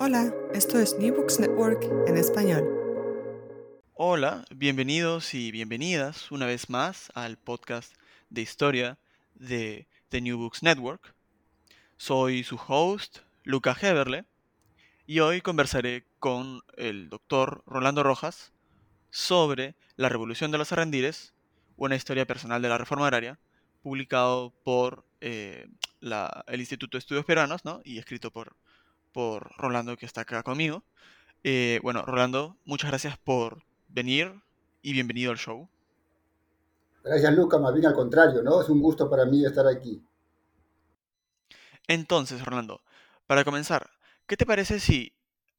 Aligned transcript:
Hola, 0.00 0.34
esto 0.52 0.80
es 0.80 0.98
New 0.98 1.14
Books 1.14 1.38
Network 1.38 1.84
en 2.08 2.16
español. 2.16 2.64
Hola, 3.94 4.44
bienvenidos 4.50 5.34
y 5.34 5.52
bienvenidas 5.52 6.32
una 6.32 6.46
vez 6.46 6.68
más 6.68 7.12
al 7.14 7.38
podcast 7.38 7.94
de 8.28 8.42
historia 8.42 8.98
de 9.34 9.86
The 10.08 10.20
New 10.20 10.36
Books 10.36 10.64
Network. 10.64 11.14
Soy 11.96 12.42
su 12.42 12.58
host, 12.66 13.18
Luca 13.44 13.76
Heberle, 13.80 14.24
y 15.06 15.20
hoy 15.20 15.40
conversaré 15.40 16.04
con 16.18 16.62
el 16.76 17.08
doctor 17.08 17.62
Rolando 17.64 18.02
Rojas 18.02 18.52
sobre 19.10 19.76
la 19.94 20.08
Revolución 20.08 20.50
de 20.50 20.58
los 20.58 20.72
Arrendires, 20.72 21.34
una 21.76 21.94
historia 21.94 22.26
personal 22.26 22.60
de 22.60 22.68
la 22.68 22.78
Reforma 22.78 23.06
Agraria, 23.06 23.38
publicado 23.80 24.52
por 24.64 25.06
eh, 25.20 25.68
el 26.00 26.60
Instituto 26.60 26.96
de 26.96 27.00
Estudios 27.00 27.24
Peruanos 27.24 27.64
¿no? 27.64 27.80
y 27.84 27.98
escrito 27.98 28.32
por, 28.32 28.56
por 29.14 29.52
Rolando, 29.56 29.96
que 29.96 30.04
está 30.04 30.22
acá 30.22 30.42
conmigo. 30.42 30.82
Eh, 31.44 31.78
bueno, 31.82 32.02
Rolando, 32.02 32.58
muchas 32.64 32.90
gracias 32.90 33.16
por 33.16 33.62
venir 33.88 34.42
y 34.82 34.92
bienvenido 34.92 35.30
al 35.30 35.38
show. 35.38 35.68
Gracias, 37.04 37.32
Luca, 37.34 37.58
más 37.58 37.72
bien 37.72 37.86
al 37.86 37.94
contrario, 37.94 38.42
¿no? 38.42 38.60
Es 38.60 38.68
un 38.68 38.82
gusto 38.82 39.08
para 39.08 39.24
mí 39.24 39.44
estar 39.46 39.66
aquí. 39.68 40.04
Entonces, 41.86 42.44
Rolando, 42.44 42.82
para 43.26 43.44
comenzar, 43.44 43.90
¿qué 44.26 44.36
te 44.36 44.46
parece 44.46 44.80
si 44.80 45.14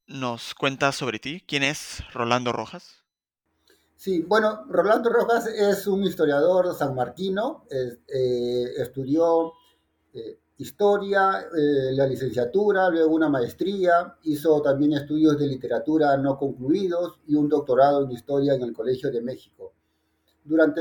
nos 0.06 0.54
cuentas 0.54 0.94
sobre 0.94 1.18
ti? 1.18 1.42
¿Quién 1.46 1.62
es 1.62 2.02
Rolando 2.12 2.52
Rojas? 2.52 3.04
Sí, 3.96 4.22
bueno, 4.22 4.66
Rolando 4.68 5.08
Rojas 5.08 5.46
es 5.46 5.86
un 5.86 6.04
historiador 6.04 6.74
sanmarquino, 6.74 7.64
eh, 7.70 8.74
estudió 8.76 9.54
eh, 10.12 10.40
historia, 10.58 11.48
eh, 11.54 11.92
la 11.92 12.06
licenciatura, 12.06 12.88
luego 12.88 13.14
una 13.14 13.28
maestría, 13.28 14.16
hizo 14.22 14.60
también 14.62 14.94
estudios 14.94 15.38
de 15.38 15.46
literatura 15.46 16.16
no 16.16 16.38
concluidos 16.38 17.20
y 17.26 17.34
un 17.34 17.48
doctorado 17.48 18.04
en 18.04 18.12
historia 18.12 18.54
en 18.54 18.62
el 18.62 18.72
Colegio 18.72 19.10
de 19.10 19.20
México. 19.20 19.72
Durante 20.44 20.80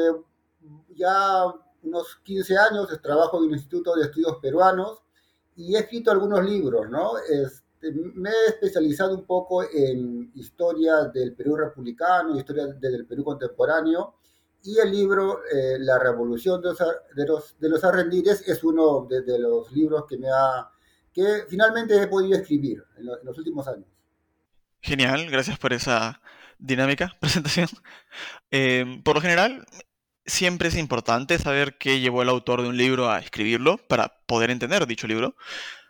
ya 0.96 1.46
unos 1.84 2.16
15 2.24 2.58
años 2.58 2.88
trabajo 3.02 3.38
en 3.40 3.50
el 3.50 3.56
Instituto 3.56 3.96
de 3.96 4.06
Estudios 4.06 4.38
Peruanos 4.42 5.02
y 5.56 5.76
he 5.76 5.80
escrito 5.80 6.12
algunos 6.12 6.44
libros, 6.44 6.90
¿no? 6.90 7.18
Este, 7.18 7.92
me 7.92 8.30
he 8.30 8.50
especializado 8.50 9.16
un 9.16 9.26
poco 9.26 9.64
en 9.64 10.32
historia 10.36 11.06
del 11.06 11.36
Perú 11.36 11.56
republicano, 11.56 12.38
historia 12.38 12.68
del 12.68 13.06
Perú 13.06 13.24
contemporáneo, 13.24 14.16
y 14.66 14.80
el 14.80 14.92
libro 14.92 15.42
eh, 15.46 15.78
La 15.80 16.00
Revolución 16.00 16.62
de 16.62 16.70
los, 17.28 17.56
de, 17.60 18.42
es 18.48 18.64
uno 18.64 19.08
de, 19.08 19.40
los 19.40 19.72
libros 19.72 20.06
que 20.10 20.18
me 20.18 20.28
ha 20.28 20.70
que 21.14 21.46
finalmente 21.48 22.02
he 22.02 22.08
podido 22.08 22.38
escribir 22.38 22.84
en, 22.98 23.06
los 23.06 23.38
últimos 23.38 23.68
años. 23.68 23.88
Genial, 24.82 25.30
gracias 25.30 25.58
por 25.58 25.72
esa 25.72 26.22
dinámica 26.58 27.16
presentación. 27.22 27.70
Eh, 28.52 29.02
por 29.04 29.16
lo 29.16 29.22
general, 29.22 29.66
siempre 30.26 30.68
es 30.68 30.76
importante 30.76 31.38
saber 31.38 31.78
qué 31.78 32.00
llevó 32.00 32.22
el 32.22 32.30
autor 32.30 32.62
de 32.62 32.68
un 32.68 32.78
libro 32.78 33.10
a 33.10 33.20
escribirlo 33.20 33.78
para 33.78 34.20
poder 34.26 34.50
entender 34.50 34.86
dicho 34.88 35.08
libro. 35.08 35.36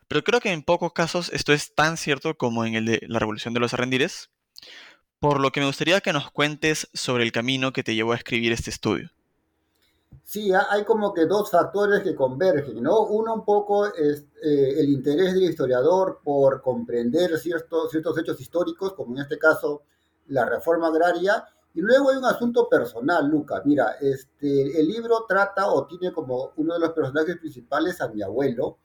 Pero 0.07 0.23
creo 0.23 0.39
que 0.39 0.51
en 0.51 0.61
pocos 0.61 0.93
casos 0.93 1.31
esto 1.33 1.53
es 1.53 1.73
tan 1.73 1.97
cierto 1.97 2.37
como 2.37 2.65
en 2.65 2.75
el 2.75 2.85
de 2.85 3.01
la 3.07 3.19
Revolución 3.19 3.53
de 3.53 3.59
los 3.59 3.73
Arrendires, 3.73 4.29
por 5.25 5.39
lo 5.39 5.51
que 5.51 5.59
me 5.59 5.65
gustaría 5.65 6.01
que 6.01 6.13
nos 6.13 6.29
cuentes 6.29 6.87
sobre 6.93 7.23
el 7.23 7.31
camino 7.31 7.73
que 7.73 7.81
te 7.81 7.95
llevó 7.95 8.11
a 8.11 8.15
escribir 8.15 8.51
este 8.51 8.69
estudio. 8.69 9.09
Sí, 10.23 10.51
hay 10.53 10.83
como 10.83 11.15
que 11.15 11.25
dos 11.25 11.49
factores 11.49 12.03
que 12.03 12.13
convergen, 12.13 12.83
¿no? 12.83 13.07
Uno 13.07 13.33
un 13.33 13.43
poco 13.43 13.87
es 13.87 14.25
eh, 14.43 14.75
el 14.77 14.89
interés 14.89 15.33
del 15.33 15.49
historiador 15.49 16.19
por 16.23 16.61
comprender 16.61 17.39
ciertos, 17.39 17.89
ciertos 17.89 18.15
hechos 18.19 18.39
históricos, 18.39 18.93
como 18.93 19.15
en 19.15 19.23
este 19.23 19.39
caso 19.39 19.81
la 20.27 20.45
reforma 20.45 20.89
agraria, 20.89 21.43
y 21.73 21.81
luego 21.81 22.11
hay 22.11 22.17
un 22.17 22.25
asunto 22.25 22.69
personal, 22.69 23.27
Luca. 23.27 23.63
Mira, 23.65 23.95
este, 23.99 24.79
el 24.79 24.87
libro 24.87 25.25
trata 25.27 25.71
o 25.71 25.87
tiene 25.87 26.13
como 26.13 26.51
uno 26.57 26.75
de 26.75 26.81
los 26.81 26.91
personajes 26.91 27.37
principales 27.37 27.99
a 27.99 28.09
mi 28.09 28.21
abuelo, 28.21 28.77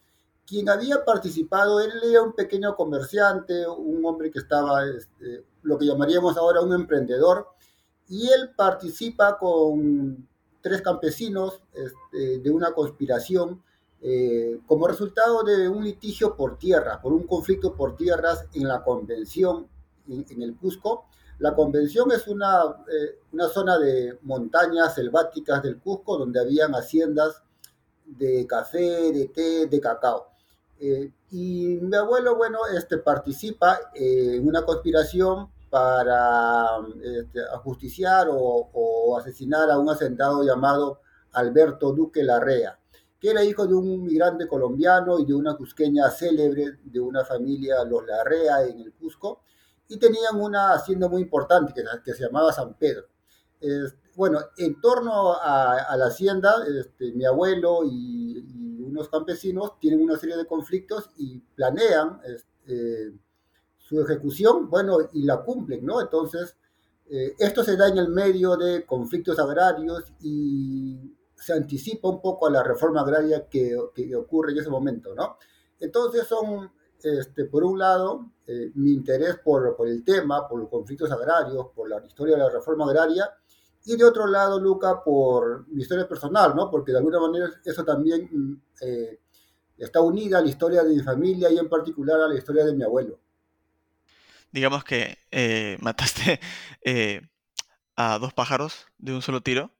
quien 0.50 0.68
había 0.68 1.04
participado, 1.04 1.78
él 1.78 1.92
era 2.02 2.22
un 2.22 2.32
pequeño 2.32 2.74
comerciante, 2.74 3.68
un 3.68 4.04
hombre 4.04 4.32
que 4.32 4.40
estaba, 4.40 4.84
este, 4.84 5.44
lo 5.62 5.78
que 5.78 5.86
llamaríamos 5.86 6.36
ahora 6.36 6.60
un 6.60 6.74
emprendedor, 6.74 7.46
y 8.08 8.26
él 8.30 8.50
participa 8.56 9.38
con 9.38 10.26
tres 10.60 10.82
campesinos 10.82 11.62
este, 11.72 12.40
de 12.40 12.50
una 12.50 12.72
conspiración 12.72 13.62
eh, 14.02 14.58
como 14.66 14.88
resultado 14.88 15.44
de 15.44 15.68
un 15.68 15.84
litigio 15.84 16.34
por 16.34 16.58
tierra, 16.58 17.00
por 17.00 17.12
un 17.12 17.28
conflicto 17.28 17.76
por 17.76 17.94
tierras 17.96 18.44
en 18.52 18.66
la 18.66 18.82
convención 18.82 19.68
en, 20.08 20.42
el 20.42 20.56
Cusco. 20.56 21.04
La 21.38 21.54
convención 21.54 22.10
es 22.10 22.26
una, 22.26 22.64
eh, 22.92 23.20
una 23.30 23.46
zona 23.46 23.78
de 23.78 24.18
montañas 24.22 24.96
selváticas 24.96 25.62
del 25.62 25.78
Cusco 25.78 26.18
donde 26.18 26.40
habían 26.40 26.72
haciendas 26.72 27.40
de 28.04 28.44
café, 28.48 29.12
de 29.12 29.26
té, 29.28 29.66
de 29.66 29.80
cacao. 29.80 30.29
Eh, 30.82 31.12
y 31.30 31.78
mi 31.82 31.94
abuelo, 31.94 32.36
bueno, 32.36 32.60
este, 32.74 32.96
participa 32.96 33.78
en 33.94 34.46
una 34.48 34.64
conspiración 34.64 35.50
para 35.68 36.78
este, 37.02 37.40
ajusticiar 37.52 38.28
o, 38.30 39.16
asesinar 39.18 39.70
a 39.70 39.78
un 39.78 39.90
hacendado 39.90 40.42
llamado 40.42 41.02
Alberto 41.32 41.92
Duque 41.92 42.22
Larrea, 42.22 42.78
que 43.20 43.30
era 43.30 43.44
hijo 43.44 43.66
de 43.66 43.74
un 43.74 44.04
migrante 44.04 44.48
colombiano 44.48 45.18
y 45.18 45.26
de 45.26 45.34
una 45.34 45.54
cusqueña 45.54 46.10
célebre 46.10 46.78
de 46.82 47.00
una 47.00 47.26
familia, 47.26 47.84
los 47.84 48.06
Larrea, 48.06 48.64
en 48.64 48.80
el 48.80 48.94
Cusco, 48.94 49.42
y 49.86 49.98
tenían 49.98 50.40
una 50.40 50.72
hacienda 50.72 51.08
muy 51.08 51.20
importante 51.20 51.74
que, 51.74 51.84
que 52.02 52.14
se 52.14 52.24
llamaba 52.24 52.52
San 52.52 52.74
Pedro. 52.74 53.06
bueno, 54.16 54.40
en 54.56 54.80
torno 54.80 55.34
a, 55.34 55.94
la 55.96 56.06
hacienda, 56.06 56.54
este, 56.66 57.12
mi 57.12 57.26
abuelo 57.26 57.80
y 57.84 58.69
unos 58.90 59.08
campesinos 59.08 59.78
tienen 59.78 60.02
una 60.02 60.16
serie 60.16 60.36
de 60.36 60.46
conflictos 60.46 61.10
y 61.16 61.38
planean 61.38 62.20
este, 62.24 63.12
su 63.76 64.00
ejecución, 64.00 64.70
bueno, 64.70 64.98
y 65.12 65.22
la 65.24 65.42
cumplen, 65.42 65.84
¿no? 65.84 66.00
Entonces, 66.00 66.56
eh, 67.08 67.34
esto 67.38 67.64
se 67.64 67.76
da 67.76 67.88
en 67.88 67.98
el 67.98 68.08
medio 68.08 68.56
de 68.56 68.86
conflictos 68.86 69.38
agrarios 69.38 70.12
y 70.20 71.16
se 71.34 71.52
anticipa 71.52 72.08
un 72.08 72.20
poco 72.20 72.46
a 72.46 72.50
la 72.50 72.62
reforma 72.62 73.00
agraria 73.00 73.48
que, 73.48 73.76
ocurre 74.14 74.52
en 74.52 74.58
ese 74.58 74.70
momento, 74.70 75.14
¿no? 75.14 75.38
Entonces 75.80 76.26
son, 76.26 76.70
este, 77.02 77.46
por 77.46 77.64
un 77.64 77.78
lado, 77.78 78.30
eh, 78.46 78.70
mi 78.74 78.92
interés 78.92 79.38
por, 79.38 79.74
por 79.74 79.88
el 79.88 80.04
tema, 80.04 80.46
por 80.46 80.60
los 80.60 80.68
conflictos 80.68 81.10
agrarios, 81.10 81.68
por 81.74 81.88
la 81.88 82.04
historia 82.06 82.36
de 82.36 82.42
la 82.42 82.50
reforma 82.50 82.84
agraria, 82.84 83.28
y 83.84 83.96
de 83.96 84.04
otro 84.04 84.26
lado, 84.26 84.60
Luca, 84.60 85.02
por 85.02 85.66
mi 85.68 85.82
historia 85.82 86.06
personal, 86.06 86.54
¿no? 86.54 86.70
Porque 86.70 86.92
de 86.92 86.98
alguna 86.98 87.18
manera 87.18 87.50
eso 87.64 87.84
también 87.84 88.28
mm, 88.30 88.62
eh, 88.82 89.20
está 89.78 90.00
unida 90.00 90.38
a 90.38 90.42
la 90.42 90.48
historia 90.48 90.82
de 90.82 90.94
mi 90.94 91.02
familia 91.02 91.50
y 91.50 91.58
en 91.58 91.68
particular 91.68 92.20
a 92.20 92.28
la 92.28 92.36
historia 92.36 92.64
de 92.64 92.74
mi 92.74 92.82
abuelo. 92.82 93.18
Digamos 94.52 94.84
que 94.84 95.18
eh, 95.30 95.78
mataste 95.80 96.40
eh, 96.82 97.22
a 97.96 98.18
dos 98.18 98.34
pájaros 98.34 98.86
de 98.98 99.14
un 99.14 99.22
solo 99.22 99.42
tiro. 99.42 99.74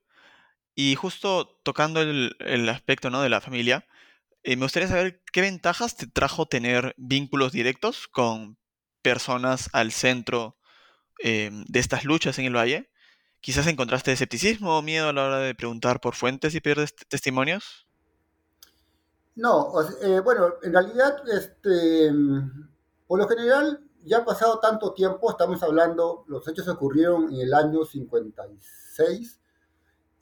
Y 0.74 0.94
justo 0.94 1.60
tocando 1.62 2.00
el, 2.00 2.68
aspecto 2.70 3.10
¿no? 3.10 3.20
de 3.20 3.28
la 3.28 3.42
familia, 3.42 3.86
me 4.44 4.56
gustaría 4.56 4.88
saber 4.88 5.22
qué 5.30 5.42
ventajas 5.42 5.96
te 5.96 6.06
trajo 6.06 6.46
tener 6.46 6.94
vínculos 6.96 7.52
directos 7.52 8.08
con 8.08 8.56
personas 9.02 9.68
al 9.74 9.92
centro 9.92 10.56
de 11.22 11.78
estas 11.78 12.04
luchas 12.04 12.38
en 12.38 12.46
el 12.46 12.56
valle 12.56 12.89
¿Quizás 13.40 13.66
encontraste 13.66 14.12
escepticismo 14.12 14.76
o 14.76 14.82
miedo 14.82 15.08
a 15.08 15.12
la 15.12 15.24
hora 15.24 15.38
de 15.38 15.54
preguntar 15.54 16.00
por 16.00 16.14
fuentes 16.14 16.54
y 16.54 16.60
pedir 16.60 16.88
testimonios? 17.08 17.86
No, 19.34 19.72
eh, 20.02 20.20
bueno, 20.20 20.54
en 20.62 20.72
realidad, 20.72 21.16
este, 21.28 22.12
por 23.06 23.18
lo 23.18 23.26
general, 23.26 23.82
ya 24.04 24.18
ha 24.18 24.24
pasado 24.24 24.60
tanto 24.60 24.92
tiempo, 24.92 25.30
estamos 25.30 25.62
hablando, 25.62 26.24
los 26.26 26.46
hechos 26.48 26.68
ocurrieron 26.68 27.32
en 27.32 27.40
el 27.40 27.54
año 27.54 27.84
56 27.84 29.40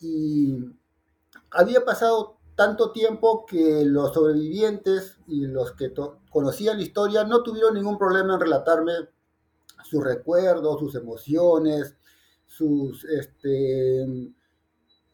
y 0.00 0.56
había 1.50 1.84
pasado 1.84 2.38
tanto 2.54 2.92
tiempo 2.92 3.46
que 3.46 3.84
los 3.84 4.14
sobrevivientes 4.14 5.18
y 5.26 5.46
los 5.46 5.72
que 5.72 5.92
conocían 6.30 6.78
la 6.78 6.82
historia 6.82 7.24
no 7.24 7.42
tuvieron 7.42 7.74
ningún 7.74 7.98
problema 7.98 8.34
en 8.34 8.40
relatarme 8.40 8.92
sus 9.84 10.02
recuerdos, 10.02 10.80
sus 10.80 10.94
emociones, 10.94 11.97
sus, 12.48 13.04
este, 13.04 14.32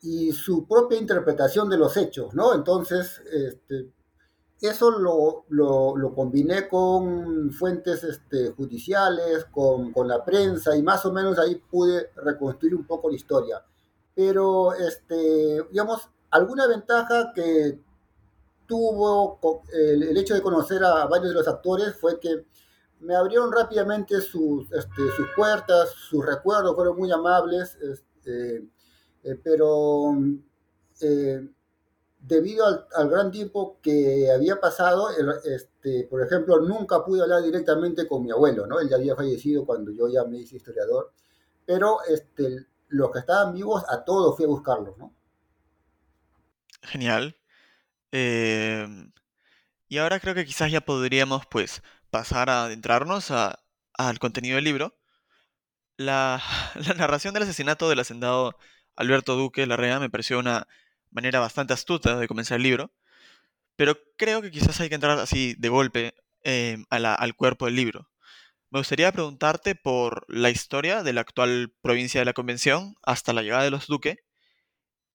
y 0.01 0.33
su 0.33 0.67
propia 0.67 0.99
interpretación 0.99 1.69
de 1.69 1.77
los 1.77 1.97
hechos, 1.97 2.35
¿no? 2.35 2.55
Entonces, 2.55 3.21
este, 3.31 3.93
eso 4.61 4.91
lo, 4.93 5.45
lo, 5.49 6.15
combiné 6.15 6.69
con 6.69 7.51
fuentes 7.53 8.05
este, 8.05 8.51
judiciales, 8.53 9.45
con, 9.51 9.93
con, 9.93 10.09
la 10.09 10.25
prensa, 10.25 10.77
y 10.77 10.83
más 10.83 11.05
o 11.05 11.13
menos 11.13 11.39
ahí 11.39 11.57
pude 11.57 12.11
reconstruir 12.17 12.75
un 12.75 12.87
poco 12.87 13.11
la 13.11 13.17
historia. 13.17 13.63
Pero, 14.15 14.73
este, 14.75 15.63
digamos, 15.71 16.09
alguna 16.31 16.67
ventaja 16.67 17.33
que 17.35 17.79
tuvo 18.67 19.39
el, 19.73 20.05
el 20.05 20.17
hecho 20.17 20.35
de 20.35 20.41
conocer 20.41 20.83
a 20.83 21.07
varios 21.07 21.31
de 21.31 21.35
los 21.35 21.49
actores 21.49 21.95
fue 21.97 22.19
que 22.19 22.47
me 23.05 23.15
abrieron 23.15 23.53
rápidamente 23.53 24.21
sus, 24.21 24.71
este, 24.73 25.03
sus 25.17 25.29
puertas, 25.37 25.91
sus 25.91 26.25
recuerdos 26.25 26.75
fueron 26.75 26.97
muy 26.97 27.13
amables, 27.13 27.77
este, 27.77 28.65
eh, 29.23 29.41
pero 29.43 30.17
eh, 31.01 31.49
debido 32.19 32.87
al, 32.97 33.09
gran 33.09 33.31
tiempo 33.31 33.79
que 33.83 34.31
había 34.31 34.59
pasado, 34.61 35.09
este, 35.45 36.05
por 36.05 36.23
ejemplo, 36.23 36.61
nunca 36.61 37.05
pude 37.05 37.23
hablar 37.23 37.43
directamente 37.43 38.09
con 38.09 38.23
mi 38.23 38.31
abuelo, 38.31 38.67
¿no? 38.67 38.81
Él 38.81 38.89
ya 38.89 38.97
había 38.97 39.15
fallecido 39.15 39.67
cuando 39.67 39.93
yo 39.93 40.09
ya 40.09 40.25
me 40.25 40.39
hice 40.39 40.57
historiador, 40.57 41.13
pero 41.67 41.99
los 42.89 43.11
que 43.11 43.19
estaban 43.19 43.53
vivos, 43.53 43.85
a 43.89 44.05
todos 44.05 44.37
fui 44.37 44.47
a 44.47 44.49
buscarlos, 44.49 44.97
¿no? 44.97 45.15
Genial. 46.83 47.37
Eh, 48.13 48.87
y 49.89 49.99
ahora 49.99 50.21
creo 50.21 50.35
que 50.35 50.45
quizás 50.45 50.73
ya 50.73 50.81
podríamos, 50.81 51.47
pues, 51.47 51.83
pasar 52.15 52.49
a 52.49 52.67
adentrarnos 52.67 53.33
al 53.33 54.19
contenido 54.21 54.55
del 54.55 54.63
libro. 54.63 54.97
La, 55.97 56.41
narración 56.97 57.35
del 57.35 57.43
asesinato 57.43 57.89
del 57.89 57.99
hacendado 57.99 58.57
Alberto 58.95 59.35
Duque 59.35 59.67
Larrea 59.67 59.99
me 59.99 60.11
pareció 60.11 60.39
una 60.39 60.69
manera 61.11 61.41
bastante 61.41 61.73
astuta 61.73 62.17
de 62.17 62.29
comenzar 62.29 62.59
el 62.59 62.63
libro, 62.63 62.93
pero 63.75 63.99
creo 64.17 64.43
que 64.43 64.53
quizás 64.53 64.79
hay 64.81 64.89
que 64.89 64.95
entrar 64.95 65.19
así 65.19 65.57
de 65.59 65.69
golpe 65.69 66.15
eh, 66.45 66.85
al 66.89 67.35
cuerpo 67.35 67.65
del 67.67 67.75
libro. 67.75 68.09
Me 68.71 68.79
gustaría 68.79 69.11
preguntarte 69.11 69.75
por 69.75 70.25
la 70.29 70.51
historia 70.51 71.03
de 71.03 71.15
la 71.15 71.23
actual 71.23 71.75
provincia 71.83 72.21
de 72.21 72.27
la 72.27 72.33
Convención 72.33 72.95
hasta 73.03 73.33
la 73.33 73.43
llegada 73.43 73.65
de 73.65 73.73
los 73.73 73.89
Duque 73.89 74.25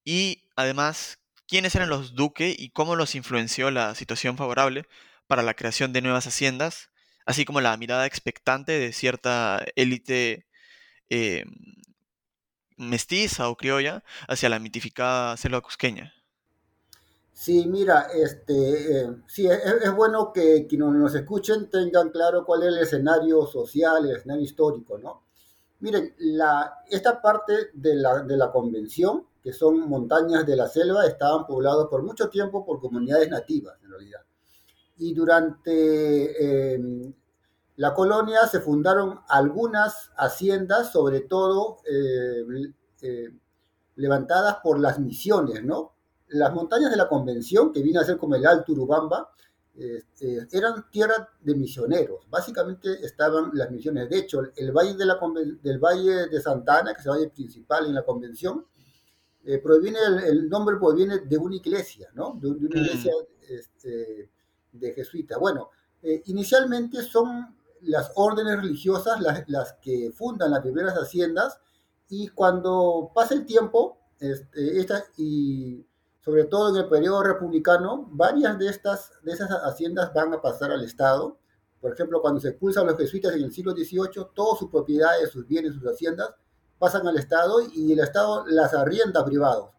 y 0.04 0.50
además 0.58 1.20
quiénes 1.48 1.76
eran 1.76 1.90
los 1.90 2.14
Duque 2.14 2.54
y 2.60 2.72
cómo 2.72 2.98
los 2.98 3.16
influenció 3.16 3.72
la 3.72 3.96
situación 3.96 4.36
favorable 4.36 4.86
para 5.30 5.44
la 5.44 5.54
creación 5.54 5.94
de 5.94 6.02
nuevas 6.02 6.26
haciendas, 6.26 6.89
así 7.30 7.46
como 7.46 7.62
la 7.62 7.78
mirada 7.78 8.08
expectante 8.08 8.72
de 8.72 8.92
cierta 8.92 9.64
élite 9.76 10.48
eh, 11.12 11.46
mestiza 12.76 13.50
o 13.50 13.56
criolla 13.56 14.04
hacia 14.28 14.50
la 14.50 14.58
mitificada 14.58 15.38
selva 15.38 15.62
cusqueña. 15.62 16.12
Sí, 17.32 17.68
mira, 17.68 18.08
este, 18.12 19.02
eh, 19.02 19.16
sí, 19.28 19.46
es, 19.46 19.60
es, 19.64 19.94
bueno 19.96 20.34
que 20.34 20.66
quienes 20.68 20.90
nos 20.90 21.14
escuchen 21.14 21.70
tengan 21.70 22.10
claro 22.10 22.44
cuál 22.44 22.64
es 22.64 22.70
el 22.70 22.80
escenario 22.80 23.46
social, 23.46 24.06
el 24.06 24.18
escenario 24.18 24.44
histórico, 24.44 24.98
¿no? 24.98 25.22
Miren, 25.82 26.16
la, 26.18 26.80
esta 26.90 27.22
parte 27.22 27.70
de 27.74 27.94
la, 27.94 28.24
de 28.24 28.38
la 28.38 28.52
convención, 28.52 29.28
que 29.44 29.54
son 29.54 29.88
montañas 29.88 30.48
de 30.48 30.56
la 30.56 30.68
selva, 30.68 31.06
estaban 31.06 31.46
poblados 31.46 31.88
por 31.92 32.02
mucho 32.02 32.28
tiempo 32.28 32.66
por 32.66 32.82
comunidades 32.82 33.30
nativas, 33.30 33.78
en 33.84 33.92
realidad. 33.92 34.22
Y 34.98 35.14
durante 35.14 36.74
eh, 36.74 37.14
la 37.80 37.94
colonia 37.94 38.46
se 38.46 38.60
fundaron 38.60 39.22
algunas 39.30 40.12
haciendas, 40.18 40.92
sobre 40.92 41.22
todo 41.22 41.78
eh, 41.90 42.44
eh, 43.02 43.30
levantadas 43.96 44.58
por 44.62 44.82
las 44.82 45.00
misiones, 45.00 45.64
¿no? 45.64 45.94
Las 46.28 46.54
montañas 46.54 46.92
de 46.92 46.98
la 46.98 47.08
Convención, 47.08 47.72
que 47.72 47.82
vino 47.82 48.02
a 48.02 48.04
ser 48.04 48.18
como 48.18 48.36
el 48.36 48.46
Alto 48.46 48.74
Urubamba, 48.74 49.30
eh, 49.78 50.04
eran 50.52 50.90
tierra 50.92 51.30
de 51.40 51.56
misioneros. 51.56 52.30
Básicamente 52.30 53.06
estaban 53.06 53.52
las 53.54 53.72
misiones. 53.72 54.10
De 54.10 54.18
hecho, 54.18 54.42
el 54.58 54.74
valle 54.74 54.96
de 54.96 55.06
la, 55.06 55.18
del 55.64 55.80
Valle 55.80 56.28
de 56.28 56.42
Santa 56.42 56.80
Ana, 56.80 56.94
que 56.94 57.00
es 57.00 57.06
el 57.06 57.14
valle 57.14 57.30
principal 57.30 57.86
en 57.86 57.94
la 57.94 58.04
Convención, 58.04 58.66
eh, 59.46 59.58
proviene 59.60 60.00
el, 60.06 60.20
el, 60.26 60.50
nombre 60.50 60.76
proviene 60.76 61.20
de 61.20 61.38
una 61.38 61.56
iglesia, 61.56 62.10
¿no? 62.14 62.38
De, 62.42 62.56
de 62.56 62.66
una 62.66 62.82
iglesia 62.82 63.14
este, 63.48 64.30
de 64.74 64.94
jesuita. 64.94 65.38
Bueno, 65.38 65.70
inicialmente 66.26 67.02
son 67.04 67.58
las 67.82 68.12
órdenes 68.16 68.58
religiosas 68.58 69.20
las, 69.48 69.74
que 69.82 70.12
fundan 70.12 70.52
las 70.52 70.62
primeras 70.62 70.96
haciendas 70.96 71.60
y 72.08 72.30
cuando 72.30 73.12
pasa 73.14 73.36
el 73.36 73.46
tiempo, 73.46 74.00
este, 74.20 74.80
esta, 74.80 75.04
y 75.18 75.86
sobre 76.22 76.46
todo 76.46 76.70
en 76.70 76.84
el 76.84 76.90
periodo 76.90 77.24
republicano, 77.24 78.08
varias 78.12 78.58
de 78.58 78.70
estas 78.70 79.12
de 79.24 79.32
esas 79.32 79.50
haciendas 79.50 80.14
van 80.14 80.34
a 80.34 80.42
pasar 80.42 80.72
al 80.72 80.84
Estado. 80.84 81.38
Por 81.80 81.94
ejemplo, 81.94 82.22
cuando 82.22 82.40
se 82.40 82.50
expulsan 82.50 82.88
los 82.88 82.98
jesuitas 82.98 83.34
en 83.34 83.44
el 83.44 83.54
siglo 83.54 83.72
XVIII, 83.72 84.28
todas 84.34 84.60
sus 84.60 84.70
propiedades, 84.70 85.32
sus 85.32 85.48
bienes, 85.48 85.74
sus 85.74 85.84
haciendas 85.86 86.34
pasan 86.78 87.08
al 87.08 87.18
Estado 87.18 87.62
y 87.74 87.92
el 87.92 88.00
Estado 88.00 88.46
las 88.48 88.74
arrienda 88.74 89.22
a 89.22 89.26
privados. 89.26 89.70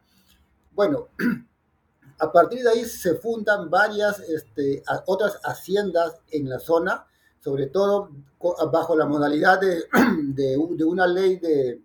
Bueno, 0.73 1.09
a 2.19 2.33
partir 2.33 2.63
de 2.63 2.71
ahí 2.71 2.85
se 2.85 3.15
fundan 3.15 3.71
varias 3.71 4.21
este, 4.21 4.83
otras 5.07 5.41
haciendas 5.45 6.21
en 6.31 6.49
la 6.49 6.59
zona 6.59 7.07
sobre 7.41 7.67
todo 7.67 8.11
bajo 8.73 8.97
la 8.97 9.07
modalidad 9.07 9.61
de, 9.61 9.85
de, 10.35 10.59
de 10.71 10.85
una 10.85 11.07
ley 11.07 11.37
de, 11.39 11.83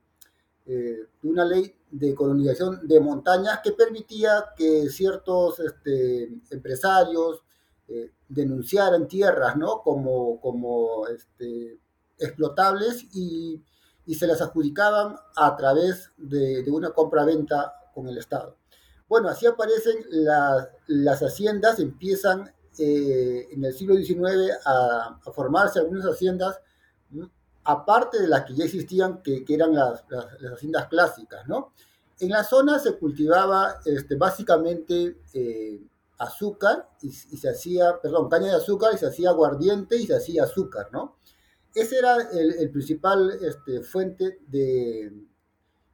eh, 0.66 1.08
de, 1.22 1.30
una 1.30 1.46
ley 1.46 1.76
de 1.92 2.14
colonización 2.14 2.88
de 2.88 3.00
montañas 3.00 3.60
que 3.64 3.72
permitía 3.72 4.46
que 4.56 4.90
ciertos 4.90 5.60
este, 5.60 6.30
empresarios 6.52 7.42
eh, 7.88 8.12
denunciaran 8.28 9.08
tierras 9.08 9.56
¿no? 9.56 9.82
como, 9.82 10.40
como 10.42 11.08
este, 11.08 11.80
explotables 12.18 13.06
y, 13.14 13.62
y, 14.06 14.16
se 14.16 14.28
las 14.28 14.42
adjudicaban 14.42 15.16
a 15.36 15.56
través 15.56 16.12
de, 16.18 16.64
de 16.64 16.72
una 16.72 16.92
compra-venta 16.92 17.74
con 17.94 18.08
el 18.08 18.18
Estado. 18.18 18.58
Bueno, 19.08 19.30
así 19.30 19.46
aparecen 19.46 19.98
las, 20.10 20.68
las 20.88 21.22
haciendas, 21.22 21.80
empiezan 21.80 22.52
eh, 22.78 23.48
en 23.52 23.64
el 23.64 23.74
siglo 23.74 23.96
XIX 23.96 24.52
a, 24.66 25.20
a, 25.26 25.32
formarse 25.32 25.80
algunas 25.80 26.06
haciendas, 26.06 26.60
aparte 27.64 28.22
de 28.22 28.28
las 28.28 28.46
que 28.46 28.54
ya 28.54 28.66
existían, 28.66 29.22
que, 29.22 29.44
que 29.44 29.54
eran 29.56 29.74
las, 29.74 30.04
las, 30.10 30.42
las, 30.42 30.54
haciendas 30.54 30.88
clásicas, 30.88 31.48
¿no? 31.48 31.74
En 32.20 32.30
la 32.30 32.44
zona 32.44 32.80
se 32.80 32.98
cultivaba 32.98 33.80
este, 33.86 34.16
básicamente 34.16 35.18
eh, 35.34 35.82
azúcar 36.18 36.90
y, 37.02 37.08
y, 37.08 37.38
se 37.38 37.50
hacía, 37.50 38.00
perdón, 38.02 38.30
caña 38.30 38.48
de 38.48 38.56
azúcar 38.56 38.94
y 38.94 38.98
se 38.98 39.08
hacía 39.08 39.30
aguardiente 39.30 39.98
y 39.98 40.06
se 40.06 40.16
hacía 40.16 40.44
azúcar, 40.44 40.90
¿no? 40.92 41.18
Ese 41.74 41.98
era 41.98 42.16
el, 42.32 42.54
el 42.54 42.70
principal 42.72 43.38
este, 43.42 43.82
fuente 43.82 44.40
de, 44.48 45.12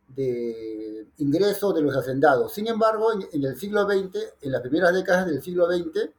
de 0.10 1.08
ingreso 1.18 1.74
de 1.74 1.82
los 1.82 1.96
hacendados. 1.96 2.54
Sin 2.54 2.68
embargo, 2.68 3.14
en, 3.14 3.28
en, 3.32 3.44
el 3.46 3.58
siglo 3.58 3.86
XX, 3.86 4.16
en 4.42 4.52
las 4.52 4.62
primeras 4.62 4.94
décadas 4.94 5.26
del 5.26 5.42
siglo 5.42 5.68
XX, 5.68 6.12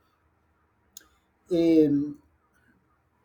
eh, 1.53 1.91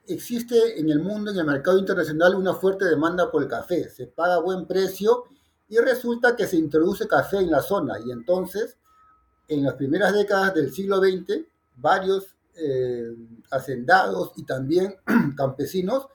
existe 0.08 0.80
en 0.80 0.90
el 0.90 1.00
mundo, 1.00 1.32
en 1.32 1.38
el 1.38 1.46
mercado 1.46 1.80
internacional, 1.80 2.36
una 2.36 2.54
fuerte 2.54 2.86
demanda 2.86 3.32
por 3.32 3.44
el 3.44 3.48
café. 3.48 3.90
Se 3.90 4.08
paga 4.08 4.40
buen 4.40 4.68
precio 4.68 5.24
y 5.70 5.78
resulta 5.78 6.36
que 6.36 6.46
se 6.46 6.58
introduce 6.58 7.08
café 7.08 7.38
en 7.38 7.52
la 7.52 7.62
zona. 7.62 8.00
Y 8.06 8.12
entonces, 8.12 8.78
en 9.48 9.64
las 9.64 9.76
primeras 9.76 10.14
décadas 10.14 10.54
del 10.54 10.74
siglo 10.74 10.98
XX, 10.98 11.46
varios 11.78 12.36
eh, 12.56 13.16
hacendados 13.52 14.34
y 14.36 14.44
también 14.44 14.96
campesinos 15.38 16.08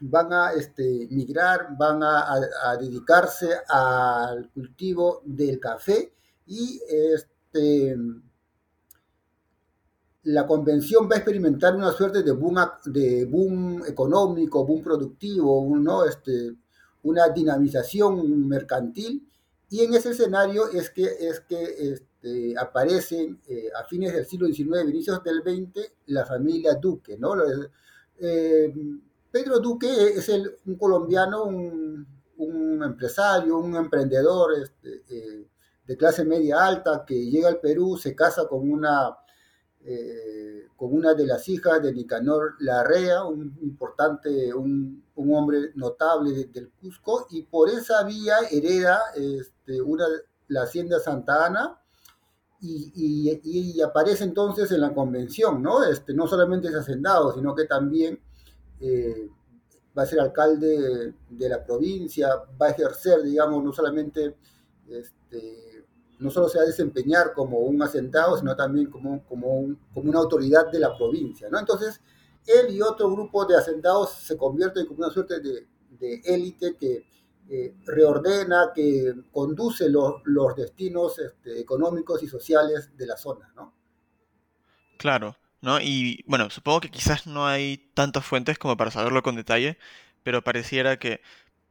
van 0.00 0.32
a 0.32 0.52
este, 0.52 1.06
migrar, 1.10 1.76
van 1.78 2.02
a, 2.02 2.24
a, 2.64 2.76
dedicarse 2.76 3.50
al 3.68 4.50
cultivo 4.50 5.22
del 5.24 5.58
café 5.60 6.12
y 6.46 6.80
este, 6.88 7.96
la 10.24 10.46
convención 10.46 11.08
va 11.08 11.16
a 11.16 11.18
experimentar 11.18 11.74
una 11.74 11.92
suerte 11.92 12.22
de 12.22 12.32
boom, 12.32 12.56
de 12.86 13.24
boom 13.26 13.84
económico, 13.86 14.64
boom 14.64 14.82
productivo, 14.82 16.04
este, 16.06 16.54
una 17.02 17.28
dinamización 17.28 18.48
mercantil, 18.48 19.28
y 19.68 19.80
en 19.80 19.94
ese 19.94 20.10
escenario 20.10 20.70
es 20.70 20.90
que, 20.90 21.04
es 21.04 21.40
que 21.40 21.92
este, 21.92 22.54
aparecen 22.58 23.40
eh, 23.48 23.68
a 23.78 23.84
fines 23.84 24.12
del 24.14 24.24
siglo 24.24 24.46
XIX, 24.46 24.88
inicios 24.88 25.22
del 25.22 25.42
XX, 25.42 25.92
la 26.06 26.24
familia 26.24 26.74
Duque. 26.74 27.18
¿no? 27.18 27.34
Eh, 28.18 28.72
Pedro 29.30 29.58
Duque 29.58 29.88
es 29.88 30.28
un 30.64 30.76
colombiano, 30.76 31.44
un, 31.44 32.06
un, 32.38 32.82
empresario, 32.82 33.58
un 33.58 33.74
emprendedor 33.74 34.54
este, 34.54 35.02
eh, 35.08 35.48
de 35.84 35.96
clase 35.96 36.24
media 36.24 36.64
alta 36.64 37.04
que 37.06 37.26
llega 37.26 37.48
al 37.48 37.60
Perú, 37.60 37.98
se 37.98 38.14
casa 38.14 38.46
con 38.46 38.70
una 38.70 39.23
eh, 39.86 40.68
con 40.76 40.94
una 40.94 41.12
de 41.12 41.26
las 41.26 41.46
hijas 41.48 41.82
de 41.82 41.92
Nicanor 41.92 42.54
Larrea, 42.60 43.24
un 43.24 43.58
importante, 43.60 44.52
un, 44.54 45.04
hombre 45.14 45.72
notable 45.74 46.32
de, 46.32 46.44
del 46.46 46.70
Cusco, 46.70 47.26
y 47.30 47.42
por 47.42 47.68
esa 47.68 48.02
vía 48.04 48.36
hereda 48.50 49.00
este, 49.14 49.82
una, 49.82 50.06
la 50.48 50.62
hacienda 50.62 50.98
Santa 51.00 51.46
Ana, 51.46 51.80
y, 52.60 53.80
aparece 53.82 54.24
entonces 54.24 54.72
en 54.72 54.80
la 54.80 54.94
convención, 54.94 55.62
¿no? 55.62 55.84
Este, 55.84 56.14
no 56.14 56.26
solamente 56.26 56.68
es 56.68 56.74
hacendado, 56.74 57.34
sino 57.34 57.54
que 57.54 57.66
también 57.66 58.18
eh, 58.80 59.28
va 59.96 60.04
a 60.04 60.06
ser 60.06 60.20
alcalde 60.20 60.80
de, 60.80 61.14
de, 61.28 61.48
la 61.50 61.62
provincia, 61.62 62.30
va 62.60 62.68
a 62.68 62.70
ejercer, 62.70 63.22
digamos, 63.22 63.62
no 63.62 63.70
solamente 63.70 64.36
este, 64.88 65.73
no 66.24 66.30
solo 66.30 66.48
se 66.48 66.56
va 66.56 66.64
a 66.64 66.66
desempeñar 66.66 67.34
como 67.34 67.58
un 67.58 67.82
hacendado, 67.82 68.38
sino 68.38 68.56
también 68.56 68.90
como, 68.90 69.22
como, 69.24 69.58
un, 69.58 69.78
como 69.92 70.08
una 70.08 70.20
autoridad 70.20 70.70
de 70.72 70.78
la 70.78 70.96
provincia. 70.96 71.48
¿no? 71.50 71.58
Entonces, 71.58 72.00
él 72.46 72.74
y 72.74 72.80
otro 72.80 73.10
grupo 73.10 73.44
de 73.44 73.58
hacendados 73.58 74.14
se 74.14 74.34
convierten 74.38 74.86
como 74.86 75.00
una 75.00 75.10
suerte 75.10 75.40
de, 75.40 75.66
élite 76.24 76.76
que 76.76 77.06
eh, 77.50 77.74
reordena, 77.84 78.72
que 78.74 79.14
conduce 79.30 79.90
los, 79.90 80.14
los 80.24 80.56
destinos 80.56 81.18
este, 81.18 81.60
económicos 81.60 82.22
y 82.22 82.26
sociales 82.26 82.90
de 82.96 83.06
la 83.06 83.18
zona, 83.18 83.52
¿no? 83.54 83.74
Claro, 84.98 85.36
¿no? 85.60 85.78
Y 85.80 86.24
bueno, 86.26 86.48
supongo 86.48 86.80
que 86.80 86.90
quizás 86.90 87.26
no 87.26 87.46
hay 87.46 87.90
tantas 87.92 88.24
fuentes 88.24 88.58
como 88.58 88.78
para 88.78 88.90
saberlo 88.90 89.22
con 89.22 89.36
detalle, 89.36 89.78
pero 90.22 90.42
pareciera 90.42 90.98
que 90.98 91.20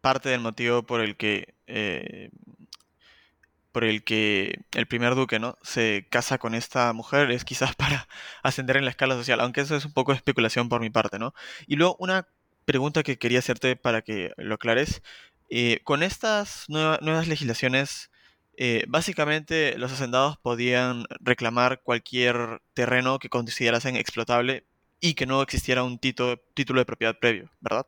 parte 0.01 0.29
del 0.29 0.41
motivo 0.41 0.83
por 0.83 1.01
el 1.01 1.15
que 1.15 1.55
eh, 1.65 2.29
por 3.73 3.83
el 3.85 4.03
que 4.05 4.61
el 4.73 4.87
primer 4.87 5.15
duque, 5.15 5.39
¿no? 5.39 5.57
se 5.63 6.07
casa 6.11 6.37
con 6.39 6.55
esta 6.55 6.93
mujer 6.93 7.31
es 7.31 7.45
quizás 7.45 7.75
para 7.77 8.07
ascender 8.43 8.77
en 8.77 8.85
la 8.85 8.91
escala 8.91 9.15
social, 9.15 9.41
aunque 9.41 9.61
eso 9.61 9.75
es 9.75 9.85
un 9.85 9.93
poco 9.93 10.13
de 10.13 10.17
especulación 10.17 10.69
por 10.69 10.81
mi 10.81 10.89
parte, 10.91 11.19
¿no? 11.19 11.33
Y 11.67 11.75
luego 11.77 11.97
una 11.99 12.27
pregunta 12.65 13.03
que 13.03 13.17
quería 13.19 13.39
hacerte 13.39 13.75
para 13.75 14.01
que 14.03 14.31
lo 14.37 14.55
aclares. 14.55 15.01
Eh, 15.49 15.81
con 15.83 16.03
estas 16.03 16.65
nueva- 16.69 16.99
nuevas 17.01 17.27
legislaciones, 17.27 18.11
eh, 18.57 18.85
básicamente 18.87 19.77
los 19.77 19.91
hacendados 19.91 20.37
podían 20.37 21.05
reclamar 21.19 21.81
cualquier 21.83 22.61
terreno 22.73 23.19
que 23.19 23.29
considerasen 23.29 23.95
explotable 23.95 24.65
y 24.99 25.15
que 25.15 25.25
no 25.25 25.41
existiera 25.41 25.83
un 25.83 25.99
título 25.99 26.79
de 26.79 26.85
propiedad 26.85 27.17
previo, 27.19 27.51
¿verdad? 27.61 27.85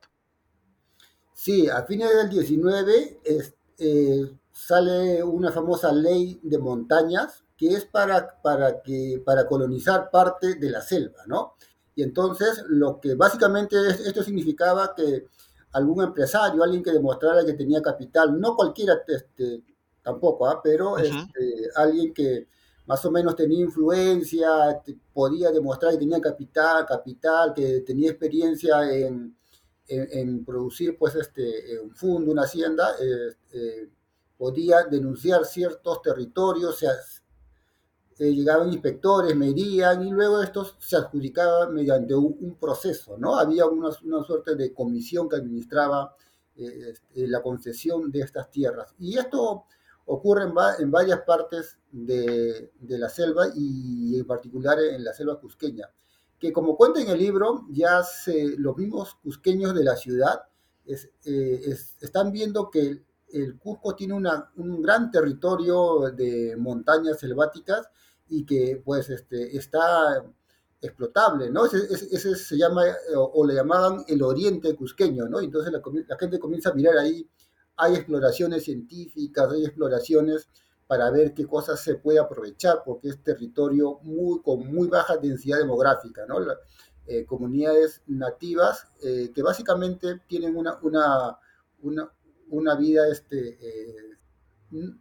Sí, 1.34 1.68
a 1.70 1.84
fines 1.84 2.10
del 2.16 2.30
19 2.30 3.20
es- 3.24 3.54
eh, 3.78 4.32
sale 4.56 5.24
una 5.24 5.52
famosa 5.52 5.92
ley 5.92 6.40
de 6.44 6.58
montañas 6.58 7.44
que 7.58 7.70
es 7.70 7.86
para, 7.86 8.42
para, 8.42 8.82
que, 8.82 9.22
para 9.26 9.48
colonizar 9.48 10.10
parte 10.12 10.56
de 10.56 10.70
la 10.70 10.82
selva, 10.82 11.24
¿no? 11.28 11.56
Y 11.96 12.04
entonces 12.04 12.64
lo 12.68 13.00
que 13.00 13.16
básicamente 13.16 13.76
es- 13.90 14.00
esto 14.02 14.24
significaba 14.24 14.94
que 14.96 15.28
algún 15.74 16.04
empresario, 16.04 16.64
alguien 16.64 16.84
que 16.84 16.92
demostrara 16.92 17.46
que 17.46 17.54
tenía 17.54 17.82
capital, 17.82 18.40
no 18.40 18.56
cualquiera 18.56 19.02
este, 19.08 19.64
tampoco, 20.02 20.48
¿ah? 20.48 20.62
pero 20.64 20.98
este, 20.98 21.70
alguien 21.76 22.14
que 22.14 22.48
más 22.86 23.04
o 23.06 23.12
menos 23.12 23.36
tenía 23.36 23.60
influencia, 23.62 24.82
podía 25.14 25.52
demostrar 25.52 25.94
que 25.94 25.98
tenía 26.00 26.22
capital, 26.22 26.86
capital, 26.86 27.54
que 27.54 27.82
tenía 27.82 28.12
experiencia 28.12 28.90
en 28.92 29.36
en, 29.88 30.08
en 30.12 30.46
producir 30.46 30.98
pues 30.98 31.14
este 31.16 31.74
eh, 31.76 31.80
un 31.80 31.96
fondo, 31.96 32.32
una 32.32 32.44
hacienda, 32.44 32.96
eh, 33.00 33.36
eh, 33.54 33.90
podía 34.38 34.84
denunciar 34.84 35.46
ciertos 35.46 36.02
territorios, 36.02 36.78
se, 36.80 36.88
eh, 38.20 38.34
llegaban 38.34 38.72
inspectores, 38.72 39.36
medían 39.36 40.06
y 40.06 40.12
luego 40.12 40.42
estos 40.42 40.76
se 40.80 40.96
adjudicaban 40.98 41.74
mediante 41.74 42.16
un, 42.16 42.58
proceso, 42.60 43.18
¿no? 43.18 43.38
Había 43.38 43.66
una, 43.66 43.90
una, 44.04 44.24
suerte 44.24 44.56
de 44.56 44.74
comisión 44.74 45.28
que 45.28 45.36
administraba 45.38 46.16
eh, 46.56 46.92
este, 46.92 47.28
la 47.28 47.42
concesión 47.42 48.12
de 48.12 48.22
estas 48.22 48.50
tierras. 48.50 48.94
Y 49.00 49.18
esto 49.18 49.66
ocurre 50.06 50.44
en, 50.44 50.56
va, 50.56 50.76
en 50.78 50.92
varias 50.92 51.22
partes 51.22 51.78
de, 51.92 52.72
de, 52.80 52.98
la 52.98 53.10
selva 53.10 53.48
y 53.56 54.18
en 54.20 54.26
particular 54.26 54.80
en 54.80 55.04
la 55.04 55.14
selva 55.14 55.40
cusqueña, 55.40 55.90
que 56.40 56.54
como 56.54 56.78
cuenta 56.78 57.02
en 57.02 57.10
el 57.10 57.18
libro, 57.18 57.66
ya 57.70 58.04
se, 58.04 58.56
los 58.58 58.78
mismos 58.78 59.16
cusqueños 59.16 59.74
de 59.74 59.84
la 59.84 59.96
ciudad 59.96 60.44
eh, 60.86 61.62
es, 61.66 61.98
están 62.02 62.32
viendo 62.32 62.70
que 62.70 63.02
el, 63.36 63.58
Cusco 63.58 63.96
tiene 63.96 64.14
un 64.14 64.82
gran 64.82 65.12
territorio 65.12 66.12
de 66.12 66.56
montañas 66.58 67.20
selváticas 67.20 67.90
y 68.30 68.46
que 68.46 68.82
pues 68.84 69.10
este, 69.10 69.56
está 69.56 70.24
explotable, 70.82 71.50
¿no? 71.50 71.66
Ese, 71.66 72.36
se 72.36 72.58
llama, 72.58 72.84
o, 73.16 73.46
le 73.46 73.56
llamaban 73.56 74.04
el 74.08 74.22
oriente 74.22 74.76
cusqueño, 74.76 75.28
¿no? 75.28 75.40
Entonces 75.40 75.72
la, 75.72 75.82
la, 76.08 76.18
gente 76.18 76.40
comienza 76.40 76.70
a 76.70 76.74
mirar 76.74 76.98
ahí, 76.98 77.28
hay 77.78 77.96
exploraciones 77.96 78.64
científicas, 78.64 79.52
hay 79.52 79.66
exploraciones 79.66 80.48
para 80.88 81.10
ver 81.10 81.34
qué 81.34 81.48
cosas 81.48 81.80
se 81.80 81.96
puede 81.96 82.20
aprovechar, 82.20 82.84
porque 82.86 83.10
es 83.10 83.24
territorio 83.24 84.00
muy, 84.04 84.42
con 84.42 84.68
muy 84.72 84.88
baja 84.88 85.18
densidad 85.18 85.58
demográfica, 85.58 86.26
¿no? 86.28 86.40
La, 86.40 86.56
eh, 87.08 87.24
comunidades 87.28 88.02
nativas 88.08 88.88
eh, 89.04 89.32
que 89.34 89.44
básicamente 89.44 90.22
tienen 90.28 90.56
una, 90.56 90.80
una, 90.82 91.38
una, 91.84 92.12
una 92.50 92.76
vida 92.76 93.08
este, 93.08 93.58
eh, 93.62 94.18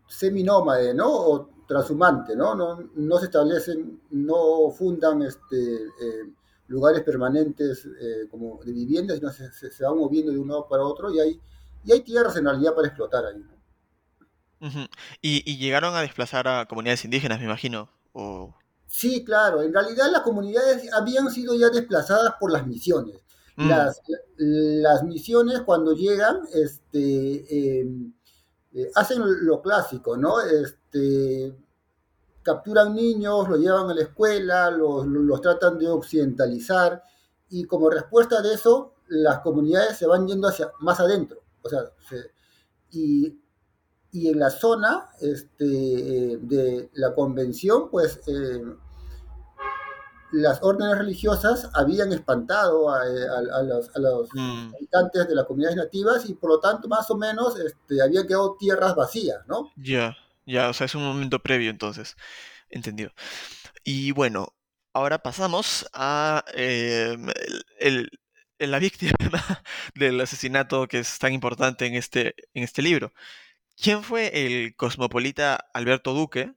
seminómade, 0.09 0.95
¿no? 0.95 1.11
O 1.11 1.51
transhumante, 1.67 2.37
¿no? 2.37 2.55
No, 2.55 2.91
no 2.95 3.19
se 3.19 3.27
establecen, 3.27 4.03
no 4.11 4.71
fundan 4.71 5.23
este, 5.23 5.75
eh, 5.75 6.33
lugares 6.69 7.03
permanentes 7.03 7.87
eh, 7.87 8.29
como 8.31 8.61
de 8.65 8.73
vivienda, 8.73 9.15
sino 9.15 9.31
se, 9.31 9.53
se, 9.53 9.71
se, 9.71 9.85
van 9.85 9.97
moviendo 9.97 10.33
de 10.33 10.39
un 10.39 10.49
lado 10.49 10.69
para 10.69 10.85
otro 10.85 11.13
y 11.13 11.21
hay, 11.21 11.41
y 11.85 11.93
hay 11.93 12.01
tierras 12.01 12.37
en 12.37 12.45
realidad 12.45 12.75
para 12.75 12.89
explotar 12.89 13.25
ahí. 13.27 13.39
¿no? 13.39 13.55
Uh 14.61 14.71
-huh. 14.71 14.89
¿Y, 15.21 15.51
¿Y, 15.51 15.59
llegaron 15.59 15.95
a 15.95 16.01
desplazar 16.01 16.49
a 16.49 16.67
comunidades 16.67 17.05
indígenas, 17.05 17.39
me 17.39 17.47
imagino? 17.47 17.91
¿O... 18.13 18.55
Sí, 18.87 19.25
claro. 19.25 19.63
En 19.63 19.73
realidad 19.73 20.11
las 20.11 20.23
comunidades 20.23 20.91
habían 20.93 21.31
sido 21.31 21.55
ya 21.55 21.69
desplazadas 21.69 22.35
por 22.39 22.53
las 22.53 22.67
misiones. 22.67 23.21
Mm. 23.57 23.69
Las, 23.69 24.03
las, 24.37 25.05
misiones 25.05 25.61
cuando 25.61 25.95
llegan, 25.95 26.41
este, 26.53 27.79
eh, 27.81 27.87
eh, 28.75 28.91
hacen 28.97 29.23
lo 29.47 29.63
clásico, 29.63 30.17
¿no? 30.17 30.41
Este, 30.41 31.57
capturan 32.43 32.95
niños, 32.95 33.49
los 33.49 33.61
llevan 33.61 33.89
a 33.91 33.95
la 33.95 34.03
escuela, 34.03 34.71
los, 34.71 35.07
los, 35.07 35.41
tratan 35.41 35.79
de 35.79 35.89
occidentalizar 35.89 37.03
y 37.49 37.65
como 37.65 37.91
respuesta 37.91 38.43
de 38.43 38.55
eso, 38.55 38.95
las 39.09 39.41
comunidades 39.41 39.99
se 39.99 40.07
van 40.07 40.27
yendo 40.27 40.49
hacia 40.49 40.73
más 40.81 40.99
adentro. 40.99 41.41
O 41.63 41.69
sea, 41.69 41.85
se, 42.09 42.33
y, 42.91 43.39
y, 44.11 44.29
en 44.29 44.41
la 44.41 44.51
zona 44.51 45.11
este, 45.21 46.39
de 46.41 46.91
la 46.95 47.15
convención, 47.15 47.89
pues 47.91 48.21
eh, 48.27 48.65
las 50.35 50.63
órdenes 50.63 50.99
religiosas 50.99 51.71
habían 51.75 52.13
espantado 52.13 52.91
a, 52.91 53.01
a, 53.03 53.59
a 53.59 53.63
los, 53.63 53.95
a 53.95 53.99
los 53.99 54.29
mm. 54.33 54.75
habitantes 54.75 55.29
de 55.29 55.35
las 55.35 55.47
comunidades 55.47 55.77
nativas 55.77 56.29
y 56.29 56.35
por 56.35 56.51
lo 56.51 56.61
tanto 56.61 56.89
más 56.89 57.11
o 57.11 57.17
menos 57.17 57.59
este, 57.59 58.03
habían 58.03 58.27
quedado 58.27 58.57
tierras 58.59 58.95
vacías, 58.95 59.47
¿no? 59.47 59.71
Ya, 59.77 59.83
yeah, 59.83 60.17
ya, 60.47 60.53
yeah, 60.53 60.69
o 60.69 60.73
sea, 60.73 60.87
es 60.87 60.95
un 60.95 61.05
momento 61.05 61.39
previo 61.39 61.71
entonces, 61.71 62.17
entendido. 62.69 63.13
Y 63.85 64.13
bueno, 64.13 64.55
ahora 64.93 65.19
pasamos 65.19 65.87
a 65.93 66.45
eh, 66.55 67.17
el, 67.79 68.11
el, 68.59 68.71
la 68.71 68.79
víctima 68.79 69.13
del 69.95 70.21
asesinato 70.21 70.89
que 70.89 71.01
es 71.01 71.19
tan 71.19 71.33
importante 71.33 71.87
en 71.87 71.95
este, 71.95 72.35
en 72.55 72.65
este 72.65 72.83
libro. 72.83 73.13
¿Quién 73.77 74.03
fue 74.03 74.31
el 74.47 74.77
cosmopolita 74.77 75.67
Alberto 75.75 76.15
Duque? 76.15 76.55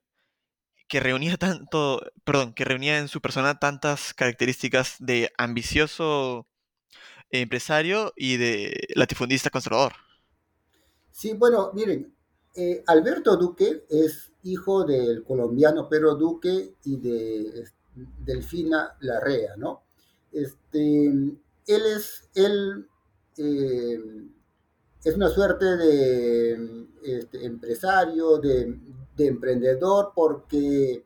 Que 0.87 0.99
reunía 0.99 1.37
tanto, 1.37 2.01
perdón, 2.23 2.53
que 2.53 2.65
reunía 2.65 2.97
en 2.99 3.07
su 3.07 3.21
persona 3.21 3.59
tantas 3.59 4.13
características 4.13 4.95
de 4.99 5.31
ambicioso 5.37 6.47
empresario 7.29 8.13
y 8.15 8.37
de 8.37 8.87
latifundista 8.95 9.49
conservador. 9.49 9.93
Sí, 11.11 11.33
bueno, 11.33 11.71
miren, 11.73 12.13
eh, 12.55 12.83
Alberto 12.87 13.35
Duque 13.37 13.85
es 13.89 14.31
hijo 14.43 14.85
del 14.85 15.23
colombiano 15.23 15.89
Pedro 15.89 16.15
Duque 16.15 16.75
y 16.85 16.97
de 16.97 17.65
Delfina 18.19 18.95
Larrea, 19.01 19.55
¿no? 19.57 19.83
Este, 20.31 21.07
él 21.07 21.35
es, 21.67 22.29
él 22.33 22.87
eh, 23.37 23.99
es 25.03 25.15
una 25.15 25.29
suerte 25.29 25.65
de 25.65 26.87
este, 27.03 27.45
empresario, 27.45 28.37
de, 28.37 28.79
de, 29.17 29.27
emprendedor, 29.27 30.11
porque 30.15 31.03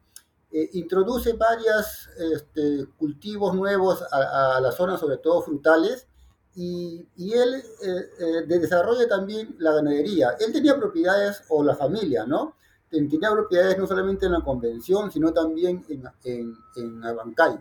eh, 0.52 0.70
introduce 0.74 1.34
varios 1.34 2.10
este, 2.34 2.86
cultivos 2.98 3.56
nuevos 3.56 4.04
a, 4.12 4.58
a, 4.58 4.62
la 4.62 4.72
zona, 4.72 4.98
sobre 4.98 5.18
todo 5.18 5.42
frutales, 5.42 6.08
y, 6.56 7.08
y 7.16 7.34
él 7.34 7.56
eh, 7.56 8.10
eh, 8.20 8.42
desarrolla 8.48 9.08
también 9.08 9.56
la 9.60 9.72
ganadería. 9.72 10.36
Él 10.40 10.52
tenía 10.52 10.76
propiedades, 10.78 11.44
o 11.50 11.64
la 11.64 11.76
familia, 11.76 12.26
¿no? 12.26 12.56
Tenía 12.90 13.32
propiedades 13.32 13.78
no 13.78 13.88
solamente 13.88 14.26
en 14.26 14.34
la 14.34 14.42
convención, 14.42 15.10
sino 15.12 15.32
también 15.32 15.86
en, 15.88 16.04
en, 16.26 16.58
en 16.76 17.04
Abancay. 17.06 17.58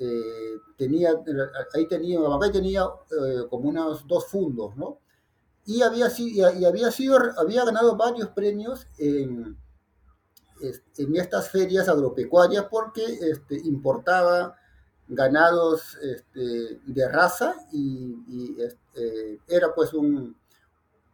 Eh, 0.00 0.60
tenía, 0.76 1.10
ahí 1.74 1.88
tenía, 1.88 2.20
Abancay 2.20 2.52
tenía 2.52 2.84
eh, 2.84 3.46
como 3.50 3.68
unos 3.68 4.06
dos 4.06 4.26
fundos, 4.26 4.76
¿no? 4.76 4.98
Y 5.68 5.82
había, 5.82 6.08
sido, 6.08 6.48
había 7.36 7.62
ganado 7.62 7.94
varios 7.94 8.30
premios 8.30 8.86
en, 8.96 9.54
estas 11.14 11.50
ferias 11.50 11.90
agropecuarias 11.90 12.64
porque 12.70 13.04
este, 13.04 13.58
importaba 13.68 14.56
ganados 15.08 15.98
este, 16.00 16.80
de 16.86 17.08
raza 17.10 17.54
y, 17.70 18.56
este, 18.58 19.40
era 19.46 19.74
pues 19.74 19.92
un, 19.92 20.34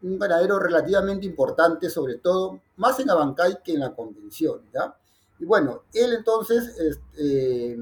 ganadero 0.00 0.60
relativamente 0.60 1.26
importante, 1.26 1.90
sobre 1.90 2.18
todo 2.18 2.60
más 2.76 3.00
en 3.00 3.10
Abancay 3.10 3.58
que 3.64 3.72
en 3.72 3.80
la 3.80 3.92
convención. 3.92 4.62
Y 5.40 5.46
bueno, 5.46 5.82
él 5.92 6.12
entonces, 6.12 6.76
eh, 7.18 7.76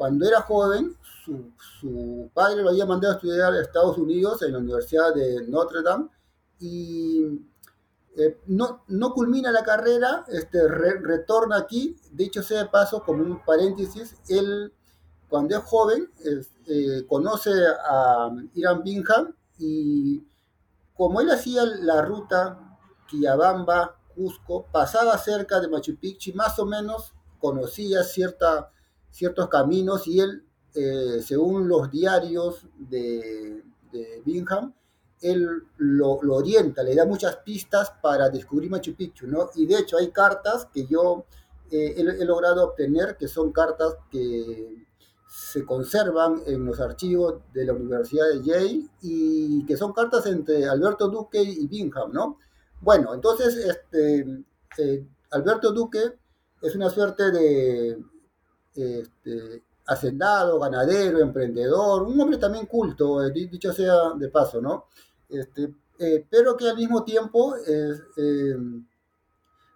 cuando 0.00 0.26
era 0.26 0.40
joven, 0.40 0.96
su, 1.26 1.52
su, 1.58 2.30
padre 2.32 2.62
lo 2.62 2.70
había 2.70 2.86
mandado 2.86 3.12
a 3.12 3.16
estudiar 3.16 3.52
a 3.52 3.60
Estados 3.60 3.98
Unidos 3.98 4.40
en 4.40 4.52
la 4.52 4.58
Universidad 4.58 5.14
de 5.14 5.46
Notre 5.46 5.82
Dame 5.82 6.08
y 6.58 7.22
eh, 8.16 8.38
no, 8.46 8.82
no 8.88 9.12
culmina 9.12 9.52
la 9.52 9.62
carrera, 9.62 10.24
este, 10.28 10.66
retorna 10.66 11.58
aquí, 11.58 11.98
dicho 12.12 12.42
sea 12.42 12.62
de 12.62 12.70
paso, 12.70 13.02
como 13.02 13.22
un 13.22 13.44
paréntesis, 13.44 14.16
él 14.30 14.72
cuando 15.28 15.58
es 15.58 15.64
joven 15.64 16.08
eh, 16.66 17.04
conoce 17.06 17.50
a 17.68 18.30
Irán 18.54 18.82
Bingham 18.82 19.34
y 19.58 20.24
como 20.94 21.20
él 21.20 21.30
hacía 21.30 21.66
la 21.66 22.00
ruta 22.00 22.78
Quillabamba, 23.06 23.98
Cusco, 24.14 24.64
pasaba 24.72 25.18
cerca 25.18 25.60
de 25.60 25.68
Machu 25.68 25.94
Picchu, 25.96 26.32
más 26.34 26.58
o 26.58 26.64
menos 26.64 27.12
conocía 27.38 28.02
cierta, 28.02 28.72
ciertos 29.10 29.48
caminos 29.48 30.06
y 30.06 30.20
él, 30.20 30.44
eh, 30.74 31.20
según 31.24 31.68
los 31.68 31.90
diarios 31.90 32.66
de, 32.78 33.62
de 33.92 34.22
Bingham, 34.24 34.72
él 35.20 35.64
lo, 35.76 36.12
orienta, 36.12 36.82
le 36.82 36.94
da 36.94 37.04
muchas 37.04 37.36
pistas 37.36 37.92
para 38.02 38.30
descubrir 38.30 38.70
Machu 38.70 38.94
Picchu, 38.94 39.26
¿no? 39.26 39.50
Y 39.54 39.66
de 39.66 39.78
hecho 39.78 39.98
hay 39.98 40.10
cartas 40.10 40.66
que 40.72 40.86
yo 40.86 41.26
eh, 41.70 41.94
he, 41.96 42.24
logrado 42.24 42.64
obtener, 42.64 43.16
que 43.16 43.28
son 43.28 43.52
cartas 43.52 43.96
que 44.10 44.86
se 45.28 45.64
conservan 45.64 46.42
en 46.46 46.64
los 46.64 46.80
archivos 46.80 47.42
de 47.52 47.66
la 47.66 47.74
Universidad 47.74 48.28
de 48.30 48.42
Yale 48.42 48.88
y 49.02 49.64
que 49.66 49.76
son 49.76 49.92
cartas 49.92 50.26
entre 50.26 50.68
Alberto 50.68 51.08
Duque 51.08 51.40
y 51.40 51.66
Bingham, 51.68 52.12
¿no? 52.12 52.38
Bueno, 52.80 53.14
entonces, 53.14 53.56
este, 53.56 54.44
eh, 54.78 55.06
Alberto 55.30 55.72
Duque 55.72 56.18
es 56.62 56.74
una 56.74 56.90
suerte 56.90 57.30
de 57.30 58.02
este, 58.82 59.62
hacendado, 59.86 60.60
ganadero, 60.60 61.20
emprendedor, 61.20 62.02
un 62.02 62.20
hombre 62.20 62.38
también 62.38 62.66
culto, 62.66 63.24
eh, 63.24 63.30
dicho 63.32 63.72
sea 63.72 64.12
de 64.16 64.28
paso, 64.28 64.60
¿no? 64.60 64.86
Este, 65.28 65.74
eh, 66.02 66.24
pero 66.30 66.56
que 66.56 66.66
al 66.66 66.76
mismo 66.76 67.04
tiempo 67.04 67.54
eh, 67.66 68.56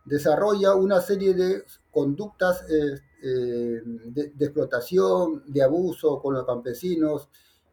desarrolla 0.07 0.75
una 0.75 1.03
serie 1.03 1.35
de 1.35 1.65
conductas 1.91 2.65
eh, 2.71 2.99
de, 3.23 4.33
explotación, 4.41 5.43
de 5.47 5.63
abuso 5.63 6.21
con 6.23 6.33
los 6.33 6.47
campesinos, 6.47 7.29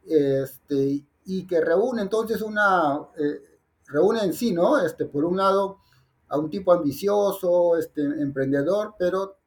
este, 0.05 1.01
y 1.25 1.47
que 1.47 1.61
reúne 1.61 2.01
entonces 2.01 2.41
una, 2.41 2.99
reúne 3.87 4.23
en 4.23 4.33
sí, 4.33 4.53
¿no? 4.53 4.79
Este, 4.79 5.05
por 5.05 5.23
un 5.23 5.37
lado, 5.37 5.77
a 6.27 6.37
un 6.37 6.49
tipo 6.49 6.73
ambicioso, 6.73 7.73
emprendedor, 7.95 8.95
pero 8.99 9.37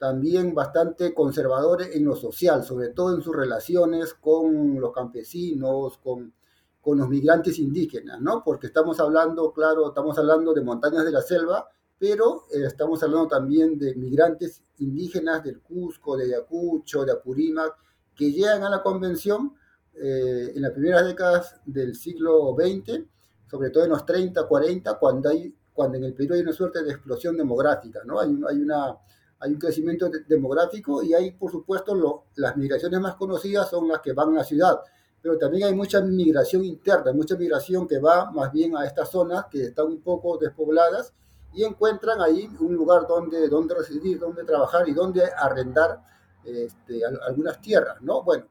también 0.00 0.52
bastante 0.52 1.14
conservador 1.14 1.82
en 1.82 2.04
lo 2.04 2.16
social, 2.16 2.64
sobre 2.64 2.88
todo 2.88 3.14
en 3.14 3.22
sus 3.22 3.36
relaciones 3.36 4.14
con 4.14 4.80
los 4.80 4.92
campesinos, 4.92 5.98
con 5.98 6.32
con 6.80 6.98
los 6.98 7.08
migrantes 7.08 7.58
indígenas, 7.58 8.20
¿no? 8.20 8.42
Porque 8.44 8.68
estamos 8.68 8.98
hablando, 9.00 9.52
claro, 9.52 9.88
estamos 9.88 10.16
hablando 10.18 10.54
de 10.54 10.62
montañas 10.62 11.04
de 11.04 11.12
la 11.12 11.20
selva, 11.20 11.68
pero 11.98 12.44
eh, 12.50 12.64
estamos 12.64 13.02
hablando 13.02 13.28
también 13.28 13.78
de 13.78 13.94
migrantes 13.94 14.62
indígenas 14.78 15.44
del 15.44 15.60
Cusco, 15.60 16.16
de 16.16 16.24
Ayacucho, 16.24 17.04
de 17.04 17.12
Apurímac, 17.12 17.76
que 18.14 18.32
llegan 18.32 18.62
a 18.64 18.70
la 18.70 18.82
convención 18.82 19.54
eh, 19.94 20.52
en 20.54 20.62
las 20.62 20.72
primeras 20.72 21.04
décadas 21.04 21.60
del 21.66 21.94
siglo 21.94 22.56
XX, 22.58 23.04
sobre 23.50 23.70
todo 23.70 23.84
en 23.84 23.90
los 23.90 24.06
30, 24.06 24.46
40, 24.46 24.98
cuando, 24.98 25.28
hay, 25.28 25.54
cuando 25.74 25.98
en 25.98 26.04
el 26.04 26.14
Perú 26.14 26.34
hay 26.34 26.40
una 26.40 26.52
suerte 26.52 26.82
de 26.82 26.92
explosión 26.92 27.36
demográfica, 27.36 28.00
¿no? 28.06 28.20
Hay, 28.20 28.30
hay, 28.48 28.56
una, 28.62 28.96
hay 29.40 29.52
un 29.52 29.58
crecimiento 29.58 30.10
demográfico 30.28 31.02
y 31.02 31.14
hay, 31.14 31.32
por 31.32 31.50
supuesto, 31.50 31.94
lo, 31.94 32.24
las 32.36 32.56
migraciones 32.56 33.00
más 33.00 33.16
conocidas 33.16 33.68
son 33.68 33.88
las 33.88 34.00
que 34.00 34.12
van 34.12 34.30
a 34.30 34.38
la 34.38 34.44
ciudad 34.44 34.80
pero 35.22 35.38
también 35.38 35.64
hay 35.68 35.74
mucha 35.74 36.00
migración 36.00 36.64
interna, 36.64 37.12
mucha 37.12 37.36
migración 37.36 37.86
que 37.86 37.98
va 37.98 38.30
más 38.30 38.52
bien 38.52 38.76
a 38.76 38.86
estas 38.86 39.10
zonas 39.10 39.46
que 39.50 39.64
están 39.64 39.86
un 39.86 40.00
poco 40.00 40.38
despobladas 40.38 41.12
y 41.52 41.64
encuentran 41.64 42.20
ahí 42.20 42.48
un 42.60 42.74
lugar 42.74 43.06
donde, 43.06 43.48
donde 43.48 43.74
residir, 43.74 44.18
donde 44.18 44.44
trabajar 44.44 44.88
y 44.88 44.94
donde 44.94 45.22
arrendar 45.36 46.02
este, 46.44 47.02
algunas 47.04 47.60
tierras, 47.60 48.00
¿no? 48.00 48.22
Bueno, 48.22 48.46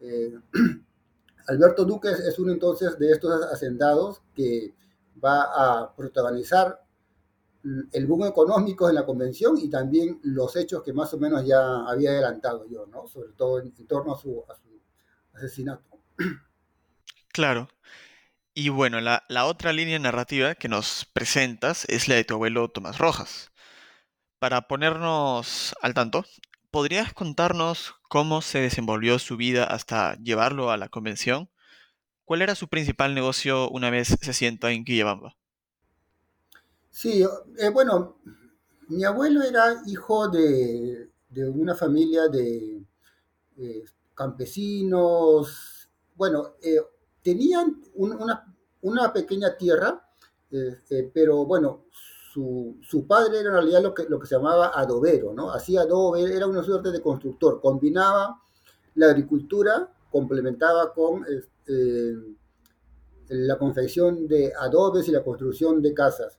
eh, 0.00 0.38
Alberto 1.48 1.84
Duque 1.84 2.08
es 2.08 2.38
uno 2.38 2.52
entonces 2.52 2.98
de 2.98 3.10
estos 3.10 3.42
hacendados 3.52 4.22
que 4.34 4.74
va 5.22 5.42
a 5.42 5.94
protagonizar 5.94 6.83
el 7.92 8.06
boom 8.06 8.26
económico 8.26 8.88
en 8.88 8.94
la 8.94 9.06
convención 9.06 9.56
y 9.58 9.70
también 9.70 10.20
los 10.22 10.54
hechos 10.56 10.82
que 10.82 10.92
más 10.92 11.12
o 11.14 11.18
menos 11.18 11.46
ya 11.46 11.86
había 11.86 12.10
adelantado 12.10 12.66
yo, 12.68 12.86
¿no? 12.86 13.08
Sobre 13.08 13.32
todo 13.32 13.60
en, 13.60 13.72
torno 13.86 14.14
a 14.14 14.18
su 14.18 14.44
asesinato. 15.32 15.82
Claro. 17.32 17.68
Y 18.52 18.68
bueno, 18.68 19.00
la, 19.00 19.24
otra 19.46 19.72
línea 19.72 19.98
narrativa 19.98 20.54
que 20.54 20.68
nos 20.68 21.06
presentas 21.06 21.84
es 21.88 22.06
la 22.06 22.14
de 22.14 22.24
tu 22.24 22.34
abuelo 22.34 22.68
Tomás 22.68 22.98
Rojas. 22.98 23.50
Para 24.38 24.68
ponernos 24.68 25.74
al 25.80 25.94
tanto, 25.94 26.24
¿podrías 26.70 27.12
contarnos 27.12 27.94
cómo 28.08 28.42
se 28.42 28.60
desenvolvió 28.60 29.18
su 29.18 29.36
vida 29.36 29.64
hasta 29.64 30.16
llevarlo 30.22 30.70
a 30.70 30.76
la 30.76 30.88
convención? 30.88 31.50
¿Cuál 32.24 32.42
era 32.42 32.54
su 32.54 32.68
principal 32.68 33.14
negocio 33.14 33.68
una 33.70 33.90
vez 33.90 34.16
se 34.20 34.32
sienta 34.32 34.70
en 34.70 34.84
Quillabamba? 34.84 35.36
Sí, 36.94 37.24
eh, 37.58 37.70
bueno, 37.70 38.18
mi 38.86 39.02
abuelo 39.02 39.42
era 39.42 39.82
hijo 39.84 40.28
de, 40.28 41.10
una 41.52 41.74
familia 41.74 42.28
de 42.28 42.84
eh, 43.56 43.84
campesinos, 44.14 45.90
bueno, 46.14 46.54
eh, 46.62 46.80
tenían 47.20 47.82
una, 47.96 49.12
pequeña 49.12 49.56
tierra, 49.56 50.08
eh, 50.52 51.10
pero 51.12 51.44
bueno, 51.44 51.86
su, 52.32 52.78
padre 53.08 53.40
era 53.40 53.48
en 53.48 53.54
realidad 53.54 53.82
lo 53.82 53.92
que, 53.92 54.04
lo 54.04 54.20
que 54.20 54.28
se 54.28 54.36
llamaba 54.36 54.70
adobero, 54.72 55.34
¿no? 55.34 55.50
Hacía 55.50 55.80
adobe, 55.80 56.32
era 56.32 56.46
una 56.46 56.62
suerte 56.62 56.92
de 56.92 57.02
constructor, 57.02 57.60
combinaba 57.60 58.40
la 58.94 59.06
agricultura, 59.06 59.92
complementaba 60.12 60.94
con 60.94 61.24
este, 61.26 62.14
la 63.30 63.58
confección 63.58 64.28
de 64.28 64.52
adobes 64.56 65.08
y 65.08 65.10
la 65.10 65.24
construcción 65.24 65.82
de 65.82 65.92
casas. 65.92 66.38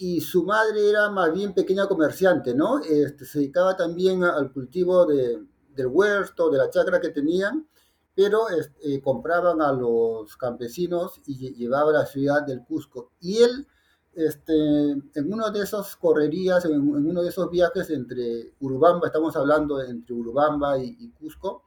Y 0.00 0.20
su 0.20 0.44
madre 0.44 0.88
era 0.88 1.10
más 1.10 1.32
bien 1.32 1.52
pequeña 1.52 1.88
comerciante, 1.88 2.54
¿no? 2.54 2.78
Este, 2.78 3.24
se 3.24 3.40
dedicaba 3.40 3.76
también 3.76 4.22
al 4.22 4.52
cultivo 4.52 5.04
de, 5.04 5.42
del 5.74 5.86
huerto, 5.88 6.50
de 6.50 6.58
la 6.58 6.70
chacra 6.70 7.00
que 7.00 7.08
tenían, 7.08 7.66
pero 8.14 8.46
eh, 8.50 9.00
compraban 9.00 9.62
a 9.62 9.72
los 9.72 10.36
campesinos 10.36 11.20
y 11.26 11.54
llevaban 11.54 11.94
a 11.94 12.00
la 12.00 12.06
ciudad 12.06 12.42
del 12.44 12.64
Cusco. 12.64 13.12
Y 13.20 13.38
él, 13.38 13.66
este, 14.12 14.52
en 14.52 15.32
uno 15.32 15.50
de 15.50 15.62
esos 15.62 15.94
correrías, 15.96 16.64
en, 16.64 16.80
uno 16.80 17.22
de 17.22 17.28
esos 17.28 17.48
viajes 17.48 17.90
entre 17.90 18.54
Urubamba, 18.60 19.06
estamos 19.06 19.36
hablando 19.36 19.80
entre 19.80 20.14
Urubamba 20.14 20.78
y, 20.78 21.10
Cusco, 21.10 21.64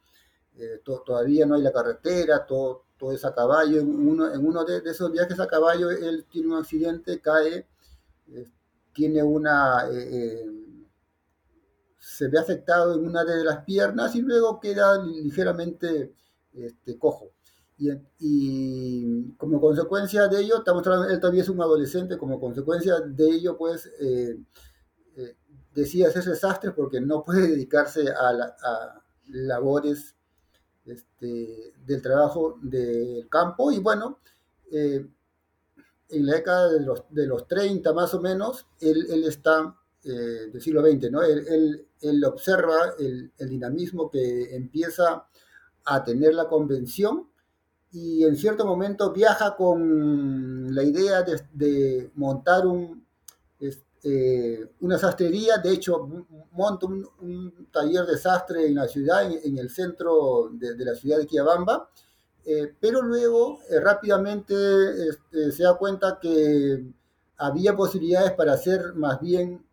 eh, 0.58 0.82
todavía 0.84 1.46
no 1.46 1.56
hay 1.56 1.62
la 1.62 1.72
carretera, 1.72 2.46
todo, 2.46 2.84
todo 2.98 3.13
es 3.13 3.24
a 3.24 3.34
caballo. 3.34 3.80
En 3.80 4.10
uno, 4.10 4.34
en 4.34 4.46
uno 4.46 4.65
de, 4.65 4.82
esos 4.86 5.10
viajes 5.10 5.39
a 5.39 5.48
caballo, 5.48 5.89
él 5.89 6.26
tiene 6.30 6.50
un 6.50 6.56
accidente, 6.56 7.22
cae, 7.22 7.65
tiene 8.94 9.24
una 9.24 9.88
se 12.02 12.28
ve 12.28 12.39
afectado 12.39 12.96
en 12.96 13.06
una 13.06 13.24
de 13.24 13.44
las 13.44 13.63
piernas 13.63 14.15
y 14.15 14.22
luego 14.22 14.60
queda 14.60 15.02
ligeramente 15.04 16.15
este, 16.54 16.98
cojo. 16.98 17.32
Y, 18.20 19.34
como 19.38 19.60
consecuencia 19.60 20.28
de 20.28 20.41
ello, 20.41 20.58
estamos 20.58 20.86
él 21.10 21.20
todavía 21.20 21.41
es 21.41 21.50
un 21.50 21.62
adolescente, 21.62 22.17
como 22.17 22.39
consecuencia 22.39 23.00
de 23.00 23.30
ello, 23.30 23.58
pues 23.58 23.89
eh, 24.00 24.38
eh, 25.15 25.36
decía 25.74 26.08
hacer 26.08 26.24
desastres 26.24 26.74
porque 26.76 27.02
no 27.02 27.24
puede 27.24 27.48
dedicarse 27.48 28.06
a, 28.10 29.02
labores 29.28 30.15
este, 30.86 31.74
del 31.86 32.02
trabajo 32.02 32.60
del 32.62 33.28
campo. 33.30 33.72
Y 33.72 33.80
bueno, 33.80 34.20
eh, 34.72 35.08
en 36.12 36.26
la 36.26 36.36
década 36.36 36.69
de 36.71 36.82
los, 36.82 37.04
de 37.10 37.28
los 37.28 37.47
30 37.47 37.93
más 37.93 38.13
o 38.13 38.21
menos, 38.21 38.67
él, 38.80 39.24
está 39.26 39.76
del 40.04 40.60
siglo 40.62 40.82
XX, 40.82 41.12
¿no? 41.12 41.21
Él, 41.21 42.26
observa 42.26 42.93
el, 42.97 43.32
dinamismo 43.38 44.10
que 44.10 44.56
empieza 44.56 45.28
a 45.86 46.04
tener 46.04 46.34
la 46.34 46.47
convención 46.47 47.28
y 47.91 48.24
en 48.24 48.36
cierto 48.36 48.65
momento 48.65 49.12
viaja 49.12 49.56
con 49.56 50.74
la 50.74 50.84
idea 50.84 51.24
de, 51.24 52.10
montar 52.15 52.65
un, 52.65 53.06
eh, 54.04 54.67
una 54.80 54.97
sastrería, 54.97 55.60
de 55.60 55.74
hecho 55.74 56.08
monta 56.54 56.88
un, 56.88 57.67
taller 57.71 58.06
de 58.06 58.17
sastre 58.17 58.65
en 58.65 58.76
la 58.76 58.88
ciudad, 58.88 59.30
en, 59.32 59.58
el 59.60 59.69
centro 59.69 60.50
de, 60.54 60.76
la 60.84 60.95
ciudad 60.95 61.19
de 61.19 61.28
Quiabamba, 61.28 61.88
eh, 62.45 62.73
pero 62.80 63.01
luego 63.01 63.60
eh, 63.69 63.80
rápidamente 63.80 64.54
este, 65.10 65.51
se 65.51 65.63
da 65.63 65.75
cuenta 65.75 66.19
que 66.21 66.84
había 67.38 67.75
posibilidades 67.75 68.32
para 68.34 68.54
hacer 68.54 68.93
más 68.95 69.19
bien, 69.19 69.65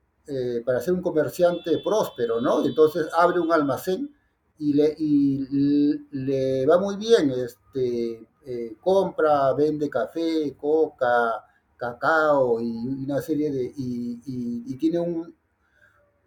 para 0.66 0.78
ser 0.80 0.92
un 0.92 1.00
comerciante 1.00 1.78
próspero, 1.82 2.38
¿no? 2.38 2.62
Entonces 2.62 3.08
abre 3.16 3.40
un 3.40 3.50
almacén 3.50 4.14
y 4.58 4.72
le, 4.74 4.94
y 4.98 6.06
le 6.10 6.66
va 6.66 6.78
muy 6.78 6.96
bien, 6.96 7.30
este, 7.30 8.28
eh, 8.44 8.76
compra, 8.80 9.52
vende 9.52 9.90
café, 9.90 10.56
coca, 10.56 11.44
cacao 11.76 12.58
y 12.60 13.04
una 13.04 13.20
serie 13.20 13.50
de, 13.50 13.72
y, 13.76 14.20
y, 14.66 14.78
tiene 14.78 14.98
un, 14.98 15.36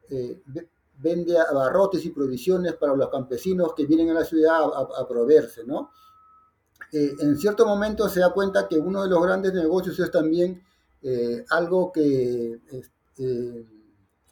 eh, 0.09 0.41
vende 0.97 1.37
abarrotes 1.39 2.05
y 2.05 2.11
provisiones 2.11 2.73
para 2.73 2.95
los 2.95 3.09
campesinos 3.09 3.73
que 3.75 3.87
vienen 3.87 4.11
a 4.11 4.13
la 4.13 4.23
ciudad 4.23 4.61
a 4.63 5.07
proveerse, 5.07 5.63
¿no? 5.65 5.89
Eh, 6.91 7.15
en 7.19 7.37
cierto 7.37 7.65
momento 7.65 8.09
se 8.09 8.19
da 8.19 8.31
cuenta 8.31 8.67
que 8.67 8.77
uno 8.77 9.03
de 9.03 9.09
los 9.09 9.23
grandes 9.23 9.53
negocios 9.53 9.97
es 9.99 10.11
también 10.11 10.61
eh, 11.01 11.45
algo 11.49 11.91
que, 11.91 12.59
eh, 13.17 13.65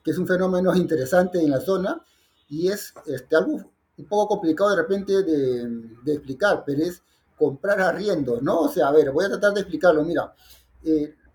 que 0.03 0.11
es 0.11 0.17
un 0.17 0.27
fenómeno 0.27 0.75
interesante 0.75 1.41
en 1.41 1.51
la 1.51 1.61
zona 1.61 2.03
y 2.49 2.67
es 2.67 2.93
este, 3.05 3.35
algo 3.35 3.71
un 3.97 4.05
poco 4.07 4.35
complicado 4.35 4.71
de 4.71 4.75
repente 4.77 5.23
de, 5.23 6.13
explicar, 6.13 6.63
pero 6.65 6.83
es 6.83 7.01
comprar 7.37 7.79
arriendo, 7.81 8.39
¿no? 8.41 8.61
O 8.61 8.69
sea, 8.69 8.87
a 8.87 8.91
ver, 8.91 9.11
voy 9.11 9.25
a 9.25 9.29
tratar 9.29 9.53
de 9.53 9.61
explicarlo. 9.61 10.03
Mira, 10.03 10.33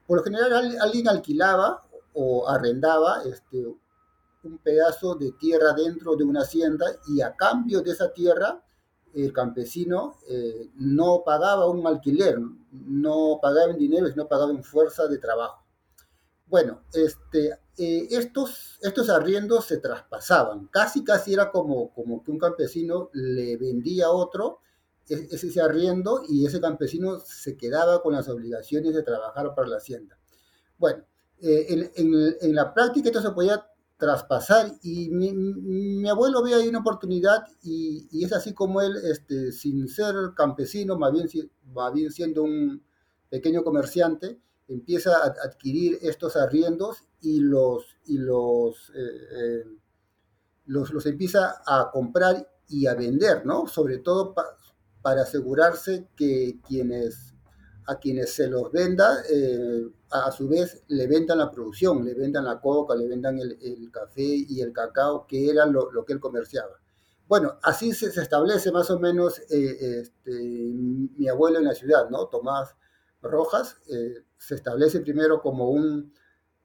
por 0.07 0.19
lo 0.19 0.25
general 0.25 0.77
alguien 0.81 1.09
alquilaba 1.09 1.85
o 2.15 2.49
arrendaba 2.49 3.23
este, 3.25 3.67
un 4.45 4.59
pedazo 4.59 5.15
de 5.15 5.33
tierra 5.33 5.73
dentro 5.75 6.17
de 6.17 6.25
una 6.25 6.41
hacienda 6.41 6.87
y 7.09 7.21
a 7.21 7.35
cambio 7.37 7.83
de 7.83 7.93
esa 7.93 8.13
tierra 8.13 8.63
el 9.15 9.33
campesino 9.33 10.19
eh, 10.29 10.71
no 10.77 11.23
pagaba 11.25 11.69
un 11.69 11.87
alquiler, 11.87 12.39
no 12.73 13.39
pagaba 13.41 13.73
en 13.73 13.79
dinero, 13.79 14.09
sino 14.09 14.29
pagaba 14.29 14.51
en 14.51 14.63
fuerza 14.63 15.07
de 15.07 15.19
trabajo. 15.19 15.65
Bueno, 16.47 16.83
este, 16.93 17.59
eh, 17.79 18.09
estos, 18.11 18.79
estos 18.83 19.09
arriendos 19.09 19.65
se 19.67 19.79
traspasaban, 19.79 20.67
casi 20.69 21.03
casi 21.03 21.33
era 21.33 21.51
como, 21.51 21.93
como 21.93 22.23
que 22.23 22.31
un 22.31 22.39
campesino 22.39 23.11
le 23.13 23.57
vendía 23.57 24.07
a 24.07 24.13
otro 24.13 24.61
e, 25.09 25.29
ese, 25.31 25.61
arriendo 25.61 26.23
y 26.29 26.47
ese 26.47 26.61
campesino 26.61 27.19
se 27.21 27.57
quedaba 27.57 28.03
con 28.03 28.13
las 28.13 28.29
obligaciones 28.29 28.95
de 28.95 29.03
trabajar 29.03 29.55
para 29.55 29.69
la 29.69 29.77
hacienda. 29.79 30.19
Bueno, 30.79 31.05
eh, 31.41 31.67
en, 31.69 31.91
en, 31.97 32.37
en, 32.41 32.55
la 32.55 32.73
práctica 32.73 33.09
esto 33.09 33.23
se 33.23 33.31
podía 33.31 33.67
traspasar 33.97 34.73
y 34.83 35.11
mi, 35.11 35.33
mi, 35.33 36.09
abuelo 36.09 36.43
ve 36.43 36.55
ahí 36.55 36.69
una 36.69 36.81
oportunidad 36.81 37.45
y, 37.63 38.25
es 38.25 38.33
así 38.33 38.53
como 38.53 38.81
él, 38.81 38.97
este, 39.05 39.53
sin 39.53 39.89
ser 39.89 40.15
campesino, 40.37 40.99
más 40.99 41.13
bien, 41.13 41.29
más 41.73 41.93
bien 41.93 42.11
siendo 42.11 42.43
un 42.43 42.83
pequeño 43.31 43.63
comerciante, 43.63 44.41
empieza 44.69 45.17
a 45.17 45.35
adquirir 45.45 45.99
estos 46.03 46.37
arriendos 46.37 47.05
y 47.21 47.41
los, 47.41 47.97
y 48.07 48.19
los, 48.19 48.91
eh, 48.91 49.29
eh, 49.33 49.65
los, 50.67 50.93
los, 50.93 51.07
empieza 51.07 51.63
a 51.67 51.91
comprar 51.93 52.49
y 52.69 52.87
a 52.87 52.95
vender, 52.95 53.45
¿no? 53.45 53.67
Sobre 53.67 53.99
todo 53.99 54.35
pa, 54.35 54.45
para 55.03 55.23
asegurarse 55.23 56.09
que 56.17 56.61
quienes 56.67 57.34
a 57.87 57.99
quienes 57.99 58.33
se 58.33 58.49
los 58.49 58.73
venda, 58.73 59.23
eh, 59.31 59.87
a, 60.11 60.31
su 60.31 60.49
vez 60.49 60.83
le 60.89 61.07
vendan 61.07 61.39
la 61.39 61.51
producción, 61.51 62.05
le 62.05 62.15
vendan 62.15 62.45
la 62.45 62.61
coca, 62.61 62.95
le 62.95 63.07
vendan 63.07 63.39
el, 63.39 63.91
café 63.93 64.23
y 64.23 64.61
el 64.61 64.73
cacao, 64.73 65.27
que 65.27 65.51
era 65.51 65.67
lo, 65.67 65.91
lo 65.91 66.05
que 66.05 66.15
él 66.15 66.21
comerciaba. 66.21 66.81
Bueno, 67.27 67.59
así 67.63 67.93
se, 67.93 68.11
se 68.13 68.23
establece 68.23 68.71
más 68.71 68.91
o 68.91 68.99
menos 68.99 69.41
eh, 69.51 70.01
este, 70.01 70.31
mi 70.33 71.29
abuelo 71.29 71.59
en 71.59 71.65
la 71.65 71.75
ciudad, 71.75 72.09
¿no? 72.11 72.27
Tomás 72.27 72.75
Rojas, 73.23 73.79
eh, 73.91 74.25
se 74.37 74.55
establece 74.55 75.01
primero 75.01 75.41
como 75.41 75.71
un 75.71 76.13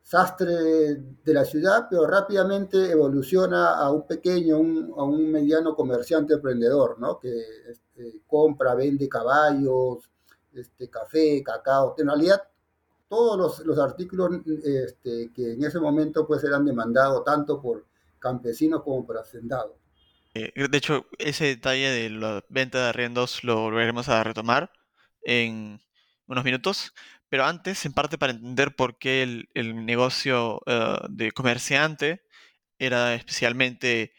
sastre 0.01 0.95
de 1.23 1.33
la 1.33 1.45
ciudad, 1.45 1.87
pero 1.89 2.07
rápidamente 2.07 2.91
evoluciona 2.91 3.75
a 3.75 3.91
un 3.91 4.05
pequeño, 4.07 4.57
a 4.97 5.03
un 5.03 5.31
mediano 5.31 5.75
comerciante 5.75 6.33
emprendedor, 6.33 6.99
¿no? 6.99 7.19
Que 7.19 7.31
este, 7.69 8.21
compra, 8.27 8.75
vende 8.75 9.07
caballos, 9.07 10.09
este, 10.53 10.89
café, 10.89 11.41
cacao, 11.43 11.95
en 11.97 12.07
realidad 12.07 12.41
todos 13.07 13.37
los, 13.37 13.65
los 13.65 13.79
artículos 13.79 14.29
este, 14.63 15.31
que 15.33 15.53
en 15.53 15.63
ese 15.63 15.79
momento 15.79 16.27
pues 16.27 16.43
eran 16.43 16.63
demandados 16.63 17.23
tanto 17.25 17.61
por 17.61 17.87
campesinos 18.19 18.83
como 18.83 19.05
por 19.05 19.17
hacendados. 19.17 19.73
Eh, 20.35 20.51
de 20.69 20.77
hecho, 20.77 21.07
ese 21.17 21.45
detalle 21.45 21.89
de 21.89 22.09
la 22.11 22.43
venta 22.49 22.77
de 22.77 22.89
arriendos 22.89 23.43
lo 23.43 23.61
volveremos 23.61 24.09
a 24.09 24.23
retomar 24.23 24.71
en 25.23 25.81
unos 26.27 26.43
minutos, 26.43 26.93
pero 27.29 27.45
antes, 27.45 27.85
en 27.85 27.93
parte 27.93 28.17
para 28.17 28.33
entender 28.33 28.75
por 28.75 28.97
qué 28.99 29.23
el, 29.23 29.49
el 29.55 29.85
negocio 29.85 30.61
uh, 30.67 31.07
de 31.09 31.31
comerciante 31.31 32.21
era 32.77 33.15
especialmente, 33.15 34.13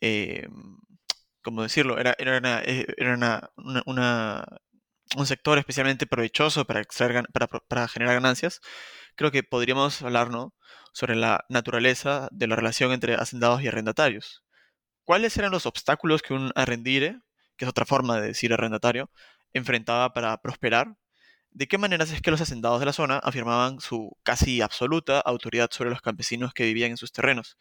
eh, 0.00 0.48
¿cómo 1.42 1.62
decirlo? 1.62 1.98
Era, 1.98 2.14
era, 2.18 2.38
una, 2.38 2.62
eh, 2.62 2.86
era 2.96 3.14
una, 3.14 3.50
una, 3.56 3.82
una 3.86 4.60
un 5.16 5.26
sector 5.26 5.58
especialmente 5.58 6.06
provechoso 6.06 6.64
para, 6.64 6.80
extraer, 6.80 7.26
para, 7.32 7.46
para, 7.46 7.88
generar 7.88 8.14
ganancias, 8.14 8.60
creo 9.16 9.30
que 9.30 9.42
podríamos 9.42 10.02
hablar 10.02 10.30
¿no? 10.30 10.54
sobre 10.92 11.16
la 11.16 11.44
naturaleza 11.48 12.28
de 12.32 12.46
la 12.46 12.56
relación 12.56 12.92
entre 12.92 13.14
hacendados 13.14 13.62
y 13.62 13.68
arrendatarios. 13.68 14.44
¿Cuáles 15.04 15.36
eran 15.36 15.52
los 15.52 15.66
obstáculos 15.66 16.22
que 16.22 16.34
un 16.34 16.50
arrendire, 16.54 17.20
que 17.56 17.64
es 17.64 17.68
otra 17.68 17.84
forma 17.84 18.20
de 18.20 18.28
decir 18.28 18.52
arrendatario, 18.52 19.10
enfrentaba 19.52 20.12
para 20.12 20.36
prosperar? 20.40 20.96
¿De 21.50 21.68
qué 21.68 21.78
maneras 21.78 22.10
es 22.10 22.22
que 22.22 22.30
los 22.30 22.40
hacendados 22.40 22.80
de 22.80 22.86
la 22.86 22.92
zona 22.92 23.18
afirmaban 23.18 23.80
su 23.80 24.16
casi 24.22 24.60
absoluta 24.60 25.20
autoridad 25.20 25.70
sobre 25.70 25.90
los 25.90 26.00
campesinos 26.00 26.52
que 26.52 26.64
vivían 26.64 26.92
en 26.92 26.96
sus 26.96 27.12
terrenos? 27.12 27.58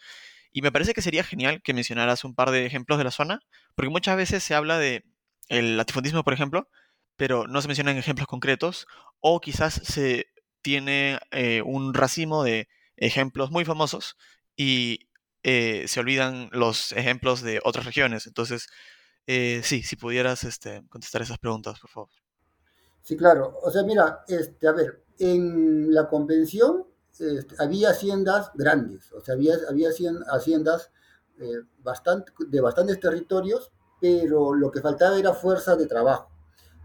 Y 0.52 0.62
me 0.62 0.72
parece 0.72 0.94
que 0.94 1.02
sería 1.02 1.24
genial 1.24 1.62
que 1.62 1.74
mencionaras 1.74 2.24
un 2.24 2.34
par 2.34 2.52
de 2.52 2.66
ejemplos 2.66 2.98
de 2.98 3.04
la 3.04 3.12
zona, 3.12 3.40
porque 3.76 3.90
muchas 3.90 4.16
veces 4.16 4.44
se 4.44 4.56
habla 4.56 4.78
de 4.78 5.04
el 5.50 5.78
latifundismo, 5.78 6.24
por 6.24 6.34
ejemplo, 6.34 6.70
pero 7.16 7.48
no 7.48 7.62
se 7.62 7.68
mencionan 7.68 7.98
ejemplos 7.98 8.28
concretos, 8.28 8.88
o 9.20 9.40
quizás 9.40 9.76
se 9.84 10.28
tiene 10.64 11.20
eh, 11.32 11.62
un 11.62 11.94
racimo 11.94 12.44
de 12.44 12.68
ejemplos 12.98 13.52
muy 13.52 13.66
famosos 13.66 14.18
y 14.56 15.10
eh, 15.44 15.86
se 15.88 16.00
olvidan 16.00 16.50
los 16.52 16.94
ejemplos 16.94 17.42
de 17.42 17.60
otras 17.64 17.86
regiones. 17.86 18.26
Entonces, 18.28 18.68
eh, 19.28 19.62
sí, 19.64 19.84
si 19.84 19.96
pudieras 19.96 20.44
este, 20.44 20.84
contestar 20.90 21.22
esas 21.22 21.38
preguntas, 21.38 21.80
por 21.80 21.90
favor. 21.90 22.10
Sí, 23.02 23.18
claro. 23.18 23.60
O 23.62 23.70
sea, 23.70 23.84
mira, 23.84 24.24
este, 24.28 24.68
a 24.68 24.72
ver, 24.72 25.04
en 25.20 25.94
la 25.94 26.08
convención 26.08 26.88
este, 27.12 27.56
había 27.60 27.92
haciendas 27.92 28.52
grandes, 28.56 29.12
o 29.12 29.22
sea, 29.22 29.36
había, 29.36 29.56
había 29.70 29.90
haciendas 29.90 30.92
bastante, 31.80 32.32
de 32.48 32.62
bastantes 32.62 33.00
territorios, 33.00 33.72
pero 34.00 34.54
lo 34.54 34.72
que 34.72 34.82
faltaba 34.82 35.20
era 35.20 35.34
fuerza 35.34 35.76
de 35.76 35.88
trabajo 35.88 36.33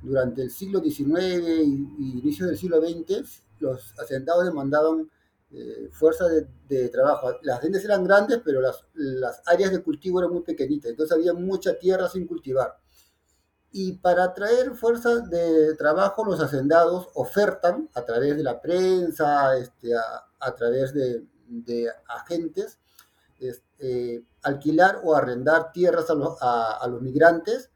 durante 0.03 0.43
el 0.43 0.51
siglo 0.51 0.81
XIX 0.81 1.21
y, 1.65 1.95
y 1.99 2.19
inicio 2.21 2.47
del 2.47 2.57
siglo 2.57 2.81
XX, 2.81 3.43
los 3.61 3.95
hacendados 3.99 4.45
demandaban 4.45 5.11
eh, 5.51 5.89
fuerza 5.93 6.29
de, 6.29 6.47
de, 6.69 6.89
trabajo. 6.91 7.33
Las 7.43 7.59
haciendas 7.59 7.85
eran 7.85 8.05
grandes, 8.05 8.41
pero 8.45 8.61
las, 8.61 8.85
las, 8.95 9.43
áreas 9.47 9.71
de 9.73 9.83
cultivo 9.83 10.21
eran 10.21 10.33
muy 10.33 10.43
pequeñitas, 10.43 10.91
entonces 10.91 11.17
había 11.17 11.33
mucha 11.33 11.79
tierra 11.79 12.09
sin 12.09 12.27
cultivar. 12.27 12.77
Y 13.71 13.95
para 13.95 14.25
atraer 14.25 14.75
fuerza 14.75 15.21
de 15.21 15.75
trabajo, 15.77 16.25
los 16.25 16.41
hacendados 16.41 17.09
ofertan 17.15 17.89
a 17.95 18.05
través 18.05 18.37
de 18.37 18.43
la 18.43 18.61
prensa, 18.61 19.57
este, 19.59 19.95
a, 19.95 20.03
a 20.39 20.55
través 20.55 20.93
de, 20.95 21.25
de 21.47 21.91
agentes, 22.09 22.79
este, 23.39 24.25
alquilar 24.43 25.01
o 25.03 25.15
arrendar 25.15 25.73
tierras 25.73 26.11
a 26.11 26.15
los, 26.15 26.37
a, 26.43 26.77
a 26.77 26.87
los 26.89 27.01
migrantes 27.01 27.71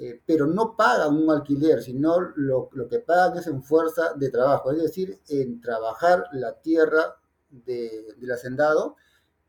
eh, 0.00 0.22
pero 0.24 0.46
no 0.46 0.76
pagan 0.76 1.16
un 1.16 1.28
alquiler, 1.28 1.82
sino 1.82 2.20
lo, 2.36 2.70
que 2.88 3.00
pagan 3.00 3.36
es 3.38 3.48
en 3.48 3.64
fuerza 3.64 4.12
de 4.14 4.30
trabajo, 4.30 4.70
es 4.70 4.80
decir, 4.80 5.18
en 5.28 5.60
trabajar 5.60 6.24
la 6.32 6.54
tierra 6.60 7.16
de, 7.50 8.14
del 8.16 8.30
hacendado. 8.30 8.94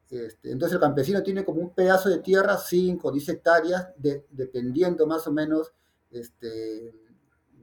Este, 0.09 0.51
entonces 0.51 0.73
el 0.73 0.81
campesino 0.81 1.21
tiene 1.21 1.45
como 1.45 1.61
un 1.61 1.75
pedazo 1.75 2.09
de 2.09 2.17
tierra, 2.17 2.57
5 2.57 3.07
o 3.07 3.11
10 3.11 3.29
hectáreas, 3.29 3.89
de, 3.97 4.25
dependiendo 4.31 5.05
más 5.05 5.27
o 5.27 5.31
menos 5.31 5.71
este, 6.09 6.95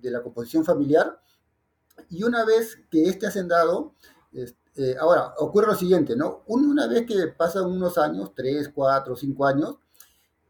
de 0.00 0.10
la 0.12 0.22
composición 0.22 0.64
familiar. 0.64 1.20
Y 2.08 2.22
una 2.22 2.44
vez 2.44 2.78
que 2.88 3.08
este 3.08 3.26
hacendado, 3.26 3.94
este, 4.32 4.92
eh, 4.92 4.96
ahora 5.00 5.34
ocurre 5.38 5.66
lo 5.66 5.74
siguiente, 5.74 6.14
¿no? 6.14 6.44
Una 6.46 6.86
vez 6.86 7.04
que 7.04 7.26
pasan 7.28 7.64
unos 7.64 7.98
años, 7.98 8.32
3, 8.34 8.70
4, 8.72 9.16
5 9.16 9.46
años, 9.46 9.76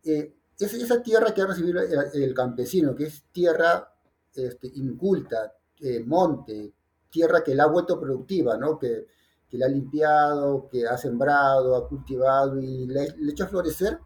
eh, 0.05 0.35
es 0.59 0.75
esa 0.75 1.03
tierra 1.03 1.35
que 1.35 1.43
ha 1.43 1.47
recibido 1.47 1.81
el, 1.81 2.35
campesino, 2.35 2.95
que 2.95 3.05
es 3.05 3.25
tierra 3.33 3.93
este, 4.35 4.69
inculta, 4.75 5.55
eh, 5.81 6.03
monte, 6.05 6.73
tierra 7.11 7.43
que 7.43 7.55
la 7.55 7.65
ha 7.65 7.69
vuelto 7.69 8.01
productiva, 8.01 8.57
¿no? 8.57 8.79
que, 8.79 9.07
que 9.49 9.59
la 9.59 9.67
ha 9.67 9.69
limpiado, 9.69 10.69
que 10.71 10.87
ha 10.87 10.97
sembrado, 10.97 11.77
ha 11.77 11.89
cultivado 11.89 12.59
y 12.59 12.87
le, 12.87 13.15
le 13.19 13.33
echa 13.33 13.45
a 13.45 13.49
florecer, 13.49 13.99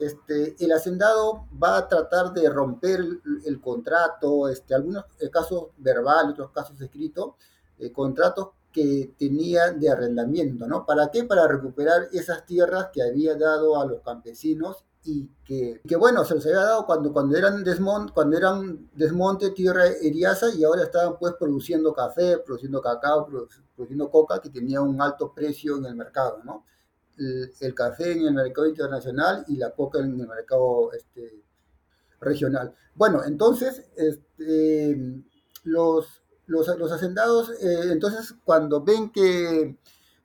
este, 0.00 0.56
el 0.64 0.72
hacendado 0.72 1.46
va 1.62 1.76
a 1.76 1.86
tratar 1.86 2.32
de 2.32 2.48
romper 2.48 3.00
el, 3.44 3.60
contrato, 3.60 4.48
este, 4.48 4.74
algunos 4.74 5.04
casos 5.30 5.68
verbal, 5.76 6.30
otros 6.30 6.50
casos 6.52 6.80
escritos, 6.80 7.34
eh, 7.78 7.92
contratos 7.92 8.48
que 8.72 9.14
tenía 9.18 9.72
de 9.72 9.90
arrendamiento, 9.90 10.66
¿no? 10.66 10.86
¿Para 10.86 11.10
qué? 11.10 11.24
Para 11.24 11.46
recuperar 11.46 12.08
esas 12.12 12.46
tierras 12.46 12.88
que 12.94 13.02
había 13.02 13.34
dado 13.34 13.78
a 13.78 13.84
los 13.84 14.00
campesinos 14.00 14.84
y 15.04 15.28
que, 15.44 15.80
que, 15.86 15.96
bueno, 15.96 16.24
se 16.24 16.34
les 16.34 16.46
había 16.46 16.60
dado 16.60 16.86
cuando, 16.86 17.12
cuando, 17.12 17.36
eran 17.36 17.64
desmont, 17.64 18.12
cuando 18.12 18.36
eran 18.36 18.90
desmonte 18.94 19.50
tierra 19.50 19.86
eriaza 19.86 20.54
y 20.54 20.62
ahora 20.64 20.82
estaban 20.82 21.18
pues 21.18 21.34
produciendo 21.38 21.92
café, 21.94 22.38
produciendo 22.38 22.82
cacao, 22.82 23.26
produciendo 23.74 24.10
coca 24.10 24.40
que 24.40 24.50
tenía 24.50 24.80
un 24.82 25.00
alto 25.00 25.32
precio 25.32 25.78
en 25.78 25.86
el 25.86 25.94
mercado, 25.94 26.42
¿no? 26.44 26.66
El, 27.16 27.52
el 27.60 27.74
café 27.74 28.12
en 28.12 28.26
el 28.26 28.34
mercado 28.34 28.68
internacional 28.68 29.44
y 29.48 29.56
la 29.56 29.70
coca 29.70 30.00
en 30.00 30.20
el 30.20 30.28
mercado 30.28 30.92
este, 30.92 31.42
regional. 32.20 32.74
Bueno, 32.94 33.24
entonces 33.24 33.82
este, 33.96 35.22
los, 35.64 36.22
los, 36.46 36.78
los, 36.78 36.92
hacendados, 36.92 37.50
eh, 37.62 37.92
entonces 37.92 38.34
cuando 38.44 38.82
ven 38.82 39.10
que 39.10 39.78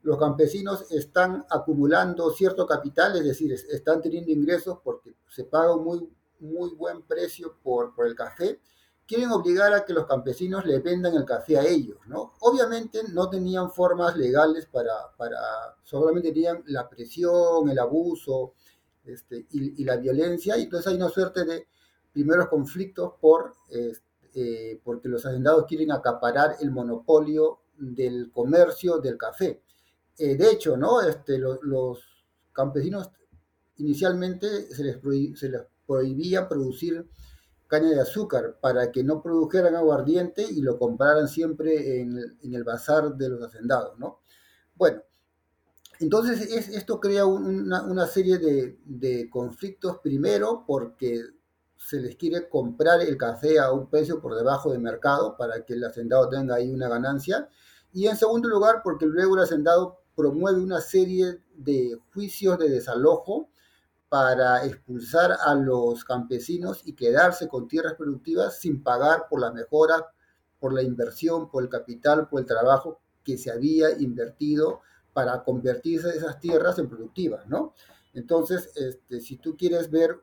los 0.06 0.18
campesinos 0.18 0.88
están 0.92 1.44
acumulando 1.50 2.30
cierto 2.30 2.64
capital, 2.64 3.16
es 3.16 3.24
decir, 3.24 3.52
están 3.52 4.00
teniendo 4.00 4.30
ingresos 4.30 4.78
porque 4.84 5.16
se 5.28 5.42
paga 5.42 5.74
un 5.74 5.82
muy, 5.82 6.08
muy 6.38 6.70
buen 6.76 7.02
precio 7.02 7.56
por, 7.60 7.92
el 8.06 8.14
café, 8.14 8.60
quieren 9.04 9.32
obligar 9.32 9.74
a 9.74 9.84
que 9.84 9.92
los 9.92 10.06
campesinos 10.06 10.64
le 10.64 10.78
vendan 10.78 11.16
el 11.16 11.24
café 11.24 11.58
a 11.58 11.66
ellos, 11.66 11.98
¿no? 12.06 12.34
Obviamente 12.38 13.00
no 13.12 13.28
tenían 13.28 13.72
formas 13.72 14.16
legales 14.16 14.66
para, 14.66 14.94
solamente 15.82 16.30
tenían 16.30 16.62
la 16.66 16.88
presión, 16.88 17.68
el 17.68 17.78
abuso 17.80 18.54
este, 19.04 19.48
y, 19.50 19.82
y, 19.82 19.84
la 19.84 19.96
violencia, 19.96 20.56
y 20.56 20.62
entonces 20.62 20.86
hay 20.86 20.98
una 20.98 21.08
suerte 21.08 21.44
de 21.44 21.66
primeros 22.12 22.46
conflictos 22.46 23.14
por, 23.20 23.54
eh, 23.72 24.80
porque 24.84 25.08
los 25.08 25.26
hacendados 25.26 25.66
quieren 25.66 25.90
acaparar 25.90 26.58
el 26.60 26.70
monopolio 26.70 27.58
del 27.76 28.30
comercio 28.30 28.98
del 28.98 29.18
café. 29.18 29.62
Eh, 30.18 30.36
de 30.36 30.50
hecho, 30.50 30.76
¿no? 30.76 31.02
Este, 31.02 31.38
los, 31.38 32.00
campesinos 32.52 33.10
inicialmente 33.76 34.74
se 34.74 34.82
les, 34.82 34.96
se 35.38 35.50
les, 35.50 35.60
prohibía 35.86 36.48
producir 36.48 37.06
caña 37.68 37.90
de 37.90 38.00
azúcar 38.00 38.58
para 38.60 38.90
que 38.90 39.04
no 39.04 39.22
produjeran 39.22 39.76
aguardiente 39.76 40.42
y 40.42 40.62
lo 40.62 40.78
compraran 40.78 41.28
siempre 41.28 42.00
en, 42.00 42.18
en 42.42 42.54
el 42.54 42.64
bazar 42.64 43.14
de 43.14 43.28
los 43.28 43.42
hacendados, 43.42 43.98
¿no? 43.98 44.20
Bueno, 44.74 45.02
entonces 46.00 46.40
es, 46.52 46.68
esto 46.68 47.00
crea 47.00 47.24
una, 47.24 47.82
una 47.82 48.06
serie 48.06 48.38
de, 48.38 48.78
de, 48.84 49.30
conflictos, 49.30 49.98
primero 50.02 50.64
porque 50.66 51.22
se 51.76 52.00
les 52.00 52.16
quiere 52.16 52.48
comprar 52.48 53.00
el 53.00 53.16
café 53.16 53.58
a 53.58 53.72
un 53.72 53.88
precio 53.88 54.20
por 54.20 54.34
debajo 54.34 54.72
del 54.72 54.80
mercado 54.80 55.36
para 55.36 55.64
que 55.64 55.74
el 55.74 55.84
hacendado 55.84 56.28
tenga 56.28 56.56
ahí 56.56 56.70
una 56.70 56.88
ganancia, 56.88 57.48
y 57.92 58.06
en 58.08 58.16
segundo 58.16 58.48
lugar 58.48 58.82
porque 58.84 59.06
luego 59.06 59.36
el 59.36 59.44
hacendado 59.44 60.00
promueve 60.16 60.60
una 60.60 60.80
serie 60.80 61.42
de 61.54 61.98
juicios 62.12 62.58
de 62.58 62.70
desalojo 62.70 63.50
para 64.08 64.64
expulsar 64.64 65.36
a 65.44 65.54
los 65.54 66.04
campesinos 66.04 66.82
y 66.84 66.94
quedarse 66.94 67.48
con 67.48 67.68
tierras 67.68 67.94
productivas 67.94 68.58
sin 68.58 68.82
pagar 68.82 69.26
por 69.28 69.40
la 69.40 69.52
mejora, 69.52 70.06
por 70.58 70.72
la 70.72 70.82
inversión, 70.82 71.50
por 71.50 71.62
el 71.62 71.68
capital, 71.68 72.28
por 72.28 72.40
el 72.40 72.46
trabajo 72.46 73.00
que 73.22 73.36
se 73.36 73.50
había 73.50 73.90
invertido 73.98 74.80
para 75.12 75.42
convertirse 75.42 76.10
esas 76.10 76.40
tierras 76.40 76.78
en 76.78 76.88
productivas, 76.88 77.46
¿no? 77.46 77.74
Entonces, 78.14 78.70
este, 78.76 79.20
si 79.20 79.36
tú 79.36 79.56
quieres 79.56 79.90
ver, 79.90 80.20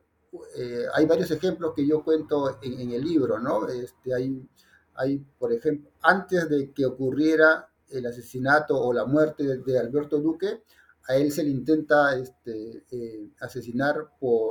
eh, 0.56 0.86
hay 0.92 1.06
varios 1.06 1.30
ejemplos 1.30 1.74
que 1.76 1.86
yo 1.86 2.02
cuento 2.02 2.58
en, 2.62 2.80
en 2.80 2.90
el 2.92 3.02
libro, 3.04 3.38
¿no? 3.38 3.68
Este, 3.68 4.14
hay, 4.14 4.48
hay, 4.94 5.18
por 5.38 5.52
ejemplo, 5.52 5.90
antes 6.02 6.48
de 6.48 6.72
que 6.72 6.86
ocurriera 6.86 7.68
el 7.90 8.06
asesinato 8.06 8.80
o 8.80 8.92
la 8.92 9.04
muerte 9.04 9.58
de, 9.58 9.78
Alberto 9.78 10.18
Duque, 10.18 10.62
a 11.06 11.16
él 11.16 11.30
se 11.32 11.44
le 11.44 11.50
intenta 11.50 12.16
este, 12.16 12.84
eh, 12.90 13.30
asesinar 13.40 13.96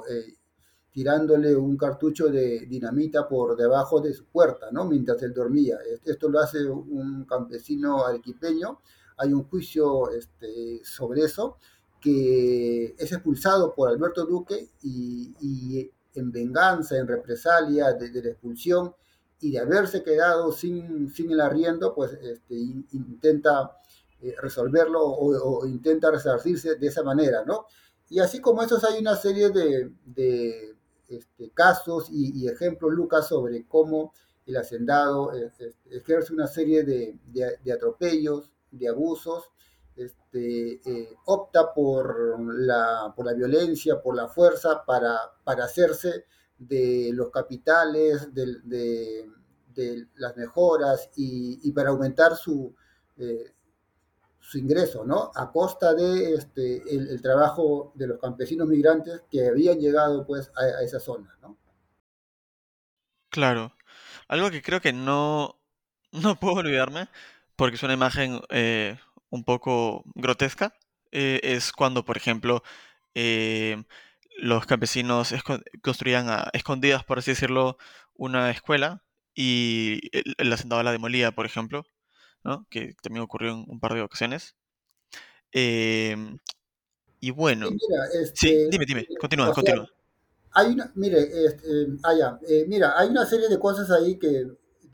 eh, 0.09 0.35
tirándole 0.91 1.55
un 1.55 1.75
cartucho 1.75 2.27
de 2.27 2.65
dinamita 2.67 3.27
por 3.27 3.57
debajo 3.57 3.99
de 3.99 4.13
su 4.13 4.25
puerta, 4.25 4.69
¿no? 4.71 4.85
mientras 4.85 5.21
él 5.23 5.33
dormía. 5.33 5.79
Esto 6.05 6.29
lo 6.29 6.39
hace 6.39 6.65
un 6.67 7.25
campesino 7.25 8.05
arequipeño. 8.05 8.79
Hay 9.17 9.33
un 9.33 9.43
juicio 9.45 10.11
este, 10.11 10.81
sobre 10.83 11.23
eso 11.23 11.57
que 11.99 12.95
es 12.97 13.11
expulsado 13.11 13.73
por 13.73 13.89
Alberto 13.89 14.25
Duque 14.25 14.69
y, 14.83 15.33
y 15.39 15.91
en 16.15 16.31
venganza, 16.31 16.97
en 16.97 17.07
represalia 17.07 17.93
de, 17.93 18.09
de 18.09 18.21
la 18.21 18.29
expulsión, 18.29 18.93
y 19.43 19.51
de 19.51 19.59
haberse 19.59 20.03
quedado 20.03 20.53
sin, 20.53 21.09
sin 21.13 21.31
el 21.31 21.41
arriendo, 21.41 21.93
pues 21.93 22.13
este, 22.13 22.55
intenta 22.55 23.77
eh, 24.21 24.33
resolverlo 24.41 25.01
o, 25.03 25.65
intenta 25.67 26.09
resarcirse 26.09 26.75
de 26.75 26.87
esa 26.87 27.03
manera, 27.03 27.43
¿no? 27.45 27.65
Y 28.09 28.19
así 28.19 28.39
como 28.39 28.63
esos 28.63 28.83
hay 28.85 29.01
una 29.01 29.17
serie 29.17 29.49
de, 29.49 29.91
de 30.05 30.77
este, 31.09 31.51
casos 31.51 32.07
y, 32.09 32.47
ejemplos, 32.47 32.93
Lucas, 32.93 33.27
sobre 33.27 33.67
cómo 33.67 34.13
el 34.45 34.55
hacendado 34.55 35.33
eh, 35.35 35.51
ejerce 35.91 36.31
una 36.31 36.47
serie 36.47 36.83
de, 36.83 37.19
de, 37.25 37.73
atropellos, 37.73 38.49
de 38.71 38.87
abusos, 38.87 39.51
este, 39.97 40.75
eh, 40.89 41.09
opta 41.25 41.73
por 41.73 42.41
la, 42.55 43.13
por 43.13 43.25
la 43.25 43.33
violencia, 43.33 44.01
por 44.01 44.15
la 44.15 44.29
fuerza 44.29 44.85
para, 44.85 45.17
para 45.43 45.65
hacerse 45.65 46.25
de 46.67 47.11
los 47.13 47.29
capitales, 47.29 48.33
de, 48.33 49.27
de, 49.73 50.07
las 50.15 50.35
mejoras 50.37 51.09
y, 51.15 51.59
y, 51.67 51.71
para 51.71 51.89
aumentar 51.89 52.35
su, 52.35 52.75
eh, 53.17 53.53
su 54.39 54.57
ingreso, 54.57 55.03
¿no? 55.03 55.31
A 55.35 55.51
costa 55.51 55.93
de 55.93 56.35
este, 56.35 56.83
el, 56.95 57.21
trabajo 57.21 57.91
de 57.95 58.07
los 58.07 58.19
campesinos 58.19 58.67
migrantes 58.67 59.21
que 59.31 59.47
habían 59.47 59.79
llegado 59.79 60.25
pues 60.27 60.51
a, 60.55 60.79
a, 60.79 60.83
esa 60.83 60.99
zona, 60.99 61.35
¿no? 61.41 61.57
Claro. 63.29 63.73
Algo 64.27 64.51
que 64.51 64.61
creo 64.61 64.79
que 64.79 64.93
no, 64.93 65.59
no 66.11 66.35
puedo 66.39 66.55
olvidarme, 66.55 67.09
porque 67.55 67.75
es 67.75 67.83
una 67.83 67.93
imagen 67.93 68.41
eh, 68.49 68.97
un 69.29 69.43
poco 69.43 70.03
grotesca, 70.15 70.75
eh, 71.11 71.39
es 71.43 71.71
cuando, 71.71 72.05
por 72.05 72.17
ejemplo, 72.17 72.63
eh, 73.15 73.83
los 74.37 74.65
campesinos 74.65 75.33
construían 75.81 76.29
a 76.29 76.49
escondidas, 76.53 77.03
por 77.03 77.19
así 77.19 77.31
decirlo, 77.31 77.77
una 78.15 78.51
escuela 78.51 79.03
y 79.35 80.09
el, 80.11 80.35
el 80.37 80.53
hacendado 80.53 80.83
la 80.83 80.91
demolía, 80.91 81.31
por 81.31 81.45
ejemplo, 81.45 81.85
¿no? 82.43 82.67
que 82.69 82.95
también 83.01 83.23
ocurrió 83.23 83.51
en 83.51 83.65
un 83.67 83.79
par 83.79 83.93
de 83.93 84.01
ocasiones. 84.01 84.55
Eh, 85.51 86.15
y 87.19 87.31
bueno, 87.31 87.67
sí, 87.69 87.77
mira, 87.89 88.05
este, 88.21 88.35
sí, 88.35 88.67
dime, 88.69 88.85
dime, 88.85 89.07
continúa, 89.19 89.49
o 89.49 89.53
continúa. 89.53 89.87
Hay 90.51 90.73
una, 90.73 90.91
mire, 90.95 91.45
este, 91.45 91.87
ah, 92.03 92.13
ya, 92.13 92.39
eh, 92.47 92.65
mira, 92.67 92.99
hay 92.99 93.09
una 93.09 93.25
serie 93.25 93.47
de 93.47 93.57
cosas 93.57 93.89
ahí 93.91 94.19
que, 94.19 94.47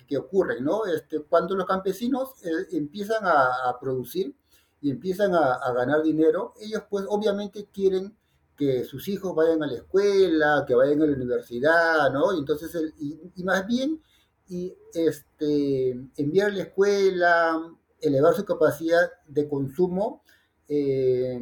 que 0.08 0.17
ocurren, 0.17 0.63
¿no? 0.63 0.86
Este, 0.86 1.21
cuando 1.21 1.56
los 1.56 1.65
campesinos 1.65 2.36
eh, 2.43 2.78
empiezan 2.78 3.25
a, 3.25 3.69
a, 3.69 3.80
producir 3.80 4.36
y 4.82 4.91
empiezan 4.91 5.34
a, 5.34 5.54
a 5.54 5.73
ganar 5.73 6.04
dinero, 6.04 6.54
ellos 6.62 6.84
pues 6.89 7.06
obviamente 7.10 7.67
quieren 7.73 8.15
que 8.60 8.84
sus 8.84 9.08
hijos 9.08 9.34
vayan 9.34 9.63
a 9.63 9.67
la 9.67 9.76
escuela, 9.76 10.65
que 10.67 10.76
vayan 10.76 11.02
a 11.02 11.06
la 11.06 11.13
universidad, 11.13 12.12
¿no? 12.12 12.36
Y 12.36 12.39
entonces, 12.39 12.76
y, 13.00 13.41
más 13.45 13.65
bien, 13.65 14.02
y 14.50 14.76
este, 14.93 15.91
enviar 16.17 16.50
a 16.50 16.54
la 16.54 16.63
escuela, 16.63 17.74
elevar 18.02 18.36
su 18.36 18.43
capacidad 18.43 19.10
de 19.30 19.48
consumo, 19.48 20.24
eh, 20.67 21.39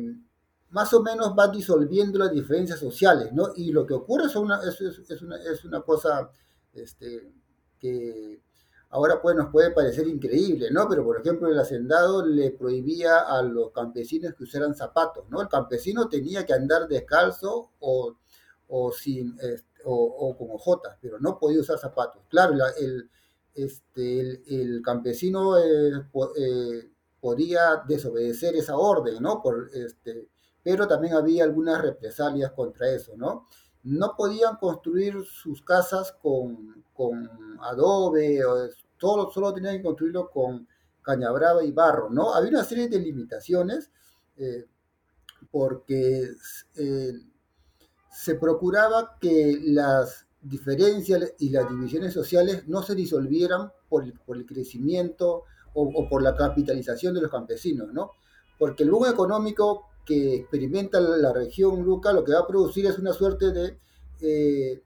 más 0.70 0.94
o 0.94 1.02
menos 1.02 1.34
va 1.38 1.48
disolviendo 1.48 2.20
las 2.20 2.32
diferencias 2.32 2.80
sociales, 2.80 3.34
¿no? 3.34 3.48
Y 3.56 3.72
lo 3.72 3.88
que 3.88 3.96
ocurre 3.96 4.28
es 4.28 4.36
una, 4.36 4.62
es, 4.62 4.80
es 4.80 5.22
una, 5.24 5.38
es 5.38 5.66
una 5.66 5.82
cosa 5.82 6.30
este, 6.72 7.32
que 7.80 8.44
ahora 8.90 9.22
pues 9.22 9.36
nos 9.36 9.52
puede 9.52 9.72
parecer 9.72 10.08
increíble, 10.08 10.70
¿no? 10.72 10.88
Pero 10.90 11.04
por 11.04 11.20
ejemplo 11.20 11.50
el 11.50 11.60
hacendado 11.60 12.26
le 12.26 12.52
prohibía 12.52 13.20
a 13.20 13.42
los 13.42 13.72
campesinos 13.72 14.34
que 14.36 14.44
usaran 14.44 14.76
zapatos, 14.76 15.26
¿no? 15.30 15.42
El 15.42 15.48
campesino 15.48 16.08
tenía 16.08 16.46
que 16.46 16.54
andar 16.54 16.88
descalzo 16.88 17.72
o, 17.80 18.16
o 18.68 18.92
sin 18.92 19.38
este, 19.42 19.68
o, 19.86 19.94
o, 19.96 20.38
con 20.38 20.50
ojotas, 20.52 20.98
pero 21.02 21.20
no 21.20 21.40
podía 21.40 21.62
usar 21.62 21.78
zapatos. 21.80 22.24
Claro, 22.30 22.54
la, 22.56 22.70
el, 22.72 23.10
este, 23.54 24.42
el 24.48 24.82
campesino 24.84 25.58
eh, 25.58 25.92
eh, 26.38 26.90
podía 27.20 27.84
desobedecer 27.88 28.56
esa 28.56 28.78
orden, 28.78 29.22
¿no? 29.22 29.42
Por, 29.42 29.70
este, 29.74 30.30
pero 30.64 30.88
también 30.88 31.14
había 31.14 31.44
algunas 31.44 31.82
represalias 31.82 32.52
contra 32.52 32.90
eso, 32.90 33.14
¿no? 33.18 33.48
No 33.84 34.16
podían 34.18 34.58
construir 34.58 35.24
sus 35.26 35.62
casas 35.62 36.12
con, 36.22 36.84
con 36.94 37.30
adobe, 37.62 38.44
o, 38.46 38.70
solo, 38.98 39.32
solo 39.32 39.54
tenían 39.54 39.78
que 39.78 39.84
construirlo 39.84 40.30
con 40.30 40.68
caña 41.02 41.32
brava 41.32 41.64
y 41.64 41.72
barro, 41.72 42.10
¿no? 42.10 42.34
Había 42.34 42.50
una 42.50 42.64
serie 42.66 42.90
de 42.90 43.00
limitaciones 43.00 43.92
eh, 44.36 44.66
porque 45.52 46.32
eh, 46.76 47.14
se 48.12 48.36
procuraba 48.36 49.18
que 49.20 49.58
las 49.62 50.28
diferencias 50.42 51.34
y 51.40 51.50
las 51.50 51.70
divisiones 51.70 52.14
sociales 52.14 52.68
no 52.68 52.82
se 52.82 52.96
disolvieran 52.96 53.72
por 53.90 54.04
el, 54.04 54.14
por 54.14 54.38
el 54.38 54.46
crecimiento 54.46 55.44
o, 55.74 55.84
o, 55.84 56.10
por 56.10 56.22
la 56.22 56.36
capitalización 56.36 57.14
de 57.14 57.22
los 57.22 57.32
campesinos, 57.32 57.94
¿no? 57.94 58.12
Porque 58.58 58.84
el 58.84 58.92
boom 58.92 59.06
económico 59.08 59.88
que 60.08 60.36
experimenta 60.36 61.02
la 61.02 61.34
región 61.34 61.84
Luca 61.84 62.14
lo 62.14 62.24
que 62.24 62.32
va 62.32 62.40
a 62.40 62.48
producir 62.48 62.86
es 62.86 62.98
una 62.98 63.12
suerte 63.14 63.52
de 63.52 63.78
eh, 64.22 64.82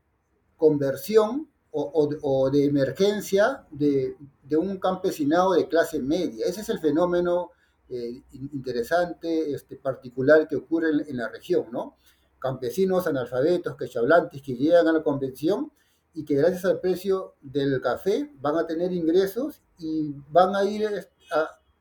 conversión 0.57 1.47
o, 1.73 2.49
de 2.51 2.65
emergencia 2.65 3.65
de, 3.71 4.17
un 4.57 4.77
campesinado 4.77 5.53
de 5.53 5.69
clase 5.69 5.99
media. 6.01 6.45
Ese 6.45 6.59
es 6.61 6.69
el 6.69 6.79
fenómeno 6.79 7.51
eh, 7.87 8.21
interesante, 8.51 9.53
este, 9.53 9.77
particular 9.77 10.49
que 10.49 10.57
ocurre 10.57 10.89
en, 11.07 11.15
la 11.15 11.29
región, 11.29 11.67
¿no? 11.71 11.95
Campesinos, 12.39 13.07
analfabetos, 13.07 13.77
quechablantes 13.77 14.41
que 14.41 14.55
llegan 14.55 14.89
a 14.89 14.91
la 14.91 15.01
convención 15.01 15.71
y 16.13 16.25
que 16.25 16.35
gracias 16.35 16.65
al 16.65 16.81
precio 16.81 17.35
del 17.39 17.79
café 17.79 18.29
van 18.41 18.57
a 18.57 18.67
tener 18.67 18.91
ingresos 18.91 19.61
y 19.77 20.13
van 20.29 20.53
a 20.55 20.65
ir 20.65 21.07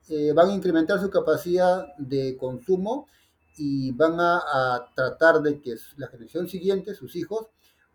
eh, 0.08 0.32
van 0.32 0.50
a 0.50 0.54
incrementar 0.54 1.00
su 1.00 1.10
capacidad 1.10 1.86
de 1.98 2.36
consumo 2.36 3.08
y 3.62 3.92
van 3.92 4.14
a, 4.18 4.90
tratar 4.96 5.42
de 5.42 5.60
que 5.60 5.74
la 5.98 6.08
generación 6.08 6.48
siguiente, 6.48 6.94
sus 6.94 7.14
hijos, 7.14 7.48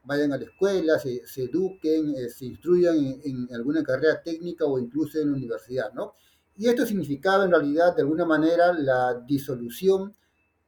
vayan 0.04 0.32
a 0.32 0.38
la 0.38 0.44
escuela, 0.44 1.00
se, 1.00 1.24
eduquen, 1.38 2.14
eh, 2.16 2.30
se 2.30 2.46
instruyan 2.46 2.96
en, 3.24 3.48
alguna 3.52 3.82
carrera 3.82 4.22
técnica 4.22 4.66
o 4.66 4.78
incluso 4.78 5.20
en 5.20 5.32
la 5.32 5.38
universidad, 5.38 5.92
¿no? 5.94 6.14
Y 6.56 6.68
esto 6.68 6.86
significaba 6.86 7.46
en 7.46 7.52
realidad 7.52 7.96
de 7.96 8.04
alguna 8.04 8.26
manera 8.26 8.74
la 8.74 9.20
disolución 9.28 10.16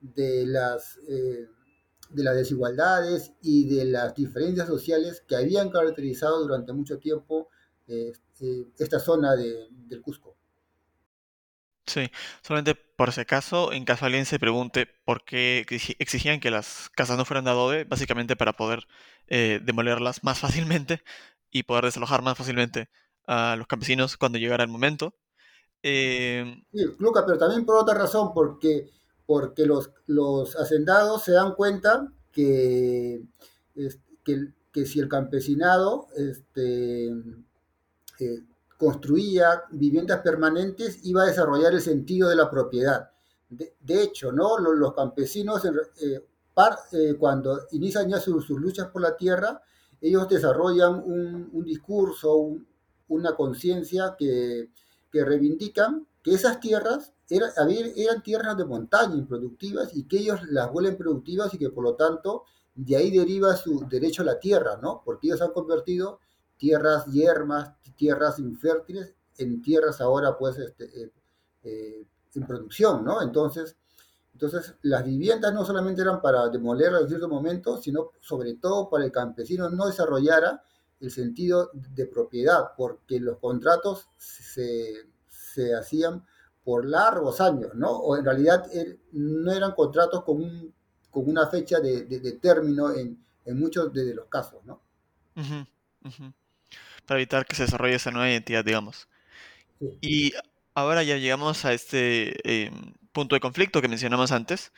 de 0.01 0.47
las, 0.47 0.97
eh, 1.07 1.45
de 2.10 2.23
las 2.23 2.36
desigualdades 2.36 3.33
y 3.43 3.69
de 3.75 3.86
las 3.86 4.15
diferencias 4.15 4.67
sociales 4.67 5.23
que 5.27 5.36
habían 5.36 5.69
caracterizado 5.69 6.41
durante 6.41 6.73
mucho 6.73 6.97
tiempo 6.97 7.49
eh, 7.88 8.13
esta 8.79 8.99
zona 8.99 9.36
del 9.36 10.01
Cusco. 10.01 10.37
Sí, 11.88 12.12
solamente 12.41 12.76
por 12.76 13.10
ese 13.10 13.26
caso, 13.26 13.71
en 13.71 13.86
caso 13.86 14.06
alguien 14.06 14.26
se 14.26 14.39
pregunte 14.39 14.88
por 15.06 15.23
qué 15.23 15.65
exigían 16.00 16.41
que 16.41 16.52
las 16.52 16.89
casas 16.89 17.17
no 17.17 17.23
fueran 17.23 17.45
de 17.45 17.52
adobe, 17.52 17.84
básicamente 17.86 18.36
para 18.36 18.54
poder 18.54 18.88
eh, 19.28 19.62
demolerlas 19.63 20.21
más 20.23 20.39
fácilmente 20.39 21.02
y 21.52 21.63
poder 21.63 21.86
desalojar 21.86 22.21
más 22.23 22.38
fácilmente 22.38 22.89
a 23.26 23.56
los 23.58 23.67
campesinos 23.67 24.17
cuando 24.17 24.38
llegara 24.38 24.63
el 24.63 24.69
momento. 24.69 25.15
Eh, 25.82 26.62
sí, 26.73 26.86
Luca, 27.00 27.26
pero 27.26 27.38
también 27.38 27.65
por 27.65 27.78
otra 27.78 27.97
razón, 27.97 28.34
porque, 28.34 28.89
porque 29.26 29.65
los, 29.65 29.89
los 30.08 30.58
hacendados 30.58 31.23
se 31.23 31.32
dan 31.32 31.56
cuenta 31.56 32.12
que, 32.34 33.21
que, 34.26 34.54
que 34.73 34.86
si 34.86 35.00
el 35.00 35.08
campesinado 35.08 36.08
este, 36.17 37.08
eh, 38.19 38.43
construía 38.77 39.63
viviendas 39.71 40.21
permanentes, 40.21 40.99
iba 41.03 41.23
a 41.23 41.27
desarrollar 41.27 41.73
el 41.73 41.81
sentido 41.81 42.29
de 42.29 42.35
la 42.35 42.49
propiedad. 42.49 43.09
De, 43.49 44.03
hecho, 44.03 44.31
¿no? 44.31 44.57
los, 44.59 44.93
campesinos, 44.93 45.63
eh, 45.65 46.23
eh, 46.91 47.15
cuando 47.17 47.59
inician 47.71 48.09
ya 48.09 48.19
sus, 48.19 48.49
luchas 48.49 48.87
por 48.87 49.01
la 49.01 49.15
tierra, 49.15 49.61
ellos 49.99 50.27
desarrollan 50.29 50.95
un, 50.95 51.63
discurso, 51.63 52.55
una 53.07 53.35
conciencia 53.35 54.15
que, 54.17 54.69
que, 55.11 55.25
reivindican 55.25 56.05
que 56.21 56.33
esas 56.33 56.59
tierras 56.59 57.13
eran, 57.29 57.51
eran 57.95 58.21
tierras 58.21 58.57
de 58.57 58.65
montaña 58.65 59.15
improductivas 59.15 59.95
y 59.95 60.03
que 60.03 60.19
ellos 60.19 60.41
las 60.49 60.71
vuelven 60.71 60.97
productivas 60.97 61.53
y 61.53 61.57
que 61.57 61.69
por 61.69 61.83
lo 61.83 61.95
tanto 61.95 62.43
de 62.75 62.95
ahí 62.95 63.09
deriva 63.09 63.55
su 63.55 63.87
derecho 63.89 64.21
a 64.21 64.25
la 64.25 64.39
tierra, 64.39 64.77
¿no? 64.79 65.01
Porque 65.03 65.27
ellos 65.27 65.41
han 65.41 65.51
convertido 65.51 66.19
tierras 66.57 67.05
yermas, 67.07 67.73
tierras 67.95 68.39
infértiles, 68.39 69.13
en 69.37 69.61
tierras 69.61 70.01
ahora 70.01 70.37
pues 70.37 70.57
este, 70.57 70.85
eh, 70.85 71.11
eh, 71.63 72.05
en 72.35 72.47
producción, 72.47 73.03
¿no? 73.03 73.21
Entonces, 73.21 73.75
entonces, 74.33 74.75
las 74.83 75.03
viviendas 75.03 75.51
no 75.51 75.65
solamente 75.65 76.03
eran 76.03 76.21
para 76.21 76.47
demolerlas 76.49 77.01
en 77.01 77.07
cierto 77.07 77.27
momento, 77.27 77.81
sino 77.81 78.11
sobre 78.19 78.53
todo 78.53 78.87
para 78.87 79.03
el 79.03 79.11
campesino 79.11 79.67
no 79.67 79.87
desarrollara 79.87 80.61
el 80.99 81.09
sentido 81.09 81.71
de 81.73 82.05
propiedad, 82.05 82.73
porque 82.77 83.19
los 83.19 83.39
contratos 83.39 84.07
se, 84.19 85.07
hacían 85.75 86.23
por 86.63 86.85
largos 86.85 87.41
años, 87.41 87.73
¿no? 87.73 87.89
O 87.89 88.15
en 88.15 88.25
realidad 88.25 88.67
er, 88.71 88.99
no 89.13 89.51
eran 89.51 89.71
contratos 89.71 90.23
con, 90.23 90.43
un, 90.43 90.71
con 91.09 91.27
una 91.27 91.47
fecha 91.47 91.79
de, 91.79 92.37
término 92.39 92.91
en, 92.93 93.19
muchos 93.59 93.91
de, 93.91 94.13
los 94.13 94.27
casos, 94.27 94.63
¿no? 94.65 94.81
Para 97.07 97.19
evitar 97.19 97.45
que 97.45 97.55
se 97.55 97.63
desarrolle 97.63 97.95
esa 97.95 98.11
nueva 98.11 98.29
identidad, 98.29 98.63
digamos. 98.63 99.07
Y 100.01 100.33
ahora 100.75 101.03
ya 101.03 101.17
llegamos 101.17 101.65
a 101.65 101.73
este 101.73 102.65
em, 102.67 102.93
punto 103.11 103.35
de 103.35 103.39
conflicto 103.39 103.81
que 103.81 103.87
mencionamos 103.87 104.31
antes, 104.31 104.71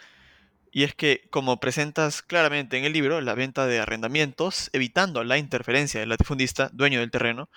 y 0.71 0.83
es 0.83 0.93
que, 0.93 1.27
como 1.31 1.59
presentas 1.59 2.21
claramente 2.21 2.77
en 2.77 2.85
el 2.85 2.93
libro, 2.93 3.21
la 3.21 3.33
venta 3.33 3.65
de 3.65 3.79
arrendamientos, 3.79 4.69
evitando 4.71 5.23
la 5.23 5.37
interferencia 5.37 5.99
del 5.99 6.09
latifundista, 6.09 6.69
dueño 6.71 6.99
del 6.99 7.11
terreno, 7.11 7.49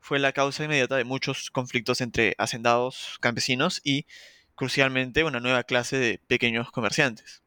fue 0.00 0.18
la 0.18 0.32
causa 0.32 0.64
inmediata 0.64 0.96
de 0.96 1.04
muchos 1.04 1.50
conflictos 1.50 2.00
entre 2.00 2.34
hacendados, 2.38 3.18
campesinos 3.20 3.80
y, 3.84 4.06
crucialmente, 4.54 5.24
una 5.24 5.40
nueva 5.40 5.64
clase 5.64 5.98
de 5.98 6.18
pequeños 6.26 6.70
comerciantes. 6.70 7.42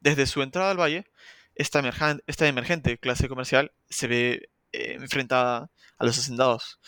Desde 0.00 0.26
su 0.26 0.42
entrada 0.42 0.72
al 0.72 0.80
valle, 0.80 1.06
esta, 1.54 1.80
esta 2.26 2.48
emergente 2.48 2.98
clase 2.98 3.28
comercial 3.28 3.72
se 3.88 4.08
ve 4.08 4.48
eh, 4.74 4.94
enfrentada 4.94 5.70
a 5.98 6.04
los 6.04 6.18
hacendados. 6.18 6.80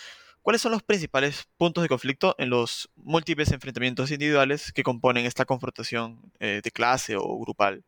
¿Cuáles 0.42 0.60
son 0.60 0.72
los 0.72 0.82
principales 0.82 1.44
puntos 1.56 1.82
de 1.82 1.88
conflicto 1.88 2.34
en 2.38 2.50
los 2.50 2.90
múltiples 2.96 3.52
enfrentamientos 3.52 4.10
individuales 4.10 4.72
que 4.72 4.82
componen 4.82 5.24
esta 5.24 5.44
confrontación 5.44 6.32
eh, 6.40 6.60
de 6.62 6.70
clase 6.72 7.14
o 7.16 7.38
grupal? 7.38 7.84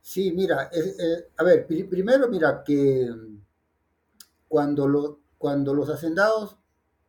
Sí, 0.00 0.32
mira, 0.32 0.70
eh, 0.72 1.28
a 1.36 1.44
ver, 1.44 1.66
primero 1.66 2.28
mira 2.28 2.62
que 2.64 3.10
cuando, 4.48 5.20
cuando 5.36 5.74
los 5.74 5.90
hacendados 5.90 6.56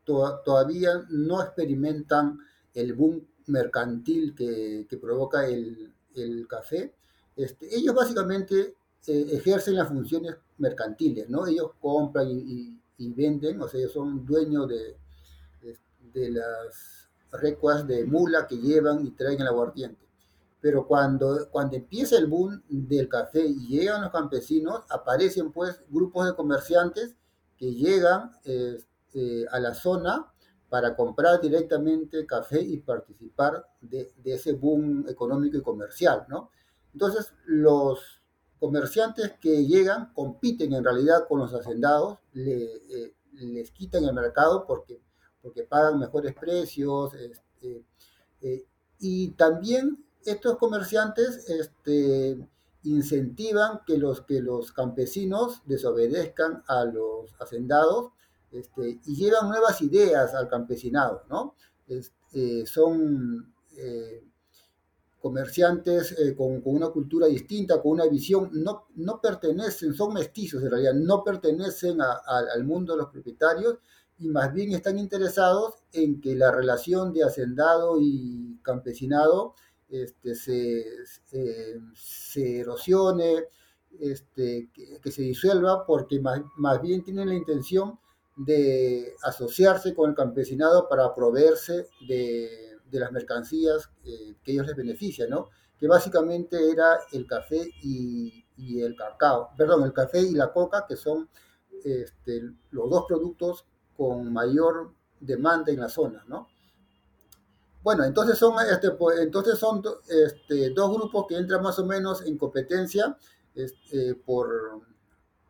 todavía 0.03 1.05
no 1.09 1.41
experimentan 1.41 2.39
el 2.73 2.93
boom 2.93 3.25
mercantil 3.47 4.35
que, 4.35 4.97
provoca 5.01 5.47
el, 5.47 5.93
café, 6.49 6.93
este, 7.37 7.73
ellos 7.73 7.95
básicamente 7.95 8.75
ejercen 9.07 9.75
las 9.75 9.87
funciones 9.87 10.35
mercantiles, 10.57 11.29
¿no? 11.29 11.47
Ellos 11.47 11.71
compran 11.79 12.27
y, 12.29 12.75
venden, 12.97 13.61
o 13.61 13.67
sea, 13.67 13.79
ellos 13.79 13.93
son 13.93 14.25
dueños 14.25 14.67
de, 14.67 14.97
de, 16.13 16.29
las 16.31 17.09
recuas 17.31 17.87
de 17.87 18.03
mula 18.03 18.45
que 18.45 18.57
llevan 18.57 19.05
y 19.05 19.11
traen 19.11 19.39
el 19.39 19.47
aguardiente. 19.47 20.05
Pero 20.59 20.85
cuando, 20.85 21.47
cuando 21.49 21.77
empieza 21.77 22.17
el 22.17 22.27
boom 22.27 22.61
del 22.67 23.07
café 23.07 23.45
y 23.45 23.67
llegan 23.67 24.01
los 24.01 24.11
campesinos, 24.11 24.83
aparecen 24.89 25.53
pues 25.53 25.81
grupos 25.89 26.25
de 26.25 26.35
comerciantes 26.35 27.15
que 27.57 27.73
llegan 27.73 28.31
este, 28.43 29.47
a 29.49 29.59
la 29.59 29.73
zona 29.73 30.31
para 30.67 30.95
comprar 30.95 31.39
directamente 31.39 32.25
café 32.25 32.61
y 32.61 32.77
participar 32.77 33.65
de, 33.79 34.11
de, 34.17 34.33
ese 34.33 34.53
boom 34.53 35.05
económico 35.07 35.57
y 35.57 35.61
comercial, 35.61 36.25
¿no? 36.27 36.51
Entonces, 36.93 37.33
los, 37.45 38.18
comerciantes 38.59 39.33
que 39.39 39.65
llegan 39.65 40.13
compiten 40.13 40.73
en 40.73 40.83
realidad 40.83 41.27
con 41.27 41.39
los 41.39 41.53
hacendados, 41.53 42.19
eh, 42.35 43.13
les 43.33 43.71
quitan 43.71 44.03
el 44.03 44.13
mercado 44.13 44.65
porque, 44.67 45.01
porque 45.41 45.63
pagan 45.63 45.99
mejores 45.99 46.35
precios. 46.35 47.13
Este, 47.13 47.85
eh, 48.41 48.65
y 48.99 49.31
también 49.31 50.03
estos 50.25 50.57
comerciantes 50.57 51.49
este, 51.49 52.37
incentivan 52.83 53.81
que 53.85 53.97
los, 53.97 54.21
que 54.21 54.41
los 54.41 54.71
campesinos 54.73 55.61
desobedezcan 55.65 56.63
a 56.67 56.85
los 56.85 57.33
hacendados 57.39 58.11
este, 58.51 58.99
y 59.05 59.15
llevan 59.15 59.49
nuevas 59.49 59.81
ideas 59.81 60.33
al 60.33 60.49
campesinado, 60.49 61.23
¿no? 61.29 61.55
Eh, 62.33 62.65
son 62.65 63.53
comerciantes 65.19 66.15
eh, 66.17 66.35
con, 66.35 66.61
una 66.63 66.89
cultura 66.89 67.27
distinta, 67.27 67.81
con 67.81 67.93
una 67.93 68.07
visión, 68.07 68.49
no, 68.53 68.87
no 68.95 69.19
pertenecen, 69.21 69.93
son 69.93 70.13
mestizos 70.13 70.63
en 70.63 70.71
realidad, 70.71 70.93
no 70.93 71.23
pertenecen 71.23 71.99
al 72.01 72.63
mundo 72.63 72.93
de 72.93 72.99
los 72.99 73.09
propietarios 73.09 73.77
y 74.17 74.27
más 74.27 74.53
bien 74.53 74.73
están 74.73 74.99
interesados 74.99 75.75
en 75.93 76.19
que 76.21 76.35
la 76.35 76.51
relación 76.51 77.13
de 77.13 77.23
hacendado 77.23 77.97
y 77.99 78.59
campesinado 78.61 79.55
este, 79.89 80.35
se, 80.35 80.83
erosione, 82.59 83.45
este, 83.99 84.69
que, 84.73 85.11
se 85.11 85.23
disuelva, 85.23 85.85
porque 85.85 86.19
más, 86.19 86.41
más 86.57 86.81
bien 86.81 87.03
tienen 87.03 87.29
la 87.29 87.35
intención 87.35 87.99
de 88.35 89.15
asociarse 89.23 89.93
con 89.93 90.11
el 90.11 90.15
campesinado 90.15 90.87
para 90.87 91.13
proveerse 91.13 91.87
de 92.07 92.68
de 92.89 92.99
las 92.99 93.11
mercancías 93.11 93.89
eh, 94.03 94.35
que 94.43 94.51
ellos 94.51 94.67
les 94.67 94.75
benefician, 94.75 95.29
¿no? 95.29 95.49
Que 95.77 95.87
básicamente 95.87 96.69
era 96.69 96.99
el 97.11 97.25
café 97.25 97.69
y, 97.81 98.45
el 98.81 98.95
cacao, 98.95 99.51
perdón, 99.57 99.83
el 99.83 99.93
café 99.93 100.21
y 100.21 100.31
la 100.31 100.51
coca, 100.51 100.85
que 100.87 100.97
son 100.97 101.29
este, 101.83 102.41
los 102.71 102.89
dos 102.89 103.05
productos 103.07 103.65
con 103.95 104.33
mayor 104.33 104.93
demanda 105.19 105.71
en 105.71 105.79
la 105.79 105.89
zona, 105.89 106.23
¿no? 106.27 106.47
bueno, 107.81 108.03
entonces 108.03 108.37
son, 108.37 108.53
este, 108.71 108.91
pues, 108.91 109.19
entonces 109.19 109.57
son 109.57 109.81
este, 110.07 110.69
dos 110.71 110.93
grupos 110.95 111.25
que 111.27 111.37
entran 111.37 111.63
más 111.63 111.79
o 111.79 111.85
menos 111.85 112.21
en 112.25 112.37
competencia 112.37 113.17
este, 113.55 114.15
por, 114.15 114.81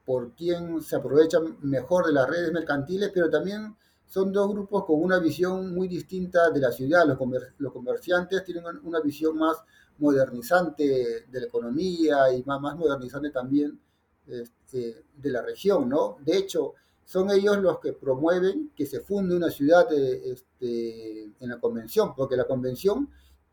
por 0.05 0.35
quién 0.35 0.81
se 0.81 0.95
aprovecha 0.95 1.39
mejor 1.61 2.05
de 2.05 2.13
las 2.13 2.29
redes 2.29 2.51
mercantiles, 2.51 3.11
pero 3.13 3.29
también 3.29 3.75
son 4.09 4.33
dos 4.33 4.49
grupos 4.49 4.85
con 4.85 5.01
una 5.01 5.19
visión 5.19 5.73
muy 5.73 5.87
distinta 5.87 6.49
de 6.49 6.59
la 6.59 6.71
ciudad. 6.71 7.05
Los, 7.07 7.17
los 7.59 7.71
comerciantes 7.71 8.43
tienen 8.43 8.65
una 8.83 8.99
visión 8.99 9.37
más 9.37 9.57
modernizante 9.99 11.25
de 11.27 11.39
la 11.39 11.45
economía 11.45 12.33
y 12.33 12.43
más, 12.43 12.59
modernizante 12.75 13.29
también 13.29 13.79
este, 14.27 15.05
de 15.15 15.29
la 15.29 15.41
región, 15.41 15.87
¿no? 15.87 16.17
De 16.21 16.37
hecho, 16.37 16.73
son 17.05 17.29
ellos 17.31 17.57
los 17.57 17.79
que 17.79 17.93
promueven 17.93 18.71
que 18.75 18.85
se 18.85 19.01
funde 19.01 19.35
una 19.35 19.49
ciudad 19.49 19.91
eh, 19.93 20.31
este, 20.31 21.23
en 21.39 21.49
la 21.49 21.59
convención, 21.59 22.13
porque 22.15 22.35
la 22.35 22.45
convención 22.45 23.09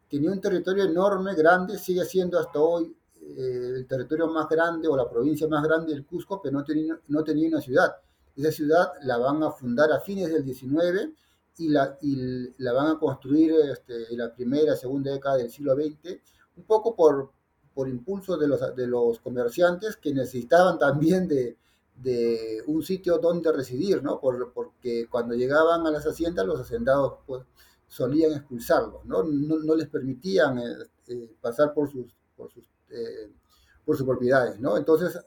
tenía 0.08 0.30
un 0.30 0.40
territorio 0.40 0.84
enorme, 0.84 1.34
grande, 1.34 1.78
sigue 1.78 2.04
siendo 2.04 2.38
hasta 2.38 2.60
hoy 2.60 2.94
eh, 3.20 3.72
el 3.76 3.86
territorio 3.86 4.28
más 4.28 4.48
grande 4.48 4.88
o 4.88 4.96
la 4.96 5.08
provincia 5.08 5.48
más 5.48 5.64
grande 5.64 5.92
del 5.92 6.06
Cusco, 6.06 6.40
pero 6.40 6.58
no 6.58 6.64
tenía, 6.64 6.98
no 7.08 7.24
tenía 7.24 7.48
una 7.48 7.60
ciudad. 7.60 7.96
Esa 8.36 8.52
ciudad 8.52 8.92
la 9.02 9.16
van 9.16 9.42
a 9.42 9.50
fundar 9.50 9.92
a 9.92 10.00
fines 10.00 10.28
del 10.28 10.44
19 10.44 11.12
y 11.58 11.68
la, 11.68 11.98
y 12.02 12.54
la 12.58 12.72
van 12.72 12.88
a 12.88 12.98
construir 12.98 13.54
este, 13.72 14.12
en 14.12 14.18
la 14.18 14.34
primera, 14.34 14.76
segunda 14.76 15.12
década 15.12 15.38
del 15.38 15.50
siglo 15.50 15.74
XX, 15.74 16.20
un 16.56 16.64
poco 16.64 16.94
por, 16.94 17.32
por 17.74 17.88
impulso 17.88 18.36
de 18.36 18.48
los, 18.48 18.76
de 18.76 18.86
los 18.86 19.20
comerciantes 19.20 19.96
que 19.96 20.12
necesitaban 20.12 20.78
también 20.78 21.26
de, 21.26 21.56
de 21.96 22.62
un 22.66 22.82
sitio 22.82 23.18
donde 23.18 23.52
residir, 23.52 24.02
¿no? 24.02 24.20
Por, 24.20 24.52
porque 24.52 25.08
cuando 25.08 25.34
llegaban 25.34 25.86
a 25.86 25.90
las 25.90 26.04
haciendas, 26.06 26.46
los 26.46 26.60
hacendados 26.60 27.18
pues, 27.26 27.42
solían 27.86 28.32
expulsarlos, 28.32 29.04
¿no? 29.04 29.22
No, 29.24 29.74
les 29.74 29.88
permitían 29.88 30.58
eh, 30.58 30.74
eh, 31.08 31.34
pasar 31.40 31.72
por 31.72 31.90
sus, 31.90 32.14
por 32.36 32.50
sus, 32.50 32.68
eh, 32.90 33.32
por 33.84 33.96
sus 33.96 34.06
propiedades, 34.06 34.60
¿no? 34.60 34.76
Entonces, 34.76 35.18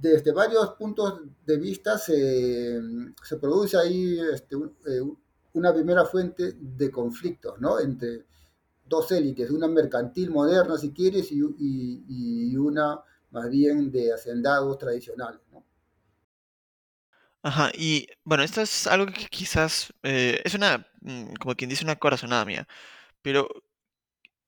desde 0.00 0.32
varios 0.32 0.70
puntos 0.74 1.20
de 1.46 1.56
vista 1.58 1.98
se, 1.98 2.80
se 3.22 3.36
produce 3.36 3.76
ahí 3.76 4.18
este, 4.32 4.56
una 5.52 5.72
primera 5.72 6.04
fuente 6.04 6.52
de 6.58 6.90
conflictos, 6.90 7.60
¿no? 7.60 7.80
Entre 7.80 8.24
dos 8.86 9.10
élites, 9.12 9.50
una 9.50 9.68
mercantil 9.68 10.30
moderna, 10.30 10.76
si 10.76 10.92
quieres, 10.92 11.32
y, 11.32 11.40
y 12.08 12.56
una 12.56 13.00
más 13.30 13.50
bien 13.50 13.90
de 13.90 14.12
hacendados 14.12 14.78
tradicionales. 14.78 15.40
Ajá, 17.42 17.70
y 17.74 18.08
bueno, 18.24 18.42
esto 18.42 18.62
es 18.62 18.86
algo 18.86 19.06
que 19.06 19.26
quizás 19.26 19.92
eh, 20.02 20.40
es 20.44 20.54
una, 20.54 20.86
mm, 21.02 21.34
como 21.34 21.54
quien 21.54 21.68
dice, 21.68 21.84
una 21.84 21.96
corazonada 21.96 22.44
mía, 22.46 22.66
pero 23.20 23.48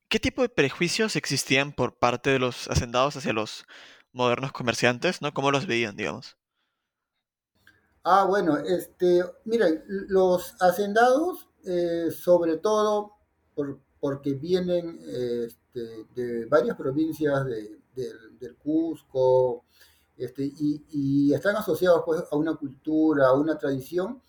¿qué 0.09 0.18
tipo 0.18 0.40
de 0.42 0.49
prejuicios 0.49 1.14
existían 1.16 1.72
por 1.72 1.99
parte 1.99 2.30
de 2.30 2.38
los 2.38 2.68
hacendados 2.68 3.16
hacia 3.16 3.34
los 3.34 3.66
modernos 4.16 4.52
comerciantes, 4.52 5.22
¿no? 5.22 5.32
¿Cómo 5.32 5.50
los 5.50 5.66
veían, 5.66 5.94
digamos? 5.94 6.36
Ah, 8.02 8.24
bueno, 8.24 8.56
este, 8.58 9.22
miren, 9.44 9.82
los 9.86 10.54
hacendados, 10.60 11.48
eh, 11.64 12.08
sobre 12.10 12.56
todo 12.58 13.12
porque 13.98 14.34
vienen 14.34 15.00
este, 15.02 16.06
de 16.14 16.46
varias 16.46 16.76
provincias 16.76 17.44
de, 17.46 17.80
del, 18.38 18.56
Cusco, 18.56 19.64
este, 20.16 20.52
y, 20.56 21.32
están 21.34 21.56
asociados 21.56 22.02
pues, 22.06 22.22
a 22.30 22.36
una 22.36 22.54
cultura, 22.54 23.26
a 23.26 23.32
una 23.32 23.58
tradición, 23.58 24.22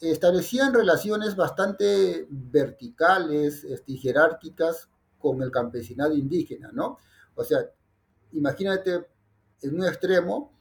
establecían 0.00 0.74
relaciones 0.74 1.36
bastante 1.36 2.26
verticales 2.28 3.64
este, 3.64 3.92
y 3.92 3.96
jerárquicas 3.96 4.88
con 5.18 5.40
el 5.40 5.50
campesinado 5.50 6.14
indígena, 6.14 6.70
¿no? 6.72 6.98
O 7.34 7.44
sea, 7.44 7.60
imagínate 8.34 9.06
en 9.62 9.74
un 9.74 9.86
extremo 9.86 10.52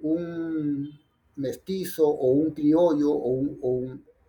un 0.00 0.98
mestizo 1.36 2.06
o 2.08 2.30
un 2.32 2.52
criollo 2.52 3.10
o 3.10 3.30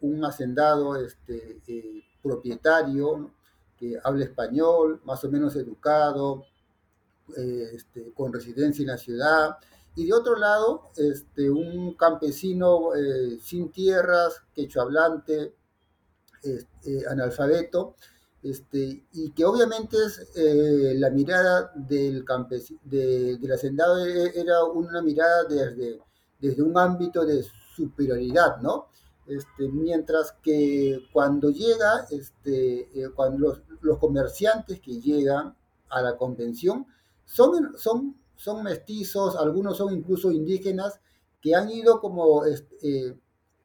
un, 0.01 0.25
hacendado 0.25 0.95
este, 0.95 1.59
eh, 1.67 2.03
propietario 2.21 3.31
que 3.77 3.97
habla 4.03 4.25
español, 4.25 5.01
más 5.05 5.23
o 5.23 5.29
menos 5.29 5.55
educado, 5.55 6.45
eh, 7.35 7.71
este, 7.73 8.11
con 8.13 8.31
residencia 8.33 8.83
en 8.83 8.87
la 8.87 8.97
ciudad, 8.97 9.57
y 9.95 10.05
de 10.05 10.13
otro 10.13 10.35
lado, 10.35 10.91
este, 10.95 11.49
un 11.49 11.95
campesino 11.95 12.95
eh, 12.95 13.39
sin 13.41 13.71
tierras, 13.71 14.41
quechua 14.53 14.83
hablante, 14.83 15.55
este, 16.43 17.07
analfabeto, 17.07 17.95
este, 18.43 19.05
y 19.13 19.31
que 19.31 19.45
obviamente 19.45 19.97
eh, 20.35 20.93
la 20.95 21.09
mirada 21.09 21.71
del, 21.75 22.23
de, 22.83 23.37
del 23.37 23.51
hacendado 23.51 24.05
e, 24.05 24.39
era 24.39 24.63
una 24.63 25.01
mirada 25.01 25.43
desde, 25.45 25.99
desde 26.39 26.61
un 26.61 26.77
ámbito 26.77 27.25
de 27.25 27.45
superioridad, 27.75 28.57
¿no? 28.61 28.87
Este, 29.27 29.67
mientras 29.67 30.33
que 30.41 31.07
cuando 31.11 31.49
llega, 31.49 32.05
este, 32.11 32.89
cuando 33.13 33.61
los, 33.81 33.97
comerciantes 33.99 34.79
que 34.79 35.01
llegan 35.01 35.55
a 35.89 36.01
la 36.01 36.15
convención 36.15 36.87
son, 37.25 37.77
son, 37.77 38.15
son 38.37 38.63
mestizos, 38.63 39.35
algunos 39.35 39.77
son 39.77 39.93
incluso 39.93 40.31
indígenas, 40.31 41.01
que 41.41 41.55
han 41.55 41.69
ido 41.69 41.99
como, 41.99 42.45
eh, 42.45 43.17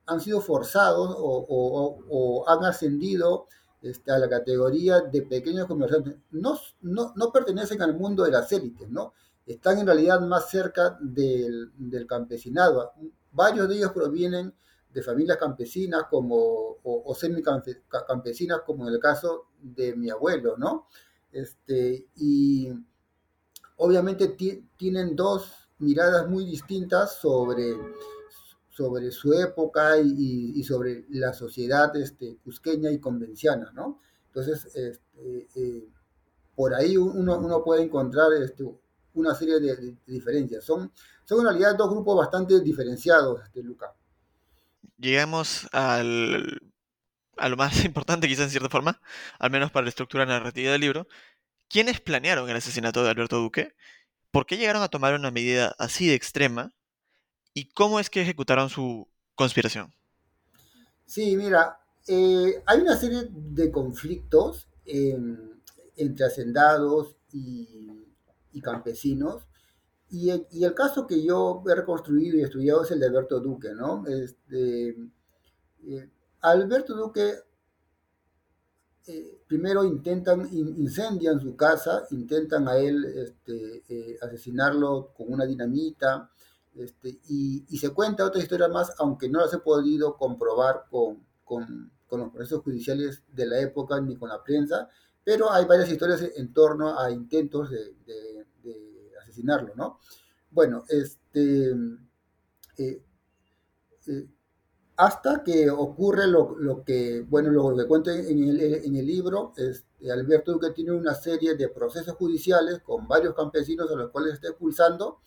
han 0.07 0.21
sido 0.21 0.41
forzados 0.41 1.15
o, 1.19 2.45
han 2.49 2.65
ascendido 2.65 3.47
este, 3.83 4.13
a 4.13 4.19
la 4.19 4.29
categoría 4.29 5.01
de 5.01 5.23
pequeños 5.23 5.67
comerciantes. 5.67 6.17
No, 6.31 6.59
no, 6.83 7.13
no, 7.17 7.33
pertenecen 7.33 7.83
al 7.83 7.95
mundo 7.95 8.25
de 8.25 8.31
las 8.31 8.51
élites, 8.53 8.89
¿no? 8.89 9.13
Están 9.45 9.79
en 9.79 9.87
realidad 9.87 10.21
más 10.21 10.49
cerca 10.49 10.97
del, 11.01 11.73
del 11.77 12.07
campesinado. 12.07 12.93
Varios 13.33 13.69
de 13.69 13.77
ellos 13.77 13.93
provienen 13.93 14.55
de 14.93 15.03
familias 15.03 15.39
campesinas 15.39 16.05
como, 16.09 16.37
o, 16.37 17.03
o 17.05 17.15
semi-campesinas, 17.15 18.61
como 18.65 18.87
en 18.87 18.95
el 18.95 19.01
caso 19.01 19.47
de 19.61 19.97
mi 19.97 20.11
abuelo, 20.11 20.57
¿no? 20.57 20.87
Este, 21.33 22.07
y 22.17 22.69
obviamente 23.77 24.37
tienen 24.77 25.17
dos 25.17 25.69
miradas 25.79 26.29
muy 26.29 26.45
distintas 26.45 27.17
sobre, 27.17 27.75
sobre 28.83 29.11
su 29.13 29.33
época 29.33 29.99
y, 29.99 30.63
sobre 30.65 31.05
la 31.11 31.33
sociedad 31.33 31.95
este, 31.97 32.39
cusqueña 32.45 32.91
y 32.91 32.99
convenciana, 32.99 33.71
¿no? 33.73 34.01
Entonces, 34.27 34.65
este, 34.75 35.49
eh, 35.55 35.89
por 36.57 36.75
ahí 36.75 36.97
uno, 36.97 37.63
puede 37.65 37.83
encontrar 37.83 38.33
este, 38.43 38.65
una 39.15 39.35
serie 39.35 39.61
de, 39.61 39.97
diferencias. 40.07 40.65
Son, 40.65 40.91
son 41.25 41.41
en 41.41 41.45
realidad 41.45 41.77
dos 41.77 41.91
grupos 41.91 42.17
bastante 42.17 42.61
diferenciados, 42.61 43.41
este, 43.45 43.63
Luca. 43.63 43.95
Llegamos 44.99 45.69
al, 45.73 46.61
a 47.37 47.49
lo 47.49 47.57
más 47.57 47.85
importante 47.85 48.27
quizás 48.27 48.47
en 48.47 48.51
cierta 48.51 48.69
forma, 48.69 49.01
al 49.39 49.51
menos 49.51 49.71
para 49.71 49.85
la 49.85 49.91
estructura 49.91 50.27
narrativa 50.27 50.73
del 50.73 50.81
libro, 50.81 51.07
¿Quiénes 51.73 52.01
planearon 52.01 52.51
el 52.51 52.57
asesinato 52.57 53.03
de 53.03 53.09
Alberto 53.09 53.39
Duque? 53.39 53.75
¿Por 54.31 54.45
qué 54.45 54.59
llegaron 54.59 54.83
a 54.83 54.89
tomar 54.89 55.15
una 55.15 55.31
medida 55.31 55.75
así 55.79 56.07
de 56.07 56.15
extrema? 56.15 56.75
¿Y 57.55 57.67
cómo 57.73 58.01
es 58.01 58.09
que 58.09 58.23
ejecutaron 58.23 58.69
su 58.69 59.07
conspiración? 59.35 59.93
Sí, 61.05 61.37
mira, 61.37 61.79
eh, 62.07 62.63
hay 62.67 62.81
una 62.81 62.97
serie 62.97 63.29
de 63.31 63.71
conflictos 63.71 64.69
entre 64.85 66.27
hacendados 66.27 67.17
y, 67.33 68.61
campesinos. 68.63 69.47
Y 70.11 70.31
el, 70.31 70.75
caso 70.75 71.07
que 71.07 71.23
yo 71.25 71.63
he 71.69 71.75
reconstruido 71.75 72.37
y 72.37 72.43
estudiado 72.43 72.85
es 72.85 72.91
el 72.91 73.01
de 73.01 73.07
Alberto 73.07 73.41
Duque, 73.41 73.75
¿no? 73.75 74.07
Este, 74.07 74.91
eh, 75.87 76.11
Alberto 76.41 76.95
Duque 76.95 77.35
eh, 79.07 79.41
primero 79.47 79.85
intentan, 79.85 80.49
incendian 80.53 81.41
su 81.41 81.57
casa, 81.57 82.07
intentan 82.11 82.69
a 82.69 82.77
él 82.77 83.05
este, 83.05 84.19
asesinarlo 84.21 85.13
con 85.17 85.33
una 85.33 85.45
dinamita, 85.47 86.31
este, 86.77 87.21
y, 87.29 87.79
se 87.79 87.91
cuenta 87.91 88.25
otra 88.25 88.43
historia 88.43 88.69
más, 88.69 88.95
aunque 88.99 89.29
no 89.29 89.41
las 89.41 89.53
he 89.53 89.59
podido 89.59 90.17
comprobar 90.17 90.87
con, 90.91 91.25
con, 91.45 91.93
los 92.11 92.31
procesos 92.31 92.63
judiciales 92.63 93.23
de 93.29 93.47
la 93.47 93.59
época 93.61 93.99
ni 94.01 94.17
con 94.17 94.29
la 94.29 94.43
prensa, 94.43 94.89
pero 95.25 95.51
hay 95.51 95.65
varias 95.65 95.91
historias 95.91 96.23
en 96.37 96.53
torno 96.53 96.99
a 96.99 97.11
intentos 97.11 97.71
de, 97.71 98.47
asesinarlo, 99.23 99.75
¿no? 99.75 99.99
Bueno, 100.51 100.85
este... 100.89 101.75
Eh, 102.79 103.03
hasta 104.97 105.43
que 105.43 105.71
ocurre 105.71 106.27
lo, 106.27 106.85
que, 106.85 107.25
bueno, 107.29 107.51
lo 107.51 107.77
que 107.77 107.87
cuento 107.87 108.11
en 108.11 108.45
el, 108.45 108.61
en 108.61 108.97
el 108.97 109.07
libro, 109.07 109.53
es, 109.57 109.85
Alberto 110.11 110.53
Duque 110.53 110.71
tiene 110.71 110.93
una 110.93 111.15
serie 111.15 111.55
de 111.55 111.69
procesos 111.69 112.15
judiciales 112.15 112.81
con 112.81 113.09
varios 113.09 113.35
campesinos 113.35 113.91
a 113.91 113.97
los 113.97 114.11
cuales 114.11 114.35
está 114.35 114.49
expulsando, 114.49 115.21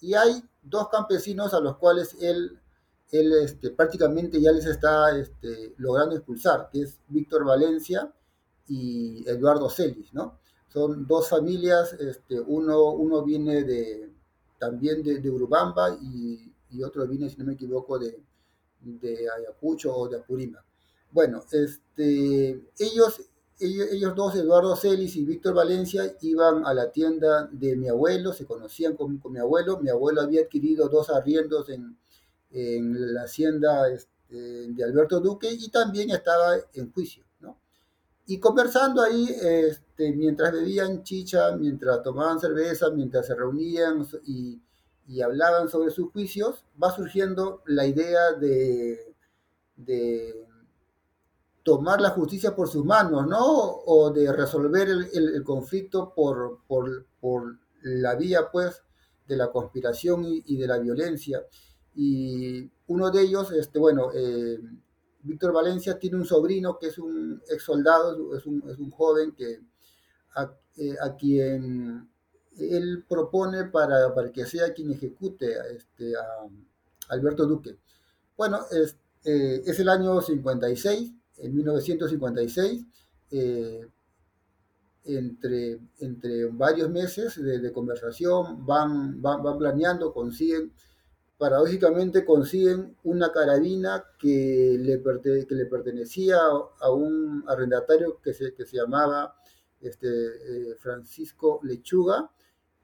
y 0.00 0.14
hay 0.14 0.44
dos 0.64 0.88
campesinos 0.88 1.54
a 1.54 1.60
los 1.60 1.76
cuales 1.76 2.16
él 2.20 2.58
él 3.10 3.32
este, 3.42 3.70
prácticamente 3.70 4.40
ya 4.40 4.50
les 4.52 4.66
está 4.66 5.16
este, 5.16 5.74
logrando 5.76 6.16
expulsar, 6.16 6.68
que 6.72 6.82
es 6.82 6.98
Víctor 7.08 7.44
Valencia 7.44 8.12
y 8.66 9.28
Eduardo 9.28 9.70
Celis, 9.70 10.12
¿no? 10.12 10.38
Son 10.68 11.06
dos 11.06 11.28
familias, 11.28 11.92
este, 11.94 12.40
uno, 12.40 12.90
uno 12.90 13.22
viene 13.22 13.62
de, 13.62 14.10
también 14.58 15.02
de, 15.02 15.30
Urubamba 15.30 15.96
y, 16.00 16.52
y, 16.70 16.82
otro 16.82 17.06
viene, 17.06 17.30
si 17.30 17.36
no 17.36 17.44
me 17.44 17.52
equivoco, 17.52 17.98
de, 17.98 18.20
de 18.80 19.28
Ayacucho 19.30 19.94
o 19.94 20.08
de 20.08 20.16
Apurímac. 20.18 20.64
Bueno, 21.12 21.44
este, 21.52 22.60
ellos, 22.78 23.22
ellos, 23.60 23.88
ellos, 23.90 24.14
dos, 24.14 24.34
Eduardo 24.34 24.76
Celis 24.76 25.16
y 25.16 25.24
Víctor 25.24 25.54
Valencia, 25.54 26.16
iban 26.22 26.66
a 26.66 26.74
la 26.74 26.90
tienda 26.90 27.48
de 27.52 27.76
mi 27.76 27.88
abuelo, 27.88 28.32
se 28.32 28.46
conocían 28.46 28.96
con, 28.96 29.18
con 29.18 29.32
mi 29.32 29.38
abuelo. 29.38 29.80
Mi 29.80 29.90
abuelo 29.90 30.20
había 30.22 30.42
adquirido 30.42 30.88
dos 30.88 31.10
arriendos 31.10 31.68
en, 31.68 31.96
en 32.50 33.14
la 33.14 33.22
hacienda 33.22 33.88
este, 33.90 34.68
de 34.68 34.84
Alberto 34.84 35.20
Duque 35.20 35.52
y 35.52 35.68
también 35.68 36.10
estaba 36.10 36.56
en 36.72 36.92
juicio, 36.92 37.24
¿no? 37.40 37.58
Y 38.26 38.38
conversando 38.38 39.02
ahí, 39.02 39.28
este, 39.42 40.12
mientras 40.12 40.52
bebían 40.52 41.02
chicha, 41.02 41.56
mientras 41.56 42.02
tomaban 42.02 42.40
cerveza, 42.40 42.90
mientras 42.90 43.26
se 43.26 43.34
reunían 43.34 44.06
y, 44.24 44.62
y 45.06 45.20
hablaban 45.20 45.68
sobre 45.68 45.90
sus 45.90 46.10
juicios, 46.10 46.64
va 46.82 46.90
surgiendo 46.90 47.62
la 47.66 47.86
idea 47.86 48.32
de, 48.32 49.14
de 49.76 50.46
tomar 51.64 52.00
la 52.00 52.10
justicia 52.10 52.54
por 52.54 52.68
sus 52.68 52.84
manos, 52.84 53.26
¿no? 53.26 53.42
O 53.42 54.12
de 54.12 54.30
resolver 54.32 54.88
el, 54.88 55.08
el, 55.12 55.34
el 55.34 55.42
conflicto 55.42 56.12
por, 56.14 56.60
por, 56.68 57.06
por, 57.20 57.58
la 57.82 58.14
vía, 58.14 58.50
pues, 58.50 58.82
de 59.26 59.36
la 59.36 59.50
conspiración 59.50 60.24
y, 60.24 60.42
y, 60.46 60.56
de 60.56 60.66
la 60.66 60.78
violencia. 60.78 61.42
Y 61.94 62.70
uno 62.86 63.10
de 63.10 63.22
ellos, 63.22 63.52
este, 63.52 63.78
bueno, 63.78 64.10
eh, 64.14 64.58
Víctor 65.22 65.52
Valencia 65.52 65.98
tiene 65.98 66.16
un 66.16 66.24
sobrino 66.24 66.78
que 66.78 66.86
es 66.88 66.98
un 66.98 67.42
ex 67.50 67.62
soldado, 67.62 68.36
es 68.36 68.46
un, 68.46 68.62
es 68.70 68.78
un 68.78 68.90
joven 68.90 69.32
que 69.32 69.60
a, 70.34 70.50
eh, 70.76 70.96
a, 71.00 71.14
quien 71.16 72.08
él 72.58 73.04
propone 73.08 73.64
para, 73.64 74.14
para, 74.14 74.32
que 74.32 74.46
sea 74.46 74.72
quien 74.72 74.90
ejecute 74.90 75.58
a, 75.58 75.66
este, 75.68 76.14
a 76.16 76.48
Alberto 77.08 77.46
Duque. 77.46 77.78
Bueno, 78.36 78.60
es, 78.70 78.96
eh, 79.24 79.62
es 79.64 79.78
el 79.78 79.88
año 79.88 80.20
56 80.20 81.12
en 81.38 81.54
1956, 81.54 82.84
eh, 83.30 83.86
entre, 85.04 85.80
entre 85.98 86.46
varios 86.46 86.88
meses 86.90 87.42
de, 87.42 87.58
de 87.58 87.72
conversación, 87.72 88.64
van, 88.64 89.20
van, 89.20 89.58
planeando, 89.58 90.12
consiguen, 90.12 90.72
paradójicamente 91.36 92.24
consiguen 92.24 92.96
una 93.02 93.30
carabina 93.32 94.04
que 94.18 94.76
le, 94.80 94.98
perte, 94.98 95.46
que 95.46 95.54
le 95.54 95.66
pertenecía 95.66 96.38
a 96.80 96.90
un 96.90 97.44
arrendatario 97.46 98.20
que 98.22 98.32
se, 98.32 98.54
que 98.54 98.64
se 98.64 98.76
llamaba 98.76 99.34
este, 99.80 100.08
eh, 100.08 100.76
Francisco 100.76 101.60
Lechuga, 101.62 102.30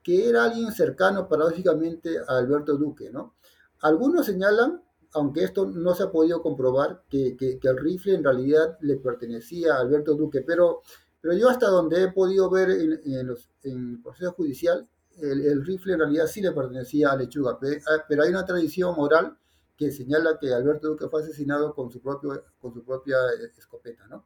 que 0.03 0.29
era 0.29 0.43
alguien 0.43 0.71
cercano 0.71 1.27
paradójicamente 1.27 2.19
a 2.19 2.37
Alberto 2.37 2.77
Duque. 2.77 3.09
¿no? 3.11 3.35
Algunos 3.79 4.25
señalan 4.25 4.83
aunque 5.13 5.43
esto 5.43 5.65
no 5.65 5.93
se 5.93 6.03
ha 6.03 6.11
podido 6.11 6.41
comprobar, 6.41 7.03
que, 7.09 7.37
el 7.61 7.77
rifle 7.77 8.15
en 8.15 8.23
realidad 8.23 8.77
le 8.81 8.97
pertenecía 8.97 9.75
a 9.75 9.79
Alberto 9.79 10.15
Duque, 10.15 10.41
pero, 10.41 10.81
pero 11.19 11.35
yo 11.35 11.49
hasta 11.49 11.67
donde 11.67 12.03
he 12.03 12.11
podido 12.11 12.49
ver 12.49 12.69
en, 12.71 13.29
el 13.63 14.01
proceso 14.01 14.31
judicial, 14.33 14.87
el, 15.19 15.65
rifle 15.65 15.93
en 15.93 15.99
realidad 15.99 16.27
sí 16.27 16.41
le 16.41 16.51
pertenecía 16.51 17.11
a 17.11 17.15
Lechuga, 17.15 17.59
pero 18.07 18.23
hay 18.23 18.29
una 18.29 18.45
tradición 18.45 18.95
oral 18.97 19.37
que 19.75 19.91
señala 19.91 20.37
que 20.39 20.53
Alberto 20.53 20.89
Duque 20.89 21.09
fue 21.09 21.23
asesinado 21.23 21.73
con 21.73 21.91
su, 21.91 22.01
propio, 22.01 22.43
con 22.59 22.73
su 22.73 22.83
propia 22.83 23.17
escopeta. 23.57 24.07
¿no? 24.07 24.25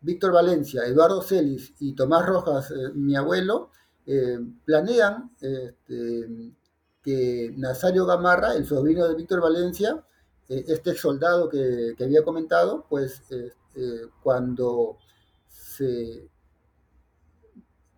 Víctor 0.00 0.32
Valencia, 0.32 0.84
Eduardo 0.84 1.22
Celis 1.22 1.72
y 1.78 1.94
Tomás 1.94 2.26
Rojas, 2.26 2.70
eh, 2.70 2.90
mi 2.94 3.16
abuelo, 3.16 3.70
eh, 4.06 4.38
planean 4.64 5.30
este, 5.40 6.52
que 7.04 7.52
Nazario 7.58 8.06
Gamarra, 8.06 8.54
el 8.54 8.64
sobrino 8.64 9.06
de 9.06 9.14
Víctor 9.14 9.42
Valencia, 9.42 10.02
eh, 10.48 10.64
este 10.68 10.94
soldado 10.94 11.50
que, 11.50 11.94
había 12.00 12.24
comentado, 12.24 12.86
pues 12.88 13.22
eh, 13.30 13.52
eh, 13.74 14.06
cuando 14.22 14.96
se 15.46 16.30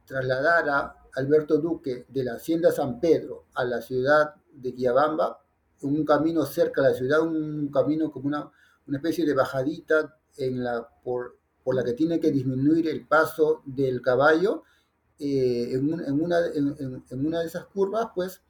trasladara 0.05 0.97
Alberto 1.15 1.59
Duque 1.59 2.07
de 2.09 2.25
la 2.25 2.35
hacienda 2.35 2.73
San 2.73 2.99
Pedro 2.99 3.47
a 3.55 3.65
la 3.65 3.81
ciudad 3.81 4.35
de 4.53 4.73
Guiabamba, 4.73 5.41
un 5.83 6.05
camino 6.05 6.45
cerca 6.45 6.83
de 6.83 6.91
la 6.91 6.95
ciudad, 6.95 7.21
un 7.21 7.71
camino 7.71 8.11
como 8.11 8.27
una, 8.27 8.51
especie 8.93 9.25
de 9.25 9.35
bajadita 9.35 10.19
en 10.37 10.65
la, 10.65 10.89
por, 11.05 11.39
por, 11.63 11.77
la 11.77 11.85
que 11.85 11.93
tiene 11.93 12.19
que 12.19 12.33
disminuir 12.33 12.89
el 12.89 13.07
paso 13.07 13.63
del 13.67 14.03
caballo, 14.03 14.65
en 15.19 16.21
una 16.21 16.41
de 17.41 17.47
esas 17.47 17.67
curvas, 17.67 18.09
pues 18.15 18.43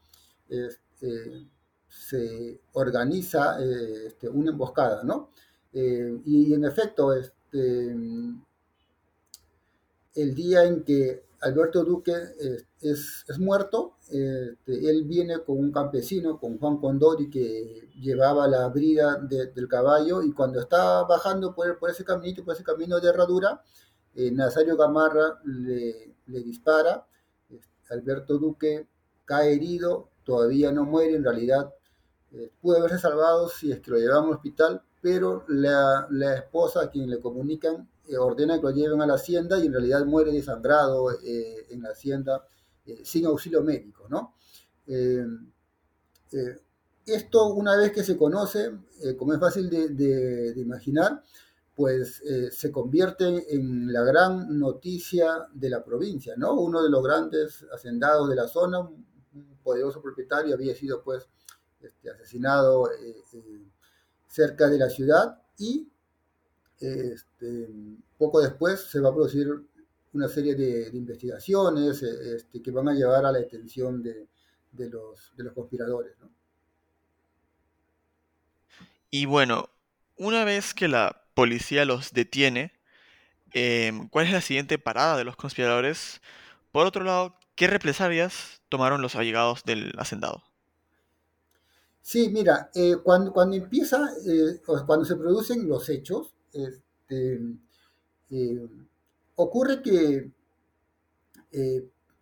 este, 0.49 1.47
se 1.89 2.61
organiza 2.73 3.59
este, 3.63 4.29
una 4.29 4.51
emboscada, 4.51 5.03
¿no? 5.03 5.31
Eh, 5.73 6.21
y 6.25 6.55
en 6.55 6.65
efecto, 6.65 7.13
este, 7.13 7.95
el 10.15 10.35
día 10.35 10.65
en 10.65 10.85
que 10.85 11.27
Alberto 11.41 11.85
Duque 11.85 12.15
es, 12.81 13.25
es, 13.29 13.39
muerto, 13.39 13.97
él 14.11 15.05
viene 15.05 15.41
con 15.41 15.59
un 15.59 15.71
campesino, 15.71 16.41
con 16.41 16.59
Juan 16.59 16.79
Condori, 16.79 17.29
que 17.29 17.91
llevaba 18.01 18.49
la 18.49 18.67
brida 18.69 19.19
de, 19.19 19.49
del 19.49 19.69
caballo, 19.69 20.23
y 20.23 20.33
cuando 20.33 20.61
está 20.61 21.03
bajando 21.03 21.55
por, 21.55 21.79
por, 21.79 21.91
ese 21.91 22.05
caminito, 22.05 22.45
por 22.45 22.55
ese 22.55 22.65
camino 22.65 22.99
de 22.99 23.09
herradura, 23.09 23.63
eh, 24.15 24.31
Nazario 24.31 24.79
Gamarra 24.79 25.39
le, 25.45 26.15
le 26.27 26.41
dispara, 26.41 27.07
Alberto 27.91 28.39
Duque 28.39 28.89
cae 29.27 29.53
herido, 29.53 30.09
todavía 30.27 30.73
no 30.73 30.85
muere, 30.85 31.17
en 31.17 31.25
realidad 31.25 31.73
eh, 32.33 32.51
pudo 32.61 32.77
haberse 32.77 32.99
salvado 32.99 33.49
si 33.49 33.73
es 33.73 33.81
que 33.81 33.93
lo 33.93 33.97
llevaban 33.97 34.27
al 34.27 34.35
hospital, 34.35 34.83
pero 35.01 35.47
la, 35.49 36.07
la 36.11 36.35
esposa 36.35 36.83
a 36.83 36.91
quien 36.91 37.09
le 37.09 37.21
comunican 37.21 37.89
eh, 38.09 38.19
ordena 38.19 38.57
que 38.57 38.63
lo 38.63 38.71
lleven 38.71 39.03
a 39.03 39.07
la 39.07 39.15
hacienda 39.15 39.59
y 39.59 39.67
en 39.67 39.73
realidad 39.73 40.05
muere 40.05 40.31
desangrado 40.31 41.11
eh, 41.11 41.67
en 41.71 41.83
la 41.83 41.91
hacienda 41.91 42.47
eh, 42.85 43.01
sin 43.05 43.27
auxilio 43.27 43.63
médico, 43.63 44.07
¿no? 44.09 44.35
Esto 47.05 47.55
una 47.55 47.77
vez 47.77 47.93
que 47.93 48.05
se 48.05 48.17
conoce, 48.17 48.71
como 49.17 49.33
es 49.33 49.41
fácil 49.41 49.69
de 49.71 50.55
imaginar, 50.57 51.23
pues 51.75 52.23
se 52.51 52.71
convierte 52.73 53.55
en 53.55 53.93
la 53.93 54.03
gran 54.03 54.59
noticia 54.59 55.49
de 55.53 55.71
la 55.71 55.85
provincia, 55.85 56.35
¿no? 56.37 56.55
Uno 56.55 56.83
de 56.83 56.91
los 56.91 57.03
grandes 57.03 57.65
hacendados 57.73 58.29
de 58.29 58.37
la 58.37 58.49
zona, 58.49 58.89
poderoso 59.63 60.03
propietario 60.03 60.55
había 60.55 60.75
sido 60.75 61.03
pues 61.03 61.29
este, 61.81 62.11
asesinado 62.11 62.91
eh, 62.93 63.17
eh, 63.33 63.67
cerca 64.27 64.69
de 64.69 64.79
la 64.79 64.89
ciudad 64.89 65.43
y 65.59 65.89
este, 66.79 67.69
poco 68.19 68.41
después 68.41 68.81
se 68.91 69.01
va 69.01 69.11
a 69.11 69.15
producir 69.15 69.49
una 70.13 70.29
serie 70.29 70.55
de, 70.55 70.91
investigaciones 70.93 72.03
eh, 72.03 72.37
este, 72.37 72.63
que 72.63 72.71
van 72.71 72.89
a 72.89 72.95
llevar 72.95 73.25
a 73.25 73.33
la 73.33 73.39
detención 73.39 74.03
de, 74.03 74.27
de, 74.73 74.91
los, 74.91 75.33
de 75.37 75.45
los, 75.45 75.53
conspiradores. 75.53 76.15
Y 79.11 79.27
bueno, 79.27 79.71
una 80.17 80.45
vez 80.45 80.75
que 80.75 80.89
la 80.89 81.23
policía 81.35 81.85
los 81.85 82.13
detiene, 82.13 82.73
eh, 83.53 83.93
¿cuál 84.11 84.27
es 84.27 84.33
la 84.33 84.41
siguiente 84.41 84.79
parada 84.79 85.17
de 85.17 85.25
los 85.25 85.37
conspiradores? 85.37 86.21
Por 86.73 86.87
otro 86.87 87.05
lado, 87.05 87.39
¿qué 87.57 87.67
represalias 87.67 88.61
tomaron 88.69 89.03
los 89.03 89.17
allegados 89.17 89.65
del 89.65 89.93
hacendado? 89.99 90.45
Sí, 92.07 92.29
mira, 92.29 92.71
eh, 92.73 92.99
cuando, 93.03 93.33
cuando 93.33 93.57
empieza, 93.57 94.09
eh, 94.25 94.61
cuando 94.65 95.05
se 95.05 95.17
producen 95.17 95.69
los 95.69 95.89
hechos, 95.89 96.37
este, 96.53 97.41
eh, 98.31 98.69
ocurre 99.35 99.83
que 99.83 100.31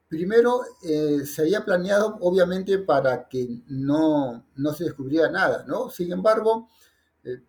primero 0.08 0.62
se 0.80 1.42
había 1.42 1.64
planeado, 1.64 2.16
obviamente, 2.20 2.78
para 2.78 3.28
que 3.28 3.62
no, 3.66 4.46
no 4.54 4.72
se 4.72 4.84
descubriera 4.84 5.28
nada, 5.28 5.64
¿no? 5.66 5.90
Sin 5.90 6.12
embargo, 6.12 6.68